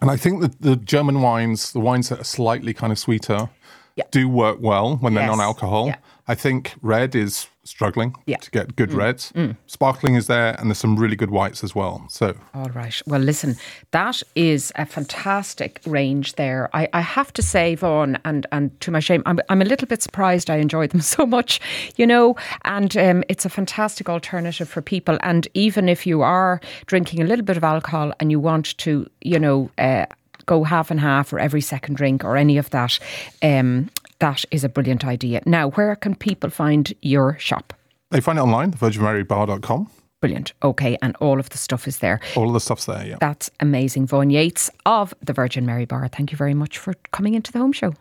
and 0.00 0.10
I 0.10 0.16
think 0.16 0.40
that 0.40 0.60
the 0.60 0.76
German 0.76 1.20
wines, 1.22 1.72
the 1.72 1.80
wines 1.80 2.08
that 2.08 2.20
are 2.20 2.24
slightly 2.24 2.74
kind 2.74 2.92
of 2.92 2.98
sweeter, 2.98 3.48
Yeah. 3.96 4.04
do 4.10 4.28
work 4.28 4.58
well 4.60 4.96
when 4.96 5.14
they're 5.14 5.24
Yes. 5.24 5.30
non 5.36 5.40
alcohol. 5.40 5.86
Yeah. 5.86 5.96
I 6.26 6.34
think 6.34 6.74
red 6.82 7.14
is 7.14 7.46
struggling 7.64 8.14
Yeah. 8.26 8.36
Mm. 8.36 8.40
to 8.40 8.50
get 8.50 8.76
good 8.76 8.92
reds. 8.92 9.32
Sparkling 9.66 10.14
is 10.14 10.26
there, 10.26 10.54
and 10.58 10.70
there's 10.70 10.78
some 10.78 10.96
really 10.96 11.16
good 11.16 11.30
whites 11.30 11.64
as 11.64 11.74
well. 11.74 12.04
So, 12.08 12.34
All 12.54 12.68
right. 12.70 13.00
Well, 13.06 13.20
listen, 13.20 13.56
that 13.90 14.22
is 14.34 14.72
a 14.76 14.86
fantastic 14.86 15.80
range 15.86 16.34
there. 16.34 16.68
I, 16.74 16.88
I 16.92 17.00
have 17.00 17.32
to 17.34 17.42
say, 17.42 17.74
Vaughan, 17.74 18.18
and, 18.24 18.46
and 18.52 18.78
to 18.80 18.90
my 18.90 19.00
shame, 19.00 19.22
I'm, 19.26 19.40
I'm 19.48 19.62
a 19.62 19.64
little 19.64 19.88
bit 19.88 20.02
surprised 20.02 20.50
I 20.50 20.56
enjoy 20.56 20.86
them 20.86 21.00
so 21.16 21.26
much, 21.26 21.60
you 21.96 22.06
know, 22.06 22.36
and 22.64 22.96
um, 22.96 23.24
it's 23.28 23.44
a 23.44 23.50
fantastic 23.50 24.08
alternative 24.08 24.68
for 24.68 24.82
people. 24.82 25.18
And 25.22 25.48
even 25.54 25.88
if 25.88 26.06
you 26.06 26.22
are 26.22 26.60
drinking 26.86 27.22
a 27.22 27.24
little 27.24 27.44
bit 27.44 27.56
of 27.56 27.64
alcohol 27.64 28.12
and 28.20 28.30
you 28.30 28.38
want 28.40 28.76
to, 28.78 29.06
you 29.22 29.38
know, 29.38 29.70
uh, 29.78 30.06
go 30.46 30.62
half 30.64 30.90
and 30.90 31.00
half 31.00 31.32
or 31.32 31.38
every 31.38 31.62
second 31.62 31.94
drink 31.96 32.22
or 32.22 32.36
any 32.36 32.58
of 32.58 32.68
that, 32.70 32.98
um, 33.42 33.88
that 34.18 34.44
is 34.50 34.64
a 34.64 34.68
brilliant 34.68 35.04
idea. 35.04 35.42
Now, 35.46 35.70
where 35.70 35.96
can 35.96 36.14
people 36.14 36.50
find 36.50 36.92
your 37.02 37.38
shop? 37.38 37.72
They 38.10 38.20
find 38.20 38.38
it 38.38 38.42
online, 38.42 38.72
virginmarybar.com. 38.72 39.90
Brilliant. 40.20 40.52
Okay. 40.62 40.96
And 41.02 41.14
all 41.16 41.38
of 41.38 41.50
the 41.50 41.58
stuff 41.58 41.86
is 41.86 41.98
there. 41.98 42.20
All 42.34 42.46
of 42.46 42.54
the 42.54 42.60
stuff's 42.60 42.86
there, 42.86 43.06
yeah. 43.06 43.16
That's 43.20 43.50
amazing. 43.60 44.06
Vaughan 44.06 44.30
Yates 44.30 44.70
of 44.86 45.12
the 45.20 45.34
Virgin 45.34 45.66
Mary 45.66 45.84
Bar. 45.84 46.08
Thank 46.08 46.32
you 46.32 46.38
very 46.38 46.54
much 46.54 46.78
for 46.78 46.94
coming 47.12 47.34
into 47.34 47.52
the 47.52 47.58
home 47.58 47.72
show. 47.72 47.94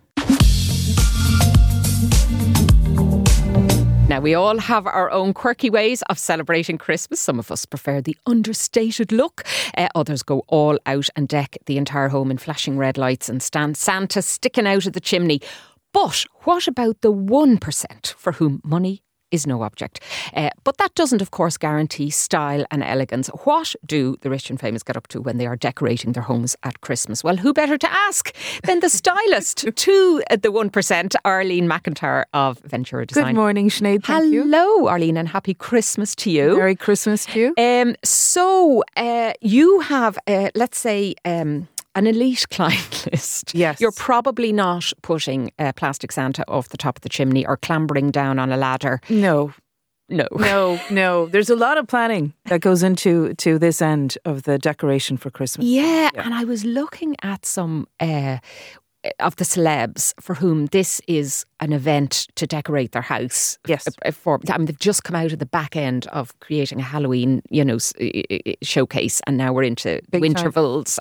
Now, 4.08 4.20
we 4.20 4.36
all 4.36 4.60
have 4.60 4.86
our 4.86 5.10
own 5.12 5.34
quirky 5.34 5.70
ways 5.70 6.02
of 6.04 6.20
celebrating 6.20 6.78
Christmas. 6.78 7.20
Some 7.20 7.40
of 7.40 7.50
us 7.52 7.66
prefer 7.66 8.00
the 8.00 8.16
understated 8.28 9.12
look. 9.12 9.44
Uh, 9.76 9.88
others 9.96 10.24
go 10.24 10.44
all 10.48 10.78
out 10.86 11.10
and 11.16 11.28
deck 11.28 11.58
the 11.66 11.78
entire 11.78 12.10
home 12.10 12.30
in 12.30 12.38
flashing 12.38 12.78
red 12.78 12.98
lights 12.98 13.28
and 13.28 13.42
stand 13.42 13.76
Santa 13.76 14.22
sticking 14.22 14.68
out 14.68 14.86
of 14.86 14.94
the 14.94 15.00
chimney. 15.00 15.42
But 15.94 16.26
what 16.44 16.68
about 16.68 17.02
the 17.02 17.14
1% 17.14 18.14
for 18.16 18.34
whom 18.34 18.62
money 18.64 19.04
is 19.34 19.48
no 19.48 19.64
object. 19.64 20.00
Uh, 20.34 20.52
but 20.64 20.78
that 20.78 20.94
doesn't, 20.96 21.22
of 21.22 21.32
course, 21.32 21.58
guarantee 21.58 22.10
style 22.12 22.66
and 22.72 22.84
elegance. 22.84 23.28
What 23.44 23.76
do 23.86 24.16
the 24.22 24.30
rich 24.30 24.50
and 24.50 24.60
famous 24.60 24.84
get 24.84 24.96
up 24.96 25.08
to 25.08 25.22
when 25.22 25.38
they 25.38 25.48
are 25.48 25.56
decorating 25.56 26.14
their 26.14 26.24
homes 26.24 26.56
at 26.64 26.80
Christmas? 26.82 27.24
Well, 27.24 27.38
who 27.38 27.52
better 27.52 27.78
to 27.78 27.92
ask 27.92 28.34
than 28.64 28.80
the 28.80 28.90
stylist 28.90 29.58
to 29.76 30.24
the 30.30 30.52
1%, 30.52 31.16
Arlene 31.26 31.68
McIntyre 31.68 32.26
of 32.34 32.60
Ventura 32.60 33.08
Design. 33.08 33.26
Good 33.26 33.36
morning, 33.36 33.70
Sinead. 33.70 34.04
Thank 34.04 34.32
you. 34.32 34.44
Hello, 34.44 34.88
Arlene, 34.88 35.18
and 35.18 35.28
happy 35.28 35.56
Christmas 35.56 36.16
to 36.18 36.30
you. 36.30 36.56
Merry 36.56 36.76
Christmas 36.76 37.26
to 37.26 37.40
you. 37.40 37.54
Um, 37.58 37.96
so 38.04 38.84
uh, 38.96 39.34
you 39.42 39.80
have, 39.80 40.20
uh, 40.28 40.52
let's 40.54 40.78
say, 40.78 41.16
um, 41.26 41.68
an 41.96 42.08
elite 42.08 42.46
client 42.52 43.08
list. 43.12 43.54
Yes. 43.56 43.80
You're 43.82 43.92
probably 43.92 44.52
not 44.52 44.92
putting 45.02 45.52
uh, 45.60 45.72
plastic 45.76 46.12
Santa 46.12 46.44
off 46.48 46.70
the 46.70 46.78
top 46.78 46.98
of 46.98 47.02
the 47.02 47.10
chimney 47.10 47.46
or 47.46 47.58
clambering 47.58 48.12
down 48.12 48.40
on 48.40 48.52
a 48.52 48.58
ladder. 48.58 49.00
No, 49.10 49.54
No. 50.10 50.28
no, 50.34 50.80
no. 50.90 51.26
There's 51.32 51.50
a 51.50 51.56
lot 51.56 51.78
of 51.78 51.88
planning 51.88 52.34
that 52.46 52.62
goes 52.62 52.84
into 52.84 53.34
to 53.36 53.58
this 53.60 53.82
end 53.82 54.18
of 54.26 54.44
the 54.44 54.58
decoration 54.58 55.18
for 55.18 55.30
Christmas. 55.32 55.66
Yeah, 55.68 56.10
and 56.16 56.34
I 56.34 56.44
was 56.44 56.66
looking 56.66 57.16
at 57.24 57.46
some 57.46 57.88
uh, 58.00 58.38
of 59.20 59.36
the 59.36 59.44
celebs 59.44 60.14
for 60.20 60.34
whom 60.34 60.68
this 60.68 61.02
is 61.08 61.46
an 61.60 61.74
event 61.74 62.28
to 62.36 62.48
decorate 62.48 62.92
their 62.92 63.02
house. 63.02 63.58
Yes. 63.68 63.88
Uh, 63.88 64.12
For 64.12 64.40
I 64.50 64.58
mean, 64.58 64.66
they've 64.66 64.80
just 64.80 65.04
come 65.04 65.16
out 65.16 65.32
of 65.32 65.40
the 65.40 65.46
back 65.46 65.76
end 65.76 66.08
of 66.08 66.38
creating 66.40 66.80
a 66.80 66.84
Halloween, 66.84 67.42
you 67.50 67.66
know, 67.66 67.78
showcase, 68.62 69.22
and 69.28 69.38
now 69.38 69.54
we're 69.54 69.64
into 69.64 70.02
Big. 70.12 70.22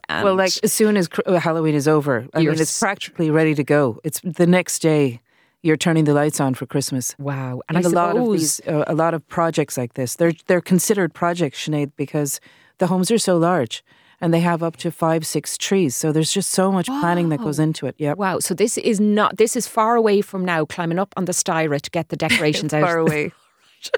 And 0.09 0.25
Well, 0.25 0.35
like 0.35 0.53
as 0.63 0.73
soon 0.73 0.97
as 0.97 1.09
uh, 1.27 1.39
Halloween 1.39 1.75
is 1.75 1.89
over, 1.89 2.27
I 2.35 2.41
mean, 2.41 2.61
it's 2.61 2.79
practically 2.79 3.31
ready 3.31 3.55
to 3.55 3.65
go. 3.65 4.01
It's 4.05 4.21
the 4.21 4.47
next 4.47 4.81
day. 4.81 5.21
You're 5.65 5.77
turning 5.77 6.07
the 6.07 6.13
lights 6.13 6.41
on 6.41 6.55
for 6.55 6.67
Christmas. 6.67 7.15
wow, 7.19 7.63
and 7.69 7.77
And 7.77 7.87
I 7.87 7.89
a 7.89 7.93
lot 7.93 8.17
of 8.17 8.33
these, 8.33 8.61
uh, 8.67 8.83
a 8.89 8.97
lot 8.97 9.15
of 9.15 9.27
projects 9.29 9.79
like 9.79 9.95
this, 9.95 10.17
they're 10.17 10.33
they're 10.49 10.61
considered 10.61 11.15
projects, 11.15 11.69
Sinead, 11.69 11.93
because 11.97 12.41
the 12.79 12.89
homes 12.89 13.13
are 13.13 13.19
so 13.19 13.37
large 13.39 13.85
and 14.23 14.33
they 14.33 14.41
have 14.41 14.63
up 14.63 14.77
to 14.77 14.91
five, 14.93 15.27
six 15.27 15.59
trees. 15.59 15.97
So 15.97 16.13
there's 16.13 16.33
just 16.33 16.51
so 16.51 16.71
much 16.71 16.87
planning 16.87 17.29
that 17.31 17.41
goes 17.41 17.59
into 17.59 17.87
it. 17.87 17.97
Yeah. 17.99 18.15
Wow, 18.15 18.39
so 18.39 18.55
this 18.55 18.79
is 18.79 19.01
not 19.01 19.37
this 19.37 19.57
is 19.57 19.67
far 19.67 19.97
away 19.97 20.23
from 20.23 20.45
now 20.45 20.65
climbing 20.65 21.01
up 21.01 21.13
on 21.17 21.25
the 21.27 21.33
Stira 21.33 21.81
to 21.81 21.91
get 21.91 22.09
the 22.09 22.17
decorations 22.27 22.73
out. 22.73 22.83
Far 22.83 22.99
away. 22.99 23.33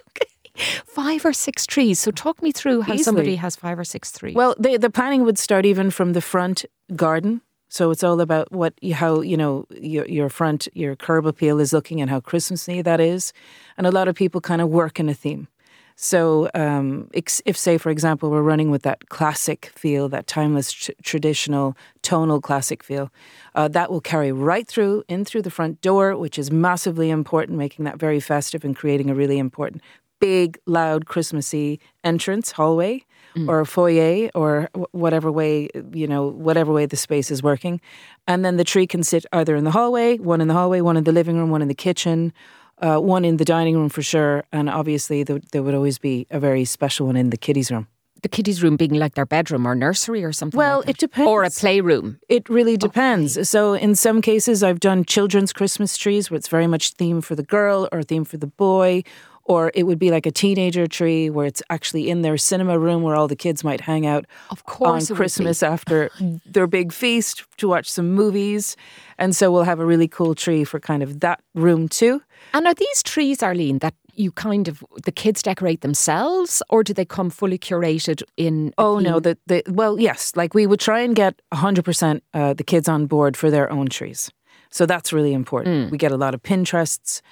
okay. 0.09 0.31
Five 0.87 1.25
or 1.25 1.33
six 1.33 1.67
trees. 1.67 1.99
So 2.01 2.11
talk 2.11 2.41
me 2.41 2.53
through 2.53 2.83
how 2.83 2.97
somebody 2.97 3.37
has 3.37 3.57
five 3.57 3.77
or 3.77 3.85
six 3.85 4.13
trees. 4.13 4.37
Well, 4.37 4.55
the 4.57 4.77
the 4.79 4.89
planning 4.89 5.25
would 5.25 5.37
start 5.37 5.67
even 5.67 5.91
from 5.91 6.13
the 6.13 6.21
front 6.21 6.65
garden. 6.95 7.41
So 7.69 7.91
it's 7.91 8.05
all 8.05 8.21
about 8.21 8.53
what 8.53 8.73
how 8.93 9.21
you 9.21 9.37
know 9.37 9.67
your 9.71 10.07
your 10.07 10.29
front 10.29 10.69
your 10.73 10.95
curb 10.95 11.27
appeal 11.27 11.59
is 11.59 11.73
looking 11.73 12.01
and 12.01 12.09
how 12.09 12.21
Christmassy 12.21 12.83
that 12.83 13.01
is, 13.01 13.33
and 13.77 13.85
a 13.85 13.91
lot 13.91 14.07
of 14.07 14.15
people 14.15 14.41
kind 14.41 14.63
of 14.63 14.69
work 14.69 15.01
in 15.01 15.09
a 15.09 15.15
theme. 15.15 15.49
So 15.97 16.51
um, 16.55 17.09
if 17.13 17.57
say 17.57 17.79
for 17.79 17.91
example 17.91 18.31
we're 18.31 18.43
running 18.43 18.71
with 18.71 18.83
that 18.83 19.09
classic 19.09 19.73
feel, 19.77 20.09
that 20.09 20.27
timeless 20.27 20.73
tr- 20.73 20.93
traditional 21.03 21.77
tonal 22.03 22.41
classic 22.41 22.83
feel, 22.83 23.11
uh, 23.55 23.69
that 23.69 23.91
will 23.91 24.01
carry 24.01 24.33
right 24.33 24.67
through 24.67 25.05
in 25.09 25.25
through 25.25 25.43
the 25.43 25.51
front 25.51 25.81
door, 25.81 26.17
which 26.17 26.39
is 26.39 26.51
massively 26.51 27.11
important, 27.11 27.59
making 27.59 27.85
that 27.85 27.99
very 27.99 28.19
festive 28.21 28.65
and 28.65 28.75
creating 28.75 29.09
a 29.09 29.15
really 29.15 29.39
important 29.39 29.83
big, 30.21 30.59
loud, 30.67 31.05
Christmassy 31.07 31.79
entrance 32.03 32.53
hallway 32.53 33.05
or 33.49 33.61
a 33.61 33.67
foyer 33.67 34.31
or 34.35 34.71
whatever 34.93 35.31
way 35.31 35.69
you 35.93 36.07
know 36.07 36.29
whatever 36.29 36.73
way 36.73 36.87
the 36.87 36.97
space 36.97 37.31
is 37.31 37.43
working, 37.43 37.81
and 38.27 38.45
then 38.45 38.57
the 38.57 38.65
tree 38.65 38.87
can 38.87 39.03
sit 39.03 39.27
either 39.33 39.57
in 39.57 39.65
the 39.65 39.71
hallway, 39.71 40.19
one 40.19 40.41
in 40.41 40.49
the 40.49 40.55
hallway, 40.55 40.81
one 40.81 40.97
in 40.97 41.05
the 41.05 41.13
living 41.13 41.37
room, 41.37 41.51
one 41.51 41.63
in 41.63 41.69
the 41.69 41.75
kitchen. 41.75 42.33
Uh, 42.79 42.99
one 42.99 43.25
in 43.25 43.37
the 43.37 43.45
dining 43.45 43.77
room 43.77 43.89
for 43.89 44.03
sure, 44.03 44.43
and 44.53 44.69
obviously 44.69 45.23
there, 45.23 45.41
there 45.53 45.63
would 45.63 45.75
always 45.75 45.99
be 45.99 46.27
a 46.31 46.39
very 46.41 46.65
special 46.65 47.07
one 47.07 47.17
in 47.17 47.31
the 47.31 47.37
kiddies' 47.37 47.71
room. 47.71 47.87
the 48.23 48.29
kiddies' 48.29 48.63
room 48.63 48.77
being 48.77 48.95
like 48.95 49.15
their 49.15 49.27
bedroom 49.27 49.67
or 49.67 49.75
nursery 49.75 50.25
or 50.25 50.33
something. 50.33 50.59
Well, 50.59 50.79
like 50.81 50.89
it 50.91 50.99
depends. 50.99 51.29
Or 51.29 51.45
a 51.45 51.51
playroom. 51.51 52.19
It 52.29 52.49
really 52.49 52.77
depends. 52.77 53.49
So, 53.49 53.75
in 53.75 53.95
some 53.95 54.23
cases, 54.23 54.63
I've 54.63 54.81
done 54.81 55.05
children's 55.05 55.53
Christmas 55.53 55.97
trees 55.99 56.31
where 56.31 56.39
it's 56.39 56.49
very 56.49 56.67
much 56.67 56.85
theme 56.95 57.21
for 57.21 57.35
the 57.37 57.43
girl 57.45 57.87
or 57.93 58.03
theme 58.03 58.25
for 58.25 58.39
the 58.39 58.47
boy, 58.49 59.03
or 59.45 59.71
it 59.75 59.85
would 59.85 59.99
be 59.99 60.11
like 60.11 60.27
a 60.27 60.31
teenager 60.31 60.87
tree 60.87 61.31
where 61.31 61.47
it's 61.47 61.63
actually 61.71 62.09
in 62.09 62.23
their 62.23 62.37
cinema 62.37 62.79
room 62.79 63.03
where 63.03 63.15
all 63.15 63.29
the 63.29 63.37
kids 63.37 63.63
might 63.63 63.81
hang 63.81 64.07
out 64.07 64.25
Of 64.51 64.65
course 64.65 65.11
on 65.11 65.17
Christmas 65.17 65.63
after 65.63 66.11
their 66.47 66.67
big 66.67 66.93
feast 66.93 67.45
to 67.59 67.69
watch 67.69 67.91
some 67.91 68.13
movies. 68.13 68.77
And 69.19 69.37
so, 69.37 69.53
we'll 69.53 69.65
have 69.65 69.81
a 69.81 69.87
really 69.87 70.09
cool 70.09 70.35
tree 70.35 70.65
for 70.65 70.81
kind 70.81 71.03
of 71.03 71.21
that 71.21 71.41
room 71.55 71.89
too. 71.89 72.21
And 72.53 72.67
are 72.67 72.75
these 72.75 73.03
trees, 73.03 73.43
Arlene, 73.43 73.79
that 73.79 73.95
you 74.17 74.33
kind 74.33 74.69
of 74.69 74.83
the 75.05 75.13
kids 75.13 75.43
decorate 75.43 75.81
themselves, 75.81 76.63
or 76.69 76.83
do 76.83 76.95
they 76.95 77.05
come 77.05 77.31
fully 77.31 77.59
curated 77.59 78.23
in? 78.37 78.73
Oh 78.79 78.99
no, 78.99 79.21
the, 79.21 79.37
the 79.47 79.63
well, 79.69 79.99
yes, 79.99 80.33
like 80.37 80.55
we 80.55 80.67
would 80.67 80.81
try 80.81 81.01
and 81.01 81.15
get 81.15 81.41
hundred 81.53 81.85
percent 81.85 82.23
uh, 82.33 82.55
the 82.55 82.65
kids 82.65 82.89
on 82.89 83.07
board 83.07 83.37
for 83.37 83.51
their 83.51 83.71
own 83.71 83.89
trees. 83.89 84.31
So 84.71 84.87
that's 84.87 85.13
really 85.13 85.33
important. 85.33 85.93
We 85.93 85.99
get 85.99 86.11
a 86.11 86.17
lot 86.17 86.35
of 86.35 86.43
Pinterests 86.43 87.23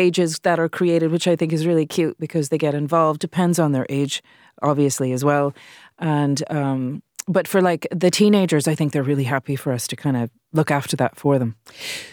pages 0.00 0.30
that 0.46 0.58
are 0.58 0.68
created, 0.78 1.08
which 1.10 1.26
I 1.32 1.36
think 1.36 1.52
is 1.52 1.66
really 1.66 1.86
cute 1.86 2.16
because 2.18 2.48
they 2.50 2.58
get 2.58 2.74
involved. 2.74 3.18
Depends 3.20 3.58
on 3.58 3.72
their 3.72 3.86
age, 3.88 4.22
obviously 4.70 5.12
as 5.12 5.22
well, 5.24 5.52
and 5.98 6.38
um, 6.50 7.02
but 7.36 7.48
for 7.48 7.60
like 7.70 7.86
the 8.04 8.10
teenagers, 8.10 8.68
I 8.68 8.74
think 8.76 8.92
they're 8.92 9.08
really 9.12 9.24
happy 9.36 9.56
for 9.56 9.72
us 9.72 9.86
to 9.88 9.96
kind 9.96 10.16
of 10.16 10.30
look 10.52 10.70
after 10.70 10.96
that 10.96 11.16
for 11.16 11.38
them. 11.40 11.54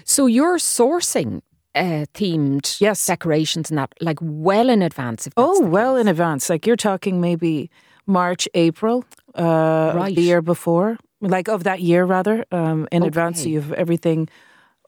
So 0.05 0.25
you're 0.27 0.57
sourcing 0.59 1.41
uh, 1.75 2.05
themed 2.13 2.65
Yes. 2.79 3.05
decorations 3.05 3.69
and 3.71 3.77
that 3.77 3.89
like 4.01 4.19
well 4.21 4.69
in 4.69 4.81
advance. 4.81 5.27
If 5.27 5.33
Oh 5.37 5.59
well, 5.75 5.95
in 6.01 6.07
advance. 6.07 6.49
Like 6.53 6.67
you're 6.67 6.75
talking 6.91 7.21
maybe 7.21 7.69
March, 8.05 8.47
April, 8.53 9.03
uh, 9.35 9.91
Right. 9.95 10.15
the 10.15 10.21
year 10.21 10.41
before, 10.41 10.97
like 11.21 11.47
of 11.55 11.63
that 11.63 11.79
year 11.79 12.05
rather, 12.05 12.45
um, 12.51 12.87
in 12.91 13.03
advance. 13.03 13.41
So 13.41 13.49
you 13.49 13.61
have 13.61 13.73
everything 13.73 14.27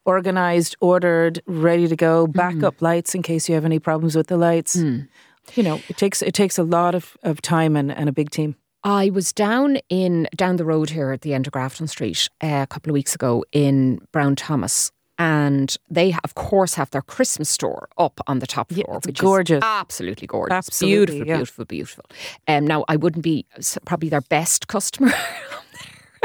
organized, 0.06 0.76
ordered, 0.80 1.42
ready 1.46 1.88
to 1.88 1.96
go. 1.96 2.28
Mm. 2.28 2.34
Backup 2.34 2.82
lights 2.82 3.16
in 3.16 3.22
case 3.22 3.50
you 3.50 3.56
have 3.56 3.66
any 3.66 3.80
problems 3.80 4.16
with 4.16 4.28
the 4.28 4.38
lights. 4.38 4.76
You 4.76 5.64
know, 5.64 5.80
it 5.90 5.98
takes 5.98 6.22
it 6.22 6.34
takes 6.34 6.58
a 6.58 6.64
lot 6.64 6.96
of, 6.96 7.18
of 7.24 7.42
time 7.42 7.76
and, 7.76 7.92
and 7.92 8.10
a 8.10 8.12
big 8.12 8.30
team. 8.32 8.56
I 8.84 9.10
was 9.10 9.34
down 9.34 9.78
in 9.90 10.28
down 10.36 10.58
the 10.58 10.66
road 10.66 10.90
here 10.92 11.12
at 11.12 11.22
the 11.22 11.34
end 11.34 11.48
of 11.48 11.54
Grafton 11.54 11.88
Street 11.88 12.30
uh, 12.42 12.62
a 12.64 12.68
couple 12.68 12.92
of 12.92 12.94
weeks 12.94 13.16
ago 13.16 13.44
in 13.52 14.00
Brown 14.12 14.36
Thomas. 14.36 14.92
and 15.18 15.78
they 15.90 16.14
of 16.24 16.36
course 16.36 16.74
have 16.76 16.90
their 16.92 17.02
Christmas 17.02 17.50
store 17.50 17.88
up 17.98 18.20
on 18.28 18.40
the 18.40 18.48
top 18.48 18.72
floor, 18.72 18.98
it's 18.98 19.08
which 19.08 19.20
gorgeous. 19.20 19.58
is 19.58 19.64
absolutely 19.64 20.28
gorgeous, 20.28 20.54
Absolutely, 20.56 21.16
beautiful, 21.16 21.28
yeah. 21.28 21.36
beautiful, 21.38 21.66
beautiful. 21.66 22.06
Um, 22.48 22.68
now 22.68 22.84
I 22.88 22.96
wouldn't 22.98 23.24
be 23.24 23.46
probably 23.86 24.10
their 24.10 24.22
best 24.22 24.68
customer. 24.68 25.14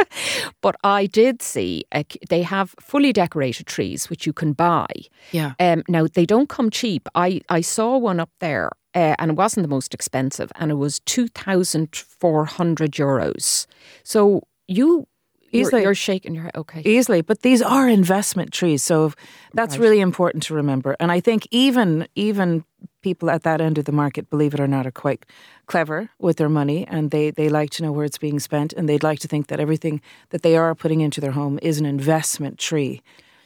But 0.62 0.76
I 0.84 1.06
did 1.06 1.42
see 1.42 1.84
a, 1.94 2.04
they 2.28 2.42
have 2.42 2.74
fully 2.80 3.12
decorated 3.12 3.66
trees 3.66 4.10
which 4.10 4.26
you 4.26 4.32
can 4.32 4.52
buy. 4.52 4.86
Yeah. 5.32 5.52
Um, 5.58 5.82
now 5.88 6.06
they 6.06 6.26
don't 6.26 6.48
come 6.48 6.70
cheap. 6.70 7.08
I, 7.14 7.40
I 7.48 7.60
saw 7.62 7.96
one 7.96 8.20
up 8.20 8.30
there, 8.40 8.70
uh, 8.94 9.14
and 9.18 9.30
it 9.30 9.36
wasn't 9.36 9.64
the 9.64 9.74
most 9.74 9.94
expensive, 9.94 10.52
and 10.56 10.70
it 10.70 10.74
was 10.74 11.00
two 11.00 11.28
thousand 11.28 11.94
four 11.94 12.44
hundred 12.44 12.92
euros. 12.92 13.66
So 14.02 14.42
you 14.68 15.06
Easily. 15.52 15.82
you're 15.82 15.94
shaking 15.94 16.34
your 16.34 16.44
head. 16.44 16.56
Okay. 16.56 16.82
easily 16.84 17.20
but 17.22 17.42
these 17.42 17.60
are 17.62 17.88
investment 17.88 18.52
trees 18.52 18.82
so 18.82 19.12
that's 19.54 19.74
Right. 19.76 19.82
really 19.82 20.00
important 20.00 20.42
to 20.44 20.54
remember 20.54 20.96
and 21.00 21.10
i 21.12 21.20
think 21.20 21.46
even 21.50 22.06
even 22.14 22.64
people 23.02 23.30
at 23.30 23.42
that 23.42 23.60
end 23.60 23.78
of 23.78 23.84
the 23.84 23.92
market 23.92 24.28
believe 24.30 24.54
it 24.54 24.60
or 24.60 24.68
not 24.68 24.86
are 24.86 24.90
quite 24.92 25.24
clever 25.66 26.08
with 26.18 26.36
their 26.36 26.48
money 26.48 26.86
and 26.86 27.10
they 27.10 27.30
they 27.30 27.48
like 27.48 27.70
to 27.70 27.82
know 27.82 27.92
where 27.92 28.04
it's 28.04 28.18
being 28.18 28.38
spent 28.40 28.72
and 28.74 28.88
they'd 28.88 29.02
like 29.02 29.18
to 29.20 29.28
think 29.28 29.46
that 29.48 29.60
everything 29.60 30.00
that 30.30 30.42
they 30.42 30.56
are 30.56 30.74
putting 30.74 31.00
into 31.00 31.20
their 31.20 31.32
home 31.32 31.58
is 31.62 31.78
an 31.78 31.86
investment 31.86 32.58
tree 32.58 33.00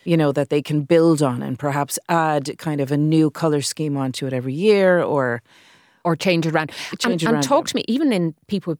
you 0.04 0.16
know 0.16 0.32
that 0.32 0.48
they 0.50 0.60
can 0.60 0.82
build 0.82 1.22
on 1.22 1.42
and 1.42 1.58
perhaps 1.58 1.98
add 2.08 2.58
kind 2.58 2.80
of 2.80 2.92
a 2.92 2.96
new 2.96 3.30
color 3.30 3.62
scheme 3.62 3.96
onto 3.96 4.26
it 4.26 4.32
every 4.32 4.52
year 4.54 5.02
or 5.02 5.40
or 6.06 6.14
change 6.16 6.46
around. 6.46 6.70
Change 6.98 7.22
and, 7.24 7.32
it 7.32 7.36
and 7.36 7.42
talk 7.42 7.66
to 7.68 7.74
me, 7.76 7.82
even 7.88 8.12
in 8.12 8.34
people 8.46 8.72
with 8.72 8.78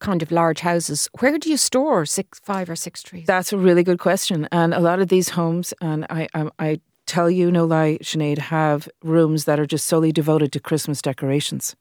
kind 0.00 0.22
of 0.22 0.30
large 0.30 0.60
houses, 0.60 1.08
where 1.20 1.38
do 1.38 1.48
you 1.50 1.56
store 1.56 2.04
six, 2.06 2.38
five 2.40 2.68
or 2.68 2.76
six 2.76 3.02
trees? 3.02 3.26
That's 3.26 3.52
a 3.52 3.58
really 3.58 3.82
good 3.82 3.98
question. 3.98 4.48
And 4.52 4.74
a 4.74 4.80
lot 4.80 5.00
of 5.00 5.08
these 5.08 5.30
homes, 5.30 5.72
and 5.80 6.04
I, 6.10 6.28
I, 6.34 6.48
I 6.58 6.80
tell 7.06 7.30
you 7.30 7.50
no 7.50 7.64
lie, 7.64 7.98
Sinead, 8.02 8.38
have 8.38 8.88
rooms 9.02 9.44
that 9.44 9.58
are 9.58 9.66
just 9.66 9.86
solely 9.86 10.12
devoted 10.12 10.52
to 10.52 10.60
Christmas 10.60 11.00
decorations. 11.00 11.76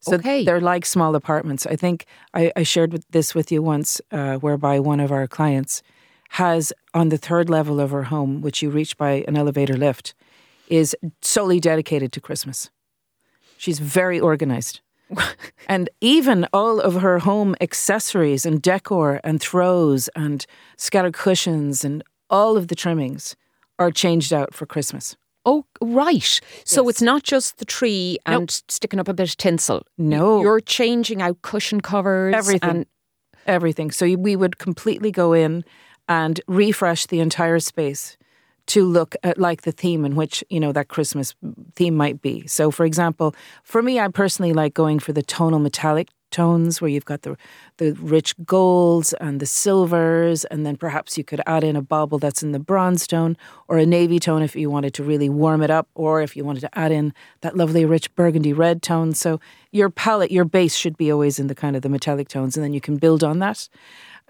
So 0.00 0.14
Okay. 0.16 0.44
they're 0.44 0.60
like 0.60 0.86
small 0.86 1.14
apartments. 1.14 1.66
I 1.66 1.76
think 1.76 2.06
I, 2.32 2.52
I 2.56 2.62
shared 2.62 2.92
with 2.92 3.04
this 3.10 3.34
with 3.34 3.52
you 3.52 3.62
once, 3.62 4.00
uh, 4.10 4.36
whereby 4.36 4.78
one 4.80 5.00
of 5.00 5.12
our 5.12 5.26
clients 5.26 5.82
has 6.30 6.72
on 6.94 7.08
the 7.08 7.18
third 7.18 7.50
level 7.50 7.80
of 7.80 7.90
her 7.90 8.04
home, 8.04 8.40
which 8.40 8.62
you 8.62 8.70
reach 8.70 8.96
by 8.96 9.24
an 9.28 9.36
elevator 9.36 9.76
lift, 9.76 10.14
is 10.68 10.96
solely 11.20 11.58
dedicated 11.60 12.12
to 12.12 12.20
Christmas. 12.20 12.70
She's 13.58 13.78
very 13.80 14.20
organized. 14.20 14.80
and 15.68 15.90
even 16.00 16.46
all 16.52 16.80
of 16.80 16.94
her 16.94 17.18
home 17.18 17.54
accessories 17.60 18.46
and 18.46 18.62
decor 18.62 19.20
and 19.24 19.40
throws 19.40 20.08
and 20.16 20.46
scattered 20.76 21.14
cushions 21.14 21.84
and 21.84 22.02
all 22.28 22.56
of 22.56 22.68
the 22.68 22.74
trimmings 22.74 23.36
are 23.78 23.90
changed 23.90 24.32
out 24.32 24.54
for 24.54 24.66
Christmas. 24.66 25.16
Oh, 25.46 25.64
right. 25.80 26.40
So 26.64 26.88
it's 26.88 27.00
not 27.00 27.22
just 27.22 27.58
the 27.58 27.64
tree 27.64 28.18
and 28.26 28.50
sticking 28.68 29.00
up 29.00 29.08
a 29.08 29.14
bit 29.14 29.28
of 29.28 29.36
tinsel. 29.36 29.86
No. 29.96 30.42
You're 30.42 30.60
changing 30.60 31.22
out 31.22 31.40
cushion 31.42 31.80
covers. 31.80 32.34
Everything. 32.34 32.70
And, 32.70 32.86
Everything. 33.46 33.90
So 33.90 34.14
we 34.16 34.36
would 34.36 34.58
completely 34.58 35.10
go 35.10 35.32
in 35.32 35.64
and 36.08 36.40
refresh 36.46 37.06
the 37.06 37.20
entire 37.20 37.58
space 37.58 38.18
to 38.70 38.84
look 38.84 39.16
at 39.22 39.38
like 39.38 39.62
the 39.62 39.72
theme 39.72 40.04
in 40.04 40.14
which, 40.14 40.44
you 40.48 40.60
know, 40.60 40.72
that 40.72 40.88
Christmas 40.88 41.34
theme 41.74 41.96
might 41.96 42.22
be. 42.22 42.46
So 42.46 42.70
for 42.70 42.84
example, 42.84 43.34
for 43.64 43.82
me 43.82 43.98
I 43.98 44.08
personally 44.08 44.52
like 44.52 44.74
going 44.74 44.98
for 45.00 45.12
the 45.12 45.22
tonal 45.22 45.58
metallic 45.58 46.08
tones 46.30 46.80
where 46.80 46.88
you've 46.88 47.04
got 47.04 47.22
the 47.22 47.36
the 47.78 47.92
rich 47.94 48.34
golds 48.44 49.12
and 49.14 49.40
the 49.40 49.46
silvers 49.46 50.44
and 50.44 50.64
then 50.64 50.76
perhaps 50.76 51.18
you 51.18 51.24
could 51.24 51.40
add 51.46 51.64
in 51.64 51.76
a 51.76 51.82
bauble 51.82 52.18
that's 52.18 52.42
in 52.42 52.52
the 52.52 52.58
bronze 52.58 53.06
tone 53.06 53.36
or 53.68 53.78
a 53.78 53.86
navy 53.86 54.18
tone 54.18 54.42
if 54.42 54.54
you 54.54 54.70
wanted 54.70 54.94
to 54.94 55.02
really 55.02 55.28
warm 55.28 55.62
it 55.62 55.70
up 55.70 55.88
or 55.94 56.22
if 56.22 56.36
you 56.36 56.44
wanted 56.44 56.60
to 56.60 56.78
add 56.78 56.92
in 56.92 57.12
that 57.40 57.56
lovely 57.56 57.84
rich 57.84 58.14
burgundy 58.14 58.52
red 58.52 58.82
tone 58.82 59.12
so 59.12 59.40
your 59.72 59.90
palette 59.90 60.30
your 60.30 60.44
base 60.44 60.76
should 60.76 60.96
be 60.96 61.10
always 61.10 61.38
in 61.38 61.48
the 61.48 61.54
kind 61.54 61.74
of 61.74 61.82
the 61.82 61.88
metallic 61.88 62.28
tones 62.28 62.56
and 62.56 62.62
then 62.62 62.72
you 62.72 62.80
can 62.80 62.96
build 62.96 63.24
on 63.24 63.40
that 63.40 63.68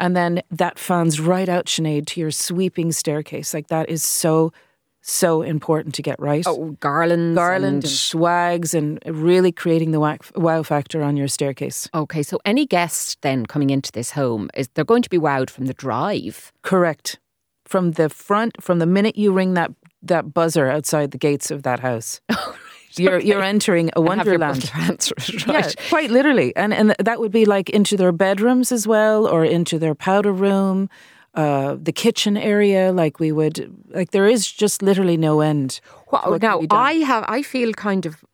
and 0.01 0.16
then 0.16 0.42
that 0.51 0.78
fans 0.78 1.20
right 1.20 1.48
out 1.48 1.66
Sinead 1.66 2.07
to 2.07 2.20
your 2.20 2.30
sweeping 2.30 2.90
staircase 2.92 3.55
like 3.55 3.68
that 3.68 3.88
is 3.88 4.03
so 4.03 4.53
so 5.03 5.40
important 5.42 5.94
to 5.94 6.03
get 6.03 6.18
right 6.20 6.44
oh, 6.46 6.76
garlands. 6.80 7.34
garland 7.34 7.84
and- 7.84 7.88
swags 7.88 8.74
and 8.74 8.98
really 9.07 9.53
creating 9.53 9.92
the 9.92 10.01
wow 10.36 10.62
factor 10.62 11.03
on 11.03 11.16
your 11.16 11.28
staircase 11.28 11.88
Okay, 11.94 12.22
so 12.22 12.38
any 12.44 12.66
guest 12.66 13.18
then 13.22 13.46
coming 13.46 13.70
into 13.70 13.90
this 13.92 14.11
home 14.12 14.51
is 14.55 14.68
they're 14.68 14.84
going 14.84 15.03
to 15.03 15.11
be 15.11 15.18
wowed 15.18 15.51
from 15.51 15.66
the 15.66 15.74
drive. 15.74 16.53
Correct. 16.62 17.18
From 17.66 17.92
the 17.92 18.09
front, 18.09 18.62
from 18.62 18.78
the 18.78 18.86
minute 18.86 19.16
you 19.16 19.32
ring 19.32 19.55
that 19.55 19.70
that 20.03 20.32
buzzer 20.32 20.68
outside 20.68 21.11
the 21.11 21.18
gates 21.18 21.51
of 21.51 21.62
that 21.62 21.80
house, 21.80 22.20
you're 22.97 23.20
you're 23.20 23.43
entering 23.43 23.91
a 23.97 24.01
And 24.01 24.09
have 24.18 24.26
your 24.26 24.38
wonderland. 24.38 24.62
butler 24.72 24.82
answer 24.93 25.14
it, 25.18 25.47
Yeah, 25.47 25.88
quite 25.88 26.11
literally, 26.11 26.55
and 26.57 26.72
and 26.74 26.95
that 26.99 27.18
would 27.20 27.32
be 27.32 27.45
like 27.45 27.70
into 27.70 27.97
their 27.97 28.12
bedrooms 28.12 28.72
as 28.72 28.86
well, 28.86 29.26
or 29.26 29.45
into 29.45 29.78
their 29.78 29.95
powder 29.95 30.32
room, 30.32 30.88
uh, 31.34 31.76
the 31.80 31.93
kitchen 31.93 32.36
area. 32.36 32.93
Like 32.93 33.20
we 33.20 33.32
would, 33.32 33.70
like 33.95 34.11
there 34.11 34.26
is 34.26 34.51
just 34.51 34.82
literally 34.82 35.16
no 35.16 35.41
end. 35.41 35.80
Well, 36.11 36.38
now. 36.41 36.61
I 36.70 36.95
have. 37.07 37.24
I 37.28 37.43
feel 37.43 37.72
kind 37.72 38.07
of 38.07 38.24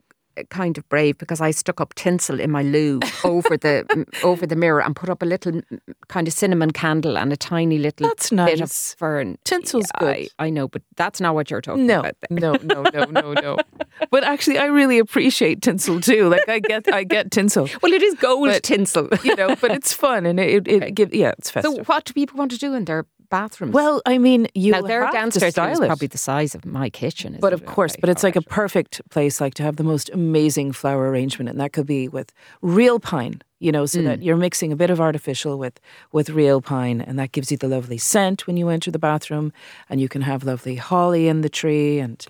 kind 0.51 0.79
of 0.79 0.89
brave 0.89 1.19
because 1.19 1.41
I 1.41 1.51
stuck 1.51 1.81
up 1.81 1.95
tinsel 1.95 2.41
in 2.41 2.51
my 2.51 2.63
loo 2.63 3.01
over 3.25 3.57
the 3.57 4.07
over 4.23 4.47
the 4.47 4.57
mirror 4.57 4.81
and 4.83 4.95
put 4.95 5.09
up 5.11 5.23
a 5.23 5.27
little 5.27 5.61
kind 6.09 6.29
of 6.29 6.35
cinnamon 6.35 6.71
candle 6.73 7.17
and 7.19 7.33
a 7.33 7.37
tiny 7.37 7.79
little 7.79 8.09
That's 8.09 8.31
bit 8.31 8.39
of 8.55 8.59
nice. 8.61 8.95
fern. 8.95 9.39
Tinsel's 9.45 9.87
Yeah, 9.95 10.01
good. 10.15 10.29
I, 10.39 10.47
I 10.47 10.51
know, 10.51 10.69
but 10.69 10.83
that's 10.97 11.21
not 11.21 11.35
what 11.35 11.51
you're 11.51 11.61
talking 11.61 11.87
No, 11.87 12.01
about. 12.01 12.17
there. 12.29 12.39
no, 12.41 12.53
no, 12.63 12.83
no, 12.93 13.05
no, 13.05 13.33
no. 13.33 13.57
But 14.11 14.25
actually, 14.25 14.59
I 14.59 14.67
really 14.67 14.99
appreciate 14.99 15.63
tinsel 15.63 16.01
too. 16.03 16.29
Like 16.29 16.47
I 16.49 16.59
get, 16.59 16.93
I 16.93 17.03
get 17.03 17.31
tinsel. 17.31 17.69
Well, 17.83 17.93
it 17.95 18.03
is 18.03 18.15
gold 18.15 18.49
But- 18.49 18.63
tinsel. 18.63 19.09
You 19.25 19.35
know, 19.37 19.57
but 19.57 19.71
it's 19.71 19.93
fun 19.93 20.27
and 20.27 20.39
it, 20.39 20.69
it, 20.69 20.83
it 20.83 20.95
give, 20.95 21.15
yeah, 21.15 21.33
it's 21.39 21.51
festive. 21.51 21.75
so, 21.77 21.83
what 21.85 22.05
do 22.05 22.13
people 22.13 22.37
want 22.39 22.51
to 22.51 22.59
do 22.59 22.75
in 22.75 22.85
their 22.85 23.07
bathrooms? 23.29 23.75
Well, 23.75 24.03
I 24.07 24.19
mean, 24.19 24.49
you 24.55 24.73
now 24.73 24.83
their 24.83 25.07
to 25.07 25.13
downstairs 25.13 25.55
style 25.55 25.73
is 25.73 25.79
probably 25.79 26.09
the 26.09 26.19
size 26.19 26.55
of 26.55 26.65
my 26.65 26.91
kitchen. 26.91 27.33
Isn't 27.33 27.41
But 27.41 27.53
of 27.53 27.65
course, 27.67 27.97
but 28.01 28.09
it's 28.09 28.23
like 28.23 28.37
a 28.37 28.43
perfect 28.43 29.01
place, 29.11 29.41
like 29.41 29.55
to 29.55 29.63
have 29.63 29.77
the 29.77 29.85
most 29.85 30.11
amazing 30.11 30.73
flower 30.73 31.09
arrangement, 31.11 31.49
and 31.51 31.61
that 31.61 31.73
could 31.73 31.87
be 31.87 32.09
with 32.09 32.33
real 32.63 32.99
pine. 33.01 33.43
You 33.59 33.73
know, 33.73 33.87
so 33.87 34.01
Hmm. 34.01 34.05
that 34.07 34.23
you're 34.23 34.37
mixing 34.37 34.71
a 34.71 34.77
bit 34.77 34.91
of 34.91 35.01
artificial 35.01 35.59
with 35.59 35.81
with 36.13 36.29
real 36.31 36.61
pine, 36.61 37.01
and 37.01 37.19
that 37.19 37.33
gives 37.33 37.51
you 37.51 37.57
the 37.57 37.69
lovely 37.69 37.99
scent 37.99 38.47
when 38.47 38.57
you 38.59 38.69
enter 38.69 38.91
the 38.91 38.99
bathroom, 38.99 39.53
and 39.89 40.01
you 40.01 40.09
can 40.09 40.23
have 40.23 40.45
lovely 40.45 40.77
holly 40.77 41.27
in 41.27 41.41
the 41.41 41.49
tree 41.49 41.99
and 41.99 42.27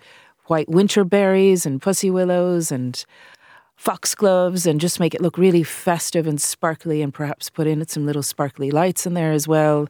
white 0.47 0.69
winter 0.69 1.05
berries 1.05 1.67
and 1.67 1.83
pussy 1.83 2.09
willows 2.11 2.71
and 2.71 3.05
foxgloves 3.77 4.67
and 4.67 4.81
just 4.81 4.99
make 4.99 5.15
it 5.15 5.21
look 5.21 5.37
really 5.37 5.63
festive 5.63 6.27
and 6.27 6.41
sparkly 6.41 7.03
and 7.03 7.13
perhaps 7.13 7.51
put 7.51 7.67
in 7.67 7.87
some 7.87 8.07
little 8.07 8.23
sparkly 8.23 8.71
lights 8.71 9.07
in 9.07 9.15
there 9.15 9.33
as 9.33 9.47
well. 9.47 9.87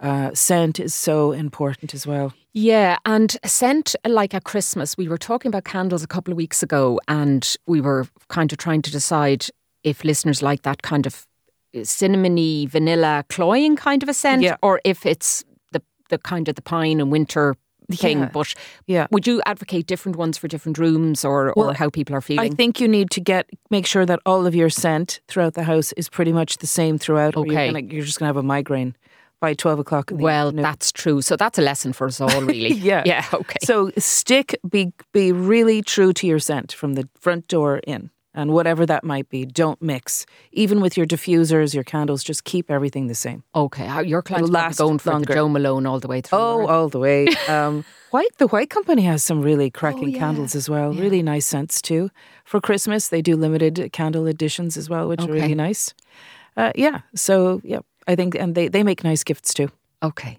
Uh, 0.00 0.32
scent 0.34 0.78
is 0.78 0.94
so 0.94 1.32
important 1.32 1.92
as 1.94 2.06
well. 2.06 2.32
Yeah, 2.52 2.98
and 3.04 3.36
scent 3.44 3.96
like 4.06 4.32
at 4.34 4.44
Christmas. 4.44 4.96
We 4.96 5.08
were 5.08 5.18
talking 5.18 5.48
about 5.48 5.64
candles 5.64 6.02
a 6.02 6.06
couple 6.06 6.32
of 6.32 6.36
weeks 6.36 6.62
ago, 6.62 7.00
and 7.08 7.56
we 7.66 7.80
were 7.80 8.06
kind 8.28 8.52
of 8.52 8.58
trying 8.58 8.82
to 8.82 8.90
decide 8.92 9.46
if 9.82 10.04
listeners 10.04 10.42
like 10.42 10.62
that 10.62 10.82
kind 10.82 11.06
of 11.06 11.26
cinnamony, 11.74 12.68
vanilla, 12.68 13.24
cloying 13.28 13.76
kind 13.76 14.02
of 14.02 14.08
a 14.08 14.14
scent, 14.14 14.42
Yeah. 14.42 14.56
or 14.62 14.80
if 14.84 15.04
it's 15.06 15.44
the 15.72 15.82
the 16.10 16.18
kind 16.18 16.48
of 16.48 16.54
the 16.54 16.62
pine 16.62 17.00
and 17.00 17.10
winter 17.12 17.54
thing. 17.92 18.18
Yeah. 18.20 18.30
But 18.32 18.54
Yeah. 18.86 19.06
would 19.10 19.26
you 19.26 19.40
advocate 19.46 19.86
different 19.86 20.16
ones 20.16 20.36
for 20.38 20.48
different 20.48 20.78
rooms, 20.78 21.24
or 21.24 21.48
or 21.50 21.64
Well, 21.66 21.74
how 21.74 21.90
people 21.90 22.14
are 22.14 22.20
feeling? 22.20 22.52
I 22.52 22.54
think 22.54 22.80
you 22.80 22.88
need 22.88 23.10
to 23.10 23.20
get 23.20 23.46
make 23.70 23.86
sure 23.86 24.06
that 24.06 24.20
all 24.26 24.46
of 24.46 24.54
your 24.54 24.70
scent 24.70 25.20
throughout 25.28 25.54
the 25.54 25.64
house 25.64 25.92
is 25.96 26.08
pretty 26.08 26.32
much 26.32 26.58
the 26.58 26.66
same 26.66 26.98
throughout. 26.98 27.36
or 27.36 27.40
Okay. 27.40 27.64
you're, 27.64 27.72
gonna, 27.72 27.94
you're 27.94 28.04
just 28.04 28.18
gonna 28.18 28.28
have 28.28 28.36
a 28.36 28.42
migraine 28.42 28.94
by 29.40 29.54
twelve 29.54 29.78
o'clock. 29.78 30.10
In 30.10 30.18
the 30.18 30.24
well, 30.24 30.48
afternoon. 30.48 30.62
that's 30.62 30.92
true. 30.92 31.22
So 31.22 31.36
that's 31.36 31.58
a 31.58 31.62
lesson 31.62 31.92
for 31.92 32.06
us 32.06 32.20
all, 32.20 32.40
really. 32.42 32.72
yeah, 32.74 33.02
yeah. 33.06 33.24
Okay. 33.32 33.58
So 33.62 33.90
stick, 33.98 34.58
be 34.68 34.92
be 35.12 35.32
really 35.32 35.82
true 35.82 36.12
to 36.14 36.26
your 36.26 36.38
scent 36.38 36.72
from 36.72 36.94
the 36.94 37.08
front 37.20 37.48
door 37.48 37.78
in, 37.78 38.10
and 38.34 38.52
whatever 38.52 38.86
that 38.86 39.04
might 39.04 39.28
be. 39.28 39.44
Don't 39.44 39.80
mix. 39.82 40.26
Even 40.52 40.80
with 40.80 40.96
your 40.96 41.06
diffusers, 41.06 41.74
your 41.74 41.84
candles, 41.84 42.22
just 42.22 42.44
keep 42.44 42.70
everything 42.70 43.06
the 43.06 43.14
same. 43.14 43.42
okay. 43.54 44.04
Your 44.04 44.22
clients 44.22 44.50
last 44.50 44.78
going 44.78 44.98
for 44.98 45.10
longer. 45.12 45.26
the 45.26 45.34
Jo 45.34 45.48
Malone 45.48 45.86
all 45.86 46.00
the 46.00 46.08
way 46.08 46.20
through. 46.20 46.38
Oh, 46.38 46.60
are 46.60 46.66
they? 46.66 46.72
all 46.72 46.88
the 46.88 46.98
way. 46.98 47.26
Um, 47.48 47.84
White, 48.10 48.36
the 48.38 48.46
White 48.46 48.70
Company 48.70 49.02
has 49.02 49.22
some 49.22 49.42
really 49.42 49.70
cracking 49.70 50.10
yeah. 50.10 50.18
candles 50.18 50.54
as 50.54 50.68
well. 50.68 50.92
Really 50.92 51.22
nice 51.22 51.46
scents 51.46 51.82
too. 51.82 52.10
For 52.44 52.60
Christmas, 52.60 53.08
they 53.08 53.20
do 53.20 53.36
limited 53.36 53.90
candle 53.92 54.26
editions 54.26 54.76
as 54.76 54.88
well, 54.88 55.08
which 55.08 55.20
are 55.20 55.30
really 55.30 55.54
nice. 55.54 55.92
Uh, 56.56 56.72
yeah. 56.74 57.02
So 57.14 57.60
yeah, 57.64 57.80
I 58.08 58.16
think, 58.16 58.34
and 58.34 58.54
they 58.54 58.68
they 58.68 58.82
make 58.82 59.04
nice 59.04 59.22
gifts 59.22 59.54
too. 59.54 59.70
Okay. 60.02 60.38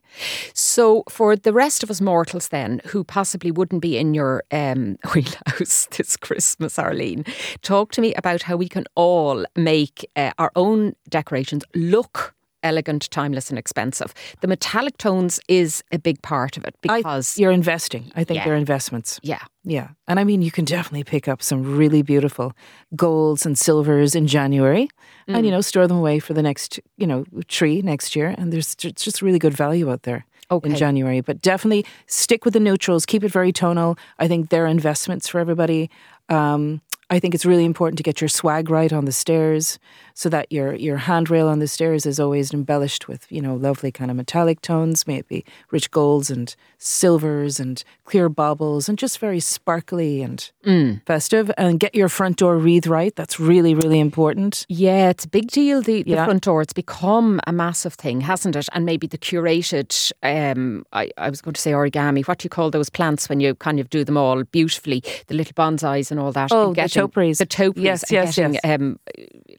So 0.54 1.04
for 1.10 1.36
the 1.36 1.52
rest 1.52 1.84
of 1.84 1.92
us 1.92 2.00
mortals 2.00 2.48
then, 2.48 2.82
who 2.86 3.04
possibly 3.04 3.52
wouldn't 3.52 3.82
be 3.82 3.98
in 3.98 4.14
your 4.14 4.44
um, 4.52 4.98
wheelhouse 5.14 5.88
this 5.98 6.16
Christmas, 6.16 6.80
Arlene, 6.80 7.26
talk 7.62 7.92
to 7.92 8.02
me 8.02 8.14
about 8.16 8.44
how 8.44 8.56
we 8.56 8.70
can 8.70 8.86
all 8.96 9.46
make 9.56 10.10
uh, 10.16 10.32
our 10.38 10.52
own 10.56 10.96
decorations 11.10 11.64
look 11.76 12.34
elegant, 12.64 13.10
timeless, 13.12 13.50
and 13.50 13.58
expensive. 13.60 14.14
The 14.42 14.48
metallic 14.48 14.98
tones 14.98 15.40
is 15.48 15.84
a 15.92 16.00
big 16.00 16.22
part 16.22 16.58
of 16.58 16.66
it 16.66 16.76
because 16.82 17.38
I, 17.38 17.42
you're 17.42 17.52
investing. 17.52 18.12
I 18.16 18.24
think 18.24 18.38
Yeah. 18.40 18.46
they're 18.46 18.56
investments. 18.56 19.20
yeah, 19.24 19.40
Yeah. 19.64 19.90
And 20.08 20.20
I 20.20 20.24
mean, 20.24 20.42
you 20.42 20.52
can 20.52 20.66
definitely 20.66 21.04
pick 21.04 21.28
up 21.28 21.42
some 21.42 21.78
really 21.78 22.02
beautiful 22.02 22.54
golds 22.96 23.46
and 23.46 23.58
silvers 23.58 24.16
in 24.16 24.28
January 24.28 24.90
and, 25.28 25.38
Mm. 25.38 25.46
you 25.46 25.52
know, 25.52 25.62
store 25.62 25.88
them 25.88 25.98
away 25.98 26.20
for 26.20 26.34
the 26.34 26.42
next, 26.42 26.80
you 26.98 27.08
know, 27.08 27.26
tree 27.48 27.82
next 27.82 28.16
year. 28.16 28.34
And 28.38 28.52
there's 28.52 28.76
it's 28.84 29.04
just 29.04 29.22
really 29.22 29.40
good 29.40 29.54
value 29.54 29.90
out 29.92 30.04
there 30.04 30.26
Okay. 30.52 30.70
in 30.70 30.76
January. 30.76 31.22
But 31.22 31.42
definitely 31.42 31.86
stick 32.08 32.46
with 32.46 32.54
the 32.54 32.60
neutrals, 32.60 33.06
keep 33.06 33.24
it 33.24 33.32
very 33.32 33.52
tonal. 33.52 33.98
I 34.18 34.28
think 34.28 34.50
they're 34.50 34.68
investments 34.68 35.28
for 35.28 35.40
everybody. 35.40 35.90
Um, 36.30 36.82
I 37.12 37.20
think 37.20 37.34
it's 37.34 37.46
really 37.46 37.66
important 37.66 37.98
to 37.98 38.04
get 38.04 38.22
your 38.22 38.28
swag 38.28 38.70
right 38.70 38.94
on 38.94 39.06
the 39.06 39.12
stairs 39.12 39.80
so 40.20 40.28
that 40.28 40.52
your 40.52 40.74
your 40.76 40.98
handrail 40.98 41.48
on 41.48 41.60
the 41.60 41.68
stairs 41.68 42.06
is 42.06 42.20
always 42.20 42.54
embellished 42.54 43.08
with, 43.08 43.26
you 43.32 43.42
know, 43.42 43.56
lovely 43.56 43.90
kind 43.90 44.12
of 44.12 44.18
metallic 44.18 44.60
tones, 44.62 45.08
may 45.08 45.16
it 45.20 45.28
be 45.30 45.46
rich 45.72 45.90
golds 45.92 46.30
and 46.30 46.56
silvers 46.78 47.58
and 47.58 47.84
clear 48.04 48.28
baubles 48.28 48.90
and 48.90 48.98
just 48.98 49.20
very 49.20 49.40
sparkly 49.40 50.22
and 50.22 50.52
Mm. 50.66 51.02
festive. 51.06 51.50
And 51.58 51.80
get 51.80 51.96
your 51.96 52.10
front 52.10 52.36
door 52.38 52.58
wreath 52.58 52.86
right. 52.88 53.16
That's 53.16 53.40
really, 53.40 53.74
really 53.74 54.00
important. 54.02 54.66
Yeah, 54.68 55.10
it's 55.10 55.24
a 55.24 55.30
big 55.30 55.48
deal. 55.52 55.82
The, 55.82 56.04
the 56.04 56.12
Yeah. 56.12 56.26
front 56.26 56.44
door. 56.44 56.62
It's 56.62 56.74
become 56.74 57.40
a 57.48 57.54
massive 57.54 57.94
thing, 57.94 58.20
hasn't 58.22 58.56
it? 58.58 58.68
And 58.74 58.86
maybe 58.86 59.08
the 59.08 59.18
curated. 59.18 60.12
Um, 60.22 60.86
I, 60.92 61.12
I 61.18 61.30
was 61.30 61.40
going 61.42 61.54
to 61.54 61.62
say 61.62 61.72
origami. 61.72 62.28
What 62.28 62.40
do 62.40 62.46
you 62.46 62.50
call 62.50 62.72
those 62.72 62.90
plants 62.90 63.30
when 63.30 63.40
you 63.40 63.56
kind 63.56 63.80
of 63.80 63.90
do 63.90 64.04
them 64.04 64.18
all 64.18 64.44
beautifully? 64.44 65.02
The 65.28 65.36
little 65.36 65.54
bonsais 65.54 66.12
and 66.12 66.20
all 66.20 66.34
that. 66.34 66.52
Oh, 66.52 66.68
and 66.68 66.76
the 66.76 66.90
topiaries. 66.90 67.38
The 67.38 67.46
topiaries. 67.46 67.86
Yes, 67.86 68.12
yes, 68.12 68.36
getting, 68.36 68.54
yes. 68.56 68.62
Um, 68.66 69.00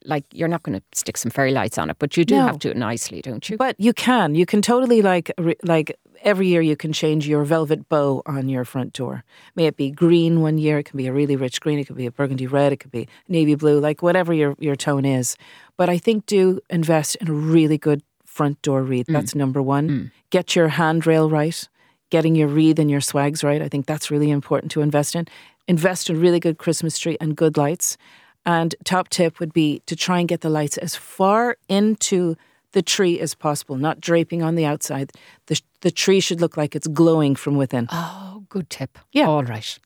like 0.05 0.25
you're 0.33 0.50
not 0.51 0.63
going 0.63 0.77
to 0.79 0.83
stick 0.93 1.17
some 1.17 1.31
fairy 1.31 1.51
lights 1.51 1.77
on 1.77 1.89
it, 1.89 1.97
but 1.99 2.15
you 2.17 2.23
do 2.25 2.35
No. 2.35 2.43
have 2.43 2.59
to 2.59 2.67
do 2.67 2.71
it 2.71 2.77
nicely, 2.77 3.21
don't 3.21 3.49
you? 3.49 3.57
But 3.57 3.75
you 3.79 3.93
can. 3.93 4.35
You 4.35 4.45
can 4.45 4.61
totally 4.61 5.01
like 5.01 5.31
re- 5.37 5.55
like 5.63 5.97
every 6.23 6.47
year 6.47 6.61
you 6.61 6.75
can 6.75 6.93
change 6.93 7.27
your 7.27 7.43
velvet 7.43 7.89
bow 7.89 8.21
on 8.25 8.47
your 8.47 8.63
front 8.65 8.93
door. 8.93 9.23
May 9.55 9.65
it 9.65 9.75
be 9.75 9.89
green 9.89 10.41
one 10.41 10.57
year, 10.59 10.77
it 10.79 10.83
can 10.85 10.97
be 10.97 11.07
a 11.07 11.13
really 11.13 11.35
rich 11.35 11.59
green, 11.61 11.79
it 11.79 11.85
could 11.87 11.97
be 11.97 12.05
a 12.05 12.11
burgundy 12.11 12.45
red, 12.47 12.71
it 12.73 12.77
could 12.77 12.91
be 12.91 13.07
navy 13.27 13.55
blue, 13.55 13.79
like 13.79 14.01
whatever 14.03 14.31
your 14.33 14.55
your 14.59 14.75
tone 14.75 15.05
is. 15.05 15.35
But 15.77 15.89
I 15.89 15.97
think 15.97 16.25
do 16.27 16.59
invest 16.69 17.15
in 17.15 17.27
a 17.27 17.33
really 17.33 17.77
good 17.79 18.03
front 18.25 18.61
door 18.61 18.83
wreath. 18.83 19.07
Mm. 19.07 19.13
That's 19.13 19.35
number 19.35 19.61
1. 19.61 19.89
Mm. 19.89 20.11
Get 20.29 20.55
your 20.55 20.69
handrail 20.69 21.29
right. 21.29 21.67
Getting 22.11 22.35
your 22.35 22.47
wreath 22.47 22.79
and 22.79 22.89
your 22.91 23.01
swags 23.01 23.43
right. 23.43 23.61
I 23.61 23.67
think 23.69 23.85
that's 23.85 24.11
really 24.11 24.31
important 24.31 24.71
to 24.73 24.81
invest 24.81 25.15
in. 25.15 25.25
Invest 25.67 26.09
in 26.09 26.19
really 26.19 26.39
good 26.39 26.57
Christmas 26.57 26.97
tree 26.99 27.17
and 27.21 27.35
good 27.35 27.57
lights. 27.57 27.97
And 28.45 28.75
top 28.83 29.09
tip 29.09 29.39
would 29.39 29.53
be 29.53 29.81
to 29.85 29.95
try 29.95 30.19
and 30.19 30.27
get 30.27 30.41
the 30.41 30.49
lights 30.49 30.77
as 30.77 30.95
far 30.95 31.57
into 31.69 32.35
the 32.73 32.81
tree 32.81 33.19
as 33.19 33.35
possible, 33.35 33.75
not 33.75 33.99
draping 33.99 34.41
on 34.41 34.55
the 34.55 34.65
outside. 34.65 35.11
The, 35.47 35.61
the 35.81 35.91
tree 35.91 36.19
should 36.19 36.41
look 36.41 36.57
like 36.57 36.75
it's 36.75 36.87
glowing 36.87 37.35
from 37.35 37.55
within. 37.55 37.87
Oh, 37.91 38.45
good 38.49 38.69
tip. 38.69 38.97
Yeah. 39.11 39.27
All 39.27 39.43
right. 39.43 39.77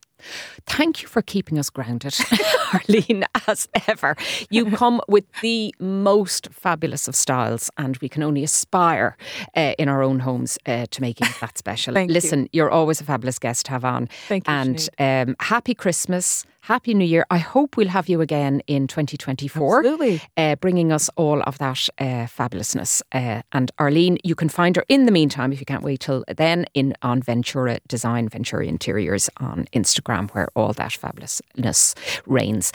Thank 0.65 1.01
you 1.01 1.07
for 1.07 1.21
keeping 1.21 1.59
us 1.59 1.69
grounded, 1.69 2.15
Arlene, 2.73 3.25
as 3.47 3.67
ever. 3.87 4.15
You 4.49 4.71
come 4.71 5.01
with 5.07 5.25
the 5.41 5.73
most 5.79 6.47
fabulous 6.51 7.07
of 7.07 7.15
styles, 7.15 7.69
and 7.77 7.97
we 7.97 8.09
can 8.09 8.23
only 8.23 8.43
aspire 8.43 9.17
uh, 9.55 9.73
in 9.77 9.87
our 9.87 10.01
own 10.01 10.19
homes 10.19 10.57
uh, 10.65 10.85
to 10.89 11.01
making 11.01 11.27
it 11.27 11.35
that 11.41 11.57
special. 11.57 11.93
Thank 11.93 12.09
you. 12.09 12.13
Listen, 12.13 12.49
you're 12.51 12.71
always 12.71 13.01
a 13.01 13.03
fabulous 13.03 13.39
guest 13.39 13.65
to 13.67 13.71
have 13.71 13.85
on. 13.85 14.07
Thank 14.27 14.47
you, 14.47 14.53
And 14.53 14.89
um, 14.99 15.35
happy 15.39 15.73
Christmas. 15.75 16.45
Happy 16.65 16.95
New 16.95 17.05
Year. 17.05 17.27
I 17.29 17.37
hope 17.37 17.77
we'll 17.77 17.89
have 17.89 18.09
you 18.09 18.21
again 18.21 18.63
in 18.65 18.87
2024. 18.87 19.79
Absolutely. 19.81 20.19
Uh, 20.35 20.55
bringing 20.55 20.91
us 20.91 21.11
all 21.15 21.43
of 21.43 21.59
that 21.59 21.87
uh, 21.99 22.25
fabulousness. 22.25 23.03
Uh, 23.11 23.43
and 23.51 23.69
Arlene, 23.77 24.17
you 24.23 24.33
can 24.33 24.49
find 24.49 24.75
her 24.75 24.83
in 24.89 25.05
the 25.05 25.11
meantime, 25.11 25.53
if 25.53 25.59
you 25.59 25.65
can't 25.67 25.83
wait 25.83 25.99
till 25.99 26.25
then, 26.35 26.65
in 26.73 26.95
on 27.03 27.21
Ventura 27.21 27.77
Design, 27.87 28.29
Ventura 28.29 28.65
Interiors 28.65 29.29
on 29.37 29.67
Instagram, 29.73 30.31
where 30.31 30.47
all 30.55 30.73
that 30.73 30.89
fabulousness 30.89 31.93
reigns. 32.25 32.71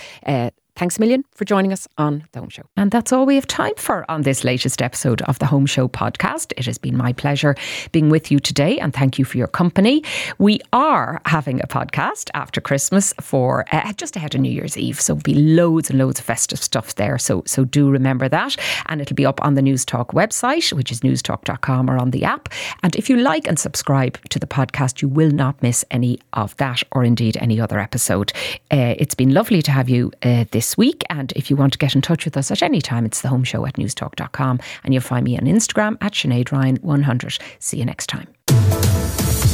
Thanks 0.81 0.97
a 0.97 1.01
million 1.01 1.27
for 1.35 1.45
joining 1.45 1.75
us 1.75 1.87
on 1.99 2.25
The 2.33 2.41
Home 2.41 2.49
Show. 2.49 2.63
And 2.75 2.91
that's 2.91 3.13
all 3.13 3.27
we 3.27 3.35
have 3.35 3.47
time 3.47 3.75
for 3.77 4.11
on 4.11 4.23
this 4.23 4.45
latest 4.45 4.81
episode 4.81 5.21
of 5.21 5.39
The 5.39 5.45
Home 5.45 5.67
Show 5.67 5.89
podcast. 5.89 6.55
It 6.57 6.65
has 6.65 6.79
been 6.79 6.97
my 6.97 7.13
pleasure 7.13 7.55
being 7.93 8.09
with 8.09 8.31
you 8.31 8.39
today 8.41 8.79
and 8.79 8.95
thank 8.95 9.19
you 9.19 9.27
for 9.27 9.37
your 9.37 9.47
company. 9.47 10.03
We 10.39 10.59
are 10.73 11.21
having 11.27 11.61
a 11.61 11.67
podcast 11.67 12.31
after 12.33 12.63
Christmas 12.63 13.13
for 13.21 13.67
uh, 13.71 13.93
just 13.93 14.17
ahead 14.17 14.35
of 14.35 14.41
New 14.41 14.51
Year's 14.51 14.79
Eve. 14.79 14.99
So 14.99 15.17
be 15.17 15.35
loads 15.35 15.91
and 15.91 15.99
loads 15.99 16.19
of 16.19 16.25
festive 16.25 16.63
stuff 16.63 16.95
there. 16.95 17.19
So, 17.19 17.43
so 17.45 17.67
do 17.67 17.91
remember 17.91 18.31
that. 18.31 18.57
And 18.87 19.03
it'll 19.03 19.17
be 19.17 19.27
up 19.27 19.45
on 19.45 19.57
the 19.57 19.61
Newstalk 19.61 20.15
website, 20.15 20.73
which 20.73 20.91
is 20.91 21.01
newstalk.com 21.01 21.91
or 21.91 21.99
on 21.99 22.11
the 22.11 22.25
app. 22.25 22.49
And 22.83 22.97
if 22.97 23.11
you 23.11 23.19
like 23.19 23.47
and 23.47 23.59
subscribe 23.59 24.19
to 24.31 24.39
the 24.39 24.47
podcast, 24.47 25.03
you 25.03 25.09
will 25.09 25.31
not 25.31 25.63
miss 25.63 25.85
any 25.91 26.21
of 26.33 26.57
that 26.57 26.83
or 26.93 27.05
indeed 27.05 27.37
any 27.37 27.61
other 27.61 27.79
episode. 27.79 28.33
Uh, 28.73 28.95
it's 28.97 29.15
been 29.15 29.35
lovely 29.35 29.61
to 29.61 29.71
have 29.71 29.91
you 29.91 30.11
uh, 30.23 30.47
this 30.53 30.70
week. 30.77 31.03
And 31.11 31.33
if 31.37 31.51
you 31.51 31.57
want 31.57 31.73
to 31.73 31.79
get 31.79 31.95
in 31.95 32.01
touch 32.03 32.25
with 32.25 32.37
us 32.37 32.51
at 32.51 32.63
any 32.63 32.81
time, 32.81 33.05
it's 33.07 33.21
the 33.23 33.29
home 33.29 33.45
show 33.45 33.67
at 33.67 33.75
newstalk.com. 33.75 34.61
And 34.85 34.95
you'll 34.95 35.03
find 35.03 35.25
me 35.25 35.37
on 35.39 35.45
Instagram 35.45 35.97
at 36.01 36.13
Sinead 36.13 36.53
Ryan 36.53 36.77
100. 36.77 37.39
See 37.59 37.79
you 37.79 37.85
next 37.85 38.07
time. 38.09 38.29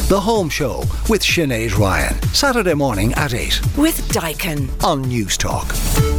The 0.09 0.21
Home 0.21 0.49
Show 0.49 0.79
with 1.09 1.23
Sinead 1.23 1.77
Ryan. 1.77 2.14
Saturday 2.33 2.75
morning 2.75 3.12
at 3.14 3.35
8 3.35 3.77
With 3.77 4.01
Daikin. 4.12 4.69
on 4.85 5.05
Newstalk. 5.07 6.16